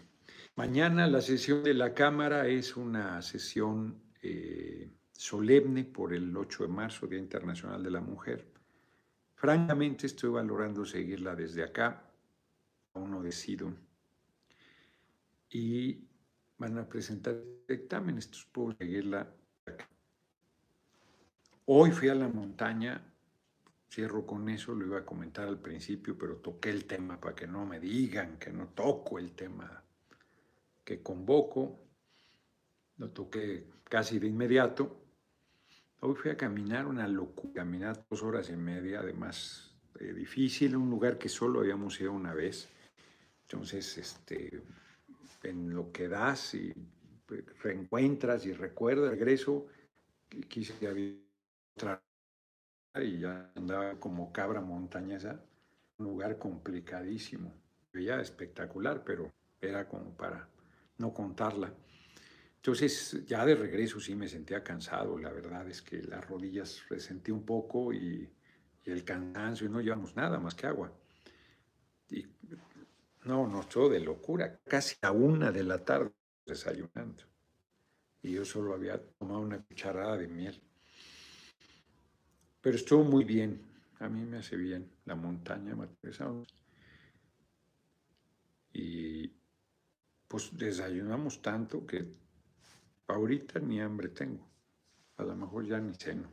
Mañana 0.54 1.06
la 1.06 1.22
sesión 1.22 1.62
de 1.62 1.72
la 1.72 1.94
Cámara 1.94 2.46
es 2.46 2.76
una 2.76 3.22
sesión 3.22 4.02
eh, 4.20 4.92
solemne 5.10 5.84
por 5.84 6.12
el 6.12 6.36
8 6.36 6.64
de 6.64 6.68
marzo, 6.68 7.06
Día 7.06 7.18
Internacional 7.18 7.82
de 7.82 7.90
la 7.90 8.02
Mujer. 8.02 8.52
Francamente 9.34 10.06
estoy 10.06 10.28
valorando 10.28 10.84
seguirla 10.84 11.34
desde 11.34 11.62
acá, 11.62 12.04
aún 12.92 13.12
no 13.12 13.22
decido. 13.22 13.72
Y 15.48 16.06
van 16.58 16.76
a 16.76 16.86
presentar 16.86 17.34
dictámenes, 17.66 18.28
puedo 18.52 18.76
seguirla 18.76 19.34
acá. 19.64 19.88
Hoy 21.64 21.92
fui 21.92 22.10
a 22.10 22.14
la 22.14 22.28
montaña, 22.28 23.02
cierro 23.90 24.26
con 24.26 24.50
eso, 24.50 24.74
lo 24.74 24.84
iba 24.84 24.98
a 24.98 25.06
comentar 25.06 25.48
al 25.48 25.58
principio, 25.58 26.18
pero 26.18 26.36
toqué 26.36 26.68
el 26.68 26.84
tema 26.84 27.18
para 27.18 27.34
que 27.34 27.46
no 27.46 27.64
me 27.64 27.80
digan 27.80 28.38
que 28.38 28.52
no 28.52 28.68
toco 28.68 29.18
el 29.18 29.32
tema 29.32 29.82
que 30.84 31.02
convoco, 31.02 31.78
lo 32.96 33.10
toqué 33.10 33.66
casi 33.84 34.18
de 34.18 34.28
inmediato. 34.28 34.98
Hoy 36.00 36.14
fui 36.14 36.30
a 36.30 36.36
caminar 36.36 36.86
una 36.86 37.06
locura, 37.06 37.52
caminar 37.54 38.04
dos 38.10 38.22
horas 38.22 38.50
y 38.50 38.56
media, 38.56 39.00
además 39.00 39.72
eh, 40.00 40.12
difícil, 40.12 40.76
un 40.76 40.90
lugar 40.90 41.18
que 41.18 41.28
solo 41.28 41.60
habíamos 41.60 42.00
ido 42.00 42.12
una 42.12 42.34
vez. 42.34 42.68
Entonces, 43.42 43.98
este, 43.98 44.62
en 45.42 45.74
lo 45.74 45.92
que 45.92 46.08
das 46.08 46.54
y 46.54 46.72
reencuentras 47.62 48.46
y 48.46 48.52
recuerdas, 48.52 49.10
regreso, 49.10 49.66
quise 50.48 50.74
y 52.94 53.18
ya 53.18 53.50
andaba 53.54 53.98
como 53.98 54.32
cabra 54.32 54.60
montañesa, 54.60 55.42
un 55.98 56.06
lugar 56.06 56.38
complicadísimo, 56.38 57.52
ya 57.94 58.20
espectacular, 58.20 59.02
pero 59.04 59.32
era 59.60 59.88
como 59.88 60.14
para 60.16 60.48
no 60.98 61.12
contarla. 61.12 61.74
Entonces 62.56 63.24
ya 63.26 63.44
de 63.44 63.56
regreso 63.56 63.98
sí 63.98 64.14
me 64.14 64.28
sentía 64.28 64.62
cansado, 64.62 65.18
la 65.18 65.32
verdad 65.32 65.68
es 65.68 65.82
que 65.82 66.00
las 66.02 66.24
rodillas 66.28 66.82
resentí 66.88 67.32
un 67.32 67.44
poco 67.44 67.92
y, 67.92 68.32
el 68.84 69.04
cansancio 69.04 69.66
y 69.66 69.70
no 69.70 69.80
llevamos 69.80 70.16
nada 70.16 70.38
más 70.40 70.54
que 70.54 70.66
agua. 70.66 70.92
Y 72.08 72.26
no, 73.24 73.46
no, 73.46 73.66
todo 73.66 73.88
de 73.88 74.00
locura, 74.00 74.60
casi 74.64 74.96
a 75.02 75.12
una 75.12 75.52
de 75.52 75.62
la 75.64 75.84
tarde 75.84 76.12
desayunando. 76.46 77.24
Y 78.22 78.32
yo 78.32 78.44
solo 78.44 78.74
había 78.74 79.00
tomado 79.18 79.40
una 79.40 79.60
cucharada 79.62 80.16
de 80.16 80.28
miel. 80.28 80.60
Pero 82.60 82.76
estuvo 82.76 83.02
muy 83.02 83.24
bien. 83.24 83.60
A 83.98 84.08
mí 84.08 84.24
me 84.24 84.38
hace 84.38 84.56
bien 84.56 84.90
la 85.04 85.14
montaña, 85.14 85.76
Y 88.72 89.41
pues 90.32 90.48
desayunamos 90.56 91.42
tanto 91.42 91.86
que 91.86 92.10
ahorita 93.06 93.60
ni 93.60 93.82
hambre 93.82 94.08
tengo. 94.08 94.48
A 95.18 95.24
lo 95.24 95.36
mejor 95.36 95.66
ya 95.66 95.78
ni 95.78 95.92
ceno. 95.92 96.32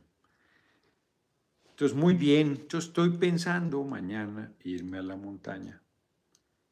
Entonces, 1.71 1.97
muy 1.97 2.13
bien, 2.13 2.65
yo 2.69 2.77
estoy 2.77 3.09
pensando 3.09 3.83
mañana 3.83 4.53
irme 4.63 4.99
a 4.99 5.01
la 5.01 5.17
montaña. 5.17 5.83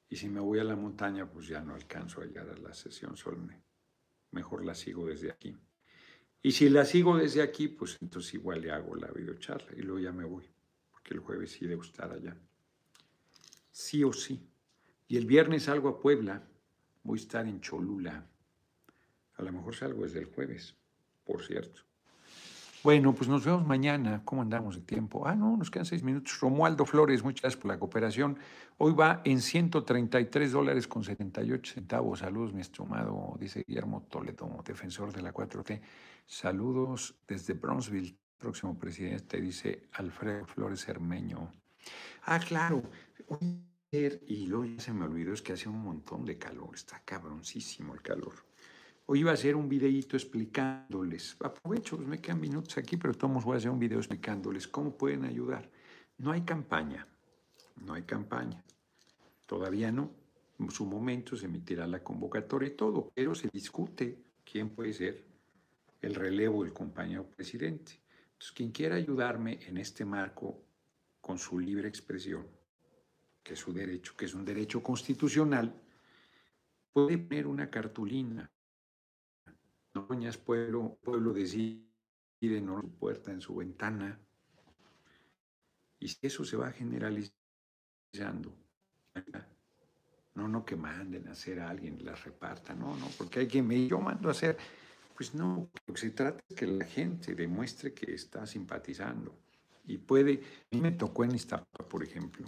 Y 0.08 0.16
si 0.16 0.30
me 0.30 0.40
voy 0.40 0.60
a 0.60 0.64
la 0.64 0.78
montaña, 0.78 1.30
pues 1.30 1.48
ya 1.48 1.60
no 1.60 1.76
alcanzo 1.76 2.22
a 2.22 2.26
llegar 2.26 2.50
a 2.50 2.56
la 2.56 2.74
sesión 2.74 3.18
solemne. 3.18 3.62
Mejor 4.32 4.64
la 4.64 4.74
sigo 4.74 5.06
desde 5.08 5.30
aquí. 5.30 5.54
Y 6.42 6.54
si 6.54 6.70
la 6.70 6.86
sigo 6.86 7.18
desde 7.18 7.42
aquí, 7.42 7.68
pues 7.68 7.98
entonces 8.02 8.36
igual 8.36 8.62
le 8.62 8.72
hago 8.72 8.96
la 8.96 9.12
videocharla 9.12 9.76
y 9.76 9.82
luego 9.82 10.00
ya 10.00 10.14
me 10.14 10.24
voy, 10.24 10.46
porque 10.92 11.14
el 11.14 11.20
jueves 11.20 11.52
sí 11.52 11.68
debo 11.68 11.82
estar 11.82 12.10
allá. 12.10 12.38
Sí 13.70 14.06
o 14.06 14.14
sí. 14.14 14.50
Y 15.10 15.18
el 15.18 15.26
viernes 15.26 15.64
salgo 15.64 15.90
a 15.90 16.00
Puebla, 16.00 16.48
voy 17.08 17.18
a 17.18 17.22
estar 17.22 17.48
en 17.48 17.62
Cholula. 17.62 18.28
A 19.38 19.42
lo 19.42 19.52
mejor 19.54 19.74
salgo 19.74 20.04
desde 20.04 20.20
el 20.20 20.26
jueves, 20.26 20.76
por 21.24 21.42
cierto. 21.42 21.82
Bueno, 22.84 23.16
pues 23.16 23.30
nos 23.30 23.46
vemos 23.46 23.66
mañana. 23.66 24.22
¿Cómo 24.24 24.42
andamos 24.42 24.76
de 24.76 24.82
tiempo? 24.82 25.26
Ah, 25.26 25.36
no, 25.36 25.58
nos 25.58 25.72
quedan 25.72 25.86
seis 25.86 26.04
minutos. 26.04 26.40
Romualdo 26.40 26.86
Flores, 26.86 27.24
muchas 27.24 27.42
gracias 27.42 27.62
por 27.62 27.72
la 27.72 27.80
cooperación. 27.80 28.38
Hoy 28.78 28.94
va 28.94 29.22
en 29.24 29.42
133 29.42 30.52
dólares 30.52 30.88
con 30.88 31.04
78 31.04 31.74
centavos. 31.74 32.20
Saludos, 32.20 32.54
mi 32.54 32.62
estimado, 32.62 33.36
dice 33.40 33.64
Guillermo 33.66 34.06
Toledo, 34.10 34.62
defensor 34.66 35.14
de 35.14 35.22
la 35.22 35.34
4T. 35.34 35.82
Saludos 36.26 37.16
desde 37.26 37.54
Bronzeville, 37.54 38.18
próximo 38.38 38.78
presidente, 38.78 39.40
dice 39.40 39.88
Alfredo 39.94 40.46
Flores 40.46 40.88
Hermeño. 40.88 41.52
Ah, 42.24 42.40
claro. 42.40 42.84
Y 43.90 44.48
luego 44.48 44.66
ya 44.66 44.80
se 44.82 44.92
me 44.92 45.06
olvidó, 45.06 45.34
es 45.34 45.42
que 45.42 45.54
hace 45.54 45.70
un 45.70 45.82
montón 45.82 46.26
de 46.26 46.38
calor. 46.38 46.76
Está 46.76 47.02
cabroncísimo 47.06 47.94
el 47.94 48.02
calor. 48.02 48.34
Hoy 49.06 49.22
iba 49.22 49.32
a 49.32 49.36
hacer 49.36 49.56
un 49.56 49.70
videíto 49.70 50.18
explicándoles, 50.18 51.38
aprovecho, 51.40 51.96
pues 51.96 52.10
me 52.10 52.20
quedan 52.20 52.42
minutos 52.42 52.78
aquí, 52.78 52.98
pero 52.98 53.14
todos 53.14 53.46
voy 53.46 53.56
a 53.56 53.58
hacer 53.58 53.72
un 53.72 53.80
video 53.80 54.00
explicándoles 54.00 54.68
cómo 54.68 54.98
pueden 54.98 55.24
ayudar. 55.24 55.72
No 56.18 56.34
hay 56.34 56.42
campaña, 56.42 57.08
no 57.78 57.94
hay 57.94 58.04
campaña. 58.04 58.62
Todavía 59.46 59.94
no. 59.94 60.12
En 60.60 60.70
su 60.72 60.86
momento 60.86 61.38
se 61.38 61.46
emitirá 61.46 61.88
la 61.88 62.04
convocatoria 62.04 62.68
y 62.68 62.76
todo, 62.76 63.10
pero 63.16 63.34
se 63.34 63.48
discute 63.54 64.26
quién 64.44 64.72
puede 64.72 64.92
ser 64.92 65.24
el 66.02 66.14
relevo 66.14 66.66
del 66.66 66.74
compañero 66.74 67.26
presidente. 67.26 68.02
Entonces, 68.34 68.52
quien 68.52 68.72
quiera 68.72 68.96
ayudarme 68.96 69.60
en 69.68 69.78
este 69.78 70.04
marco 70.04 70.62
con 71.22 71.38
su 71.38 71.60
libre 71.60 71.88
expresión, 71.88 72.46
que 73.48 73.54
es 73.54 73.60
su 73.62 73.72
derecho, 73.72 74.14
que 74.18 74.26
es 74.26 74.34
un 74.34 74.44
derecho 74.44 74.84
constitucional, 74.84 75.74
puede 76.92 77.18
poner 77.18 77.48
una 77.48 77.70
cartulina 77.70 78.52
Noroñas, 79.94 80.38
pueblo, 80.38 81.00
pueblo 81.02 81.32
decide 81.32 81.88
en 82.42 82.68
su 82.68 82.92
puerta, 83.00 83.32
en 83.32 83.40
su 83.40 83.56
ventana. 83.56 84.20
Y 85.98 86.10
si 86.10 86.28
eso 86.28 86.44
se 86.44 86.58
va 86.58 86.72
generalizando, 86.72 87.34
no, 90.36 90.48
no 90.50 90.66
que 90.66 90.76
manden 90.76 91.30
a 91.30 91.32
hacer 91.32 91.62
a 91.62 91.70
alguien, 91.70 92.04
la 92.04 92.16
reparta, 92.16 92.76
no, 92.76 92.98
no, 92.98 93.08
porque 93.18 93.40
hay 93.40 93.48
quien 93.48 93.66
me, 93.66 93.88
yo 93.88 94.00
mando 94.00 94.28
a 94.28 94.34
hacer, 94.34 94.58
pues 95.16 95.34
no, 95.34 95.70
lo 95.88 95.94
que 95.94 96.02
se 96.02 96.10
trata 96.10 96.44
es 96.50 96.56
que 96.56 96.68
la 96.68 96.86
gente 96.86 97.34
demuestre 97.34 97.94
que 97.94 98.14
está 98.14 98.46
simpatizando. 98.46 99.34
Y 99.86 99.98
puede, 99.98 100.44
a 100.70 100.76
mí 100.76 100.82
me 100.82 100.92
tocó 100.92 101.24
en 101.24 101.34
Iztapa, 101.34 101.88
por 101.88 102.04
ejemplo. 102.04 102.46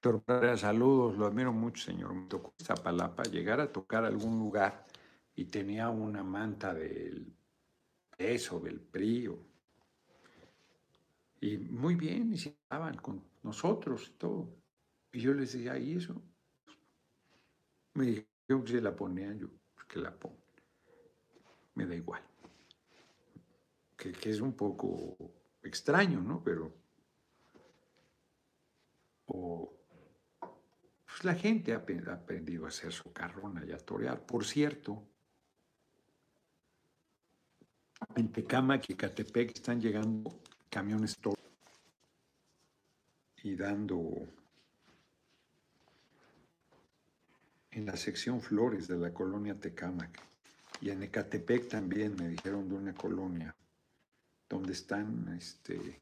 Víctor 0.00 0.56
saludos, 0.56 1.18
lo 1.18 1.26
admiro 1.26 1.52
mucho, 1.52 1.82
señor. 1.82 2.14
Me 2.14 2.28
tocó 2.28 2.50
en 2.50 2.62
Iztapalapa 2.62 3.24
llegar 3.24 3.60
a 3.60 3.72
tocar 3.72 4.04
algún 4.04 4.38
lugar 4.38 4.86
y 5.34 5.46
tenía 5.46 5.90
una 5.90 6.22
manta 6.22 6.72
del 6.72 7.34
peso, 8.16 8.60
del 8.60 8.78
frío. 8.78 9.36
Y 11.40 11.58
muy 11.58 11.96
bien, 11.96 12.32
y 12.32 12.38
se 12.38 12.50
estaban 12.50 12.96
con 12.98 13.24
nosotros 13.42 14.08
y 14.08 14.12
todo. 14.12 14.48
Y 15.10 15.18
yo 15.18 15.34
les 15.34 15.52
decía, 15.52 15.76
¿y 15.76 15.96
eso? 15.96 16.22
Me 17.94 18.06
dijeron 18.06 18.64
que 18.64 18.70
se 18.70 18.80
la 18.80 18.94
ponían, 18.94 19.36
yo, 19.36 19.48
pues 19.74 19.86
que 19.88 19.98
la 19.98 20.12
pongo. 20.12 20.38
Me 21.74 21.86
da 21.86 21.96
igual. 21.96 22.22
Que, 23.96 24.12
que, 24.12 24.30
es 24.30 24.40
un 24.40 24.52
poco 24.52 25.16
extraño, 25.60 26.20
¿no? 26.20 26.40
Pero. 26.44 26.72
O, 29.26 29.77
pues 31.18 31.24
la 31.24 31.34
gente 31.34 31.72
ha 31.72 31.78
aprendido 32.12 32.64
a 32.64 32.68
hacer 32.68 32.92
socarrona 32.92 33.64
y 33.66 33.72
a 33.72 33.78
torear. 33.78 34.24
Por 34.24 34.44
cierto, 34.44 35.02
en 38.14 38.30
Tecámac 38.30 38.88
y 38.88 38.96
están 39.52 39.80
llegando 39.80 40.38
camiones 40.70 41.16
todos 41.16 41.36
y 43.42 43.56
dando 43.56 44.12
en 47.72 47.86
la 47.86 47.96
sección 47.96 48.40
Flores 48.40 48.86
de 48.86 48.98
la 48.98 49.12
colonia 49.12 49.58
Tecámac 49.58 50.22
y 50.80 50.90
en 50.90 51.02
Ecatepec 51.02 51.68
también 51.68 52.14
me 52.14 52.28
dijeron 52.28 52.68
de 52.68 52.76
una 52.76 52.94
colonia 52.94 53.56
donde 54.48 54.72
están 54.72 55.36
este, 55.36 56.00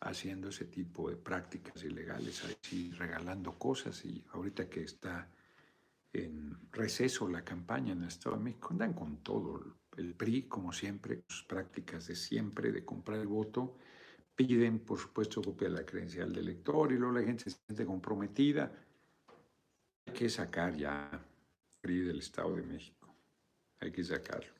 haciendo 0.00 0.48
ese 0.48 0.66
tipo 0.66 1.10
de 1.10 1.16
prácticas 1.16 1.82
ilegales, 1.82 2.44
así 2.44 2.90
regalando 2.92 3.58
cosas 3.58 4.04
y 4.04 4.24
ahorita 4.32 4.68
que 4.68 4.82
está 4.82 5.28
en 6.12 6.56
receso 6.72 7.28
la 7.28 7.44
campaña 7.44 7.92
en 7.92 8.02
el 8.02 8.08
Estado 8.08 8.36
de 8.36 8.44
México, 8.44 8.68
andan 8.70 8.94
con 8.94 9.22
todo 9.22 9.76
el 9.96 10.14
PRI, 10.14 10.44
como 10.44 10.72
siempre, 10.72 11.24
sus 11.28 11.44
prácticas 11.44 12.06
de 12.06 12.16
siempre, 12.16 12.72
de 12.72 12.84
comprar 12.84 13.18
el 13.18 13.26
voto, 13.26 13.76
piden, 14.34 14.78
por 14.78 14.98
supuesto, 14.98 15.42
copia 15.42 15.68
de 15.68 15.74
la 15.74 15.84
credencial 15.84 16.32
del 16.32 16.48
elector 16.48 16.92
y 16.92 16.96
luego 16.96 17.18
la 17.18 17.26
gente 17.26 17.44
se 17.44 17.58
siente 17.66 17.84
comprometida. 17.84 18.72
Hay 20.06 20.12
que 20.12 20.30
sacar 20.30 20.76
ya 20.76 21.10
el 21.12 21.80
PRI 21.80 22.00
del 22.00 22.20
Estado 22.20 22.54
de 22.54 22.62
México. 22.62 23.12
Hay 23.80 23.90
que 23.90 24.04
sacarlo. 24.04 24.52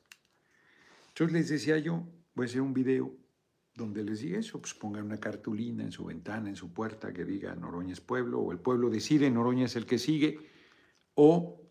Entonces 1.09 1.33
les 1.33 1.49
decía 1.49 1.77
yo, 1.79 2.05
voy 2.35 2.45
a 2.45 2.49
hacer 2.49 2.61
un 2.61 2.73
video 2.73 3.15
donde 3.79 4.03
les 4.03 4.19
diga 4.19 4.39
eso, 4.39 4.61
pues 4.61 4.73
pongan 4.73 5.05
una 5.05 5.19
cartulina 5.19 5.83
en 5.83 5.91
su 5.91 6.05
ventana, 6.05 6.49
en 6.49 6.55
su 6.55 6.71
puerta 6.71 7.11
que 7.11 7.25
diga 7.25 7.55
Noroña 7.55 7.93
es 7.93 8.01
pueblo, 8.01 8.39
o 8.41 8.51
el 8.51 8.59
pueblo 8.59 8.89
decide, 8.89 9.31
Noroña 9.31 9.65
es 9.65 9.75
el 9.75 9.85
que 9.85 9.97
sigue, 9.97 10.39
o 11.15 11.61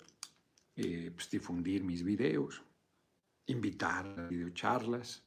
eh, 0.77 1.13
pues, 1.15 1.31
difundir 1.31 1.85
mis 1.85 2.03
videos 2.03 2.63
invitar 3.49 4.07
a 4.19 4.29
videocharlas, 4.29 5.25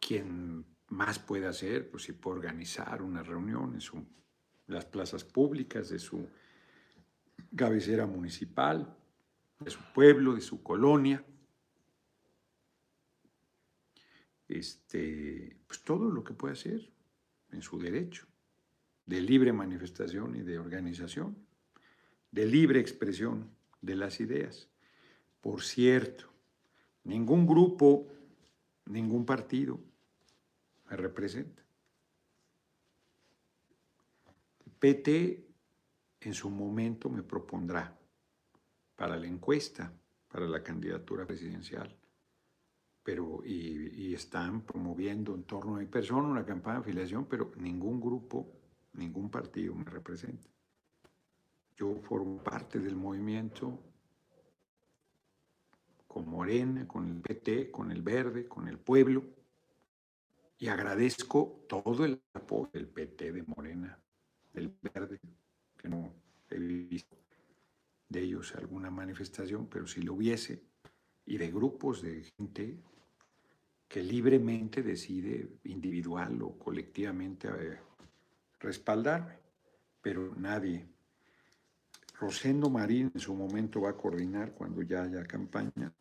quien 0.00 0.64
más 0.88 1.18
puede 1.18 1.46
hacer, 1.46 1.90
pues 1.90 2.04
si 2.04 2.12
puede 2.12 2.38
organizar 2.38 3.02
una 3.02 3.22
reunión 3.22 3.74
en 3.74 4.06
las 4.66 4.86
plazas 4.86 5.24
públicas 5.24 5.90
de 5.90 5.98
su 5.98 6.28
cabecera 7.54 8.06
municipal, 8.06 8.96
de 9.58 9.70
su 9.70 9.80
pueblo, 9.92 10.34
de 10.34 10.40
su 10.40 10.62
colonia. 10.62 11.24
Este, 14.48 15.56
pues 15.66 15.82
todo 15.82 16.10
lo 16.10 16.22
que 16.22 16.34
puede 16.34 16.54
hacer 16.54 16.90
en 17.52 17.62
su 17.62 17.78
derecho 17.78 18.26
de 19.06 19.20
libre 19.20 19.52
manifestación 19.52 20.36
y 20.36 20.42
de 20.42 20.58
organización, 20.58 21.36
de 22.30 22.46
libre 22.46 22.80
expresión 22.80 23.50
de 23.80 23.96
las 23.96 24.20
ideas. 24.20 24.68
Por 25.40 25.62
cierto, 25.62 26.34
Ningún 27.04 27.46
grupo, 27.46 28.08
ningún 28.86 29.26
partido 29.26 29.78
me 30.88 30.96
representa. 30.96 31.62
PT 34.78 35.46
en 36.20 36.34
su 36.34 36.50
momento 36.50 37.10
me 37.10 37.22
propondrá 37.22 37.96
para 38.96 39.16
la 39.16 39.26
encuesta, 39.26 39.92
para 40.28 40.46
la 40.46 40.62
candidatura 40.62 41.26
presidencial, 41.26 41.94
pero 43.04 43.42
y, 43.44 44.14
están 44.14 44.62
promoviendo 44.62 45.34
en 45.34 45.42
torno 45.44 45.76
a 45.76 45.80
mi 45.80 45.86
persona 45.86 46.26
una 46.26 46.46
campaña 46.46 46.76
de 46.76 46.80
afiliación, 46.80 47.26
pero 47.26 47.52
ningún 47.56 48.00
grupo, 48.00 48.50
ningún 48.94 49.30
partido 49.30 49.74
me 49.74 49.84
representa. 49.84 50.48
Yo 51.76 51.96
formo 51.96 52.42
parte 52.42 52.78
del 52.78 52.96
movimiento 52.96 53.78
con 56.06 56.28
Morena, 56.28 56.86
con 56.86 57.10
el 57.10 57.20
PT, 57.20 57.70
con 57.70 57.90
el 57.90 58.02
Verde, 58.02 58.48
con 58.48 58.68
el 58.68 58.78
pueblo. 58.78 59.24
Y 60.58 60.68
agradezco 60.68 61.66
todo 61.68 62.04
el 62.04 62.22
apoyo 62.32 62.70
del 62.72 62.86
PT, 62.86 63.32
de 63.32 63.42
Morena, 63.42 63.98
del 64.52 64.72
Verde, 64.80 65.20
que 65.76 65.88
no 65.88 66.14
he 66.48 66.58
visto 66.58 67.16
de 68.08 68.20
ellos 68.20 68.54
alguna 68.54 68.90
manifestación, 68.90 69.66
pero 69.66 69.88
si 69.88 70.02
lo 70.02 70.14
hubiese, 70.14 70.62
y 71.26 71.36
de 71.36 71.50
grupos 71.50 72.00
de 72.00 72.22
gente 72.22 72.78
que 73.88 74.02
libremente 74.02 74.82
decide 74.82 75.58
individual 75.64 76.42
o 76.42 76.58
colectivamente 76.58 77.48
eh, 77.48 77.78
respaldarme, 78.58 79.38
pero 80.00 80.34
nadie. 80.36 80.86
Rosendo 82.18 82.70
Marín 82.70 83.10
en 83.14 83.20
su 83.20 83.34
momento 83.34 83.82
va 83.82 83.90
a 83.90 83.96
coordinar 83.96 84.52
cuando 84.52 84.82
ya 84.82 85.02
haya 85.02 85.24
campaña. 85.24 85.92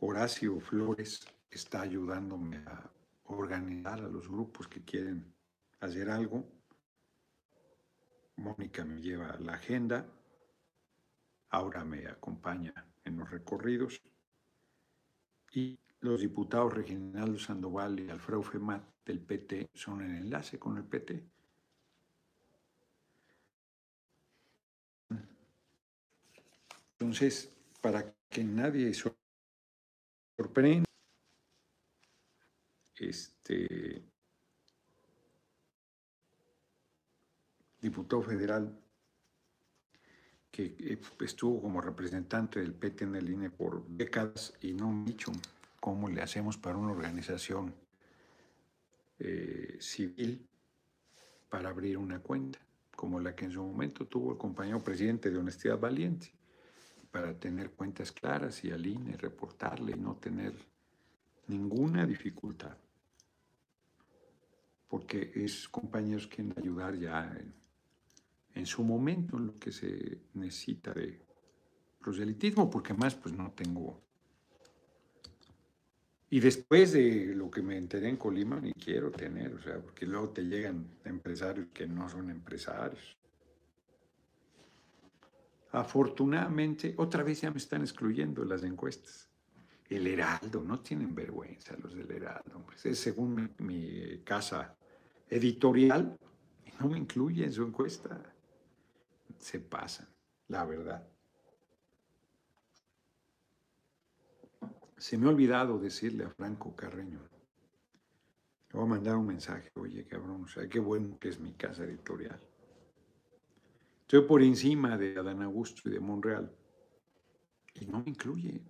Horacio 0.00 0.60
Flores 0.60 1.26
está 1.50 1.80
ayudándome 1.80 2.58
a 2.58 2.90
organizar 3.24 4.00
a 4.00 4.08
los 4.08 4.28
grupos 4.28 4.68
que 4.68 4.84
quieren 4.84 5.34
hacer 5.80 6.10
algo. 6.10 6.44
Mónica 8.36 8.84
me 8.84 9.00
lleva 9.00 9.36
la 9.40 9.54
agenda. 9.54 10.06
Ahora 11.48 11.84
me 11.84 12.06
acompaña 12.06 12.74
en 13.04 13.16
los 13.16 13.30
recorridos. 13.30 14.02
Y 15.52 15.78
los 16.06 16.20
diputados 16.20 16.72
Reginaldo 16.72 17.38
Sandoval 17.38 18.00
y 18.00 18.08
Alfredo 18.08 18.42
Femat 18.42 18.82
del 19.04 19.20
PT 19.20 19.70
son 19.74 20.02
el 20.02 20.16
enlace 20.16 20.58
con 20.58 20.76
el 20.76 20.84
PT. 20.84 21.24
Entonces, 26.98 27.52
para 27.80 28.14
que 28.28 28.42
nadie 28.42 28.92
sorprenda, 30.38 30.86
este 32.98 34.02
diputado 37.78 38.22
federal 38.22 38.82
que 40.50 40.98
estuvo 41.20 41.60
como 41.60 41.82
representante 41.82 42.60
del 42.60 42.72
PT 42.72 43.04
en 43.04 43.16
el 43.16 43.28
INE 43.28 43.50
por 43.50 43.86
décadas 43.86 44.54
y 44.62 44.72
no 44.72 45.04
dicho 45.04 45.30
cómo 45.86 46.08
le 46.08 46.20
hacemos 46.20 46.58
para 46.58 46.76
una 46.76 46.90
organización 46.90 47.72
eh, 49.20 49.76
civil 49.78 50.44
para 51.48 51.68
abrir 51.68 51.96
una 51.96 52.18
cuenta, 52.18 52.58
como 52.96 53.20
la 53.20 53.36
que 53.36 53.44
en 53.44 53.52
su 53.52 53.62
momento 53.62 54.04
tuvo 54.08 54.32
el 54.32 54.36
compañero 54.36 54.82
presidente 54.82 55.30
de 55.30 55.38
Honestidad 55.38 55.78
Valiente, 55.78 56.32
para 57.12 57.38
tener 57.38 57.70
cuentas 57.70 58.10
claras 58.10 58.64
y 58.64 58.72
al 58.72 58.84
INE 58.84 59.16
reportarle 59.16 59.92
y 59.92 60.00
no 60.00 60.16
tener 60.16 60.54
ninguna 61.46 62.04
dificultad, 62.04 62.76
porque 64.88 65.30
es 65.36 65.68
compañeros 65.68 66.26
quien 66.26 66.52
ayudar 66.58 66.96
ya 66.96 67.32
en, 67.38 67.54
en 68.54 68.66
su 68.66 68.82
momento 68.82 69.36
en 69.36 69.46
lo 69.46 69.54
que 69.54 69.70
se 69.70 70.18
necesita 70.34 70.92
de 70.92 71.22
proselitismo, 72.00 72.68
porque 72.68 72.92
más 72.92 73.14
pues 73.14 73.32
no 73.32 73.52
tengo. 73.52 74.05
Y 76.28 76.40
después 76.40 76.92
de 76.92 77.34
lo 77.34 77.50
que 77.50 77.62
me 77.62 77.76
enteré 77.76 78.08
en 78.08 78.16
Colima, 78.16 78.60
ni 78.60 78.72
quiero 78.72 79.10
tener, 79.10 79.54
o 79.54 79.60
sea, 79.60 79.78
porque 79.80 80.06
luego 80.06 80.30
te 80.30 80.42
llegan 80.42 80.86
empresarios 81.04 81.68
que 81.72 81.86
no 81.86 82.08
son 82.08 82.30
empresarios. 82.30 83.16
Afortunadamente, 85.70 86.94
otra 86.96 87.22
vez 87.22 87.42
ya 87.42 87.50
me 87.50 87.58
están 87.58 87.82
excluyendo 87.82 88.44
las 88.44 88.64
encuestas. 88.64 89.28
El 89.88 90.06
Heraldo, 90.06 90.64
no 90.64 90.80
tienen 90.80 91.14
vergüenza 91.14 91.76
los 91.80 91.94
del 91.94 92.10
Heraldo. 92.10 92.64
Pues 92.66 92.84
es 92.86 92.98
según 92.98 93.34
mi, 93.58 93.64
mi 93.64 94.18
casa 94.24 94.76
editorial 95.28 96.18
no 96.80 96.88
me 96.88 96.98
incluye 96.98 97.44
en 97.44 97.52
su 97.52 97.62
encuesta 97.62 98.20
se 99.38 99.60
pasan, 99.60 100.08
la 100.48 100.64
verdad. 100.64 101.06
Se 104.96 105.18
me 105.18 105.26
ha 105.26 105.30
olvidado 105.30 105.78
decirle 105.78 106.24
a 106.24 106.30
Franco 106.30 106.74
Carreño, 106.74 107.20
le 107.20 108.78
voy 108.78 108.84
a 108.84 108.86
mandar 108.86 109.16
un 109.16 109.26
mensaje, 109.26 109.70
oye 109.74 110.06
cabrón, 110.06 110.44
o 110.44 110.48
sea, 110.48 110.68
qué 110.68 110.78
bueno 110.78 111.18
que 111.18 111.28
es 111.28 111.38
mi 111.38 111.52
casa 111.52 111.84
editorial. 111.84 112.40
Estoy 114.02 114.22
por 114.22 114.42
encima 114.42 114.96
de 114.96 115.18
Adán 115.18 115.42
Augusto 115.42 115.82
y 115.84 115.92
de 115.92 116.00
Monreal 116.00 116.50
y 117.74 117.86
no 117.86 118.00
me 118.00 118.10
incluye. 118.10 118.62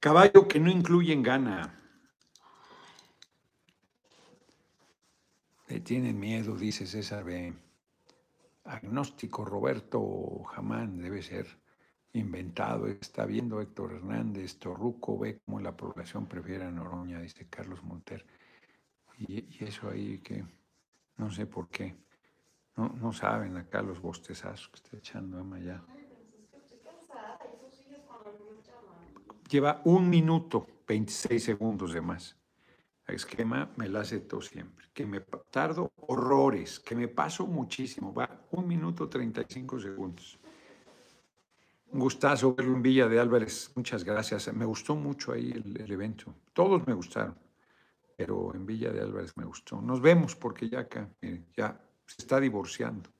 Caballo 0.00 0.46
que 0.46 0.60
no 0.60 0.70
incluye 0.70 1.12
en 1.12 1.22
gana. 1.22 1.82
Le 5.68 5.80
tienen 5.80 6.18
miedo, 6.18 6.56
dice 6.56 6.86
César 6.86 7.24
B. 7.24 7.52
Agnóstico 8.64 9.44
Roberto 9.44 10.44
Jamán 10.44 10.98
debe 10.98 11.22
ser 11.22 11.46
inventado. 12.18 12.86
Está 12.86 13.26
viendo 13.26 13.60
Héctor 13.60 13.94
Hernández, 13.94 14.58
Torruco 14.58 15.18
ve 15.18 15.40
cómo 15.44 15.60
la 15.60 15.76
población 15.76 16.26
prefiere 16.26 16.64
a 16.64 16.70
Noroña, 16.70 17.20
dice 17.20 17.46
Carlos 17.48 17.82
Monter. 17.82 18.24
Y, 19.18 19.64
eso 19.64 19.88
ahí 19.88 20.18
que 20.18 20.44
no 21.16 21.30
sé 21.30 21.46
por 21.46 21.68
qué. 21.68 21.96
No, 22.76 22.88
no 22.88 23.12
saben 23.12 23.56
acá 23.56 23.80
los 23.82 24.00
bostezazos 24.00 24.68
que 24.68 24.76
está 24.76 24.96
echando 24.96 25.38
Ama 25.38 25.58
ya. 25.58 25.82
Lleva 29.48 29.80
un 29.84 30.10
minuto, 30.10 30.66
26 30.86 31.42
segundos 31.42 31.92
de 31.92 32.00
más 32.00 32.36
esquema 33.14 33.70
me 33.76 33.88
la 33.88 34.00
hace 34.00 34.20
todo 34.20 34.40
siempre, 34.40 34.86
que 34.92 35.06
me 35.06 35.20
tardo 35.50 35.92
horrores, 36.08 36.80
que 36.80 36.94
me 36.94 37.08
paso 37.08 37.46
muchísimo, 37.46 38.12
va 38.12 38.28
un 38.50 38.66
minuto 38.66 39.08
35 39.08 39.80
segundos. 39.80 40.38
Un 41.92 42.00
gustazo 42.00 42.54
verlo 42.54 42.74
en 42.74 42.82
Villa 42.82 43.08
de 43.08 43.18
Álvarez, 43.20 43.72
muchas 43.74 44.04
gracias. 44.04 44.52
Me 44.52 44.64
gustó 44.64 44.96
mucho 44.96 45.32
ahí 45.32 45.52
el, 45.52 45.90
evento, 45.90 46.34
todos 46.52 46.86
me 46.86 46.94
gustaron, 46.94 47.38
pero 48.16 48.54
en 48.54 48.66
Villa 48.66 48.90
de 48.90 49.00
Álvarez 49.00 49.36
me 49.36 49.44
gustó. 49.44 49.80
Nos 49.80 50.00
vemos 50.00 50.34
porque 50.34 50.68
ya 50.68 50.80
acá, 50.80 51.08
ya 51.56 51.80
se 52.04 52.22
está 52.22 52.40
divorciando, 52.40 53.10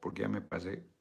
porque 0.00 0.22
ya 0.22 0.28
me 0.28 0.40
pasé 0.40 0.93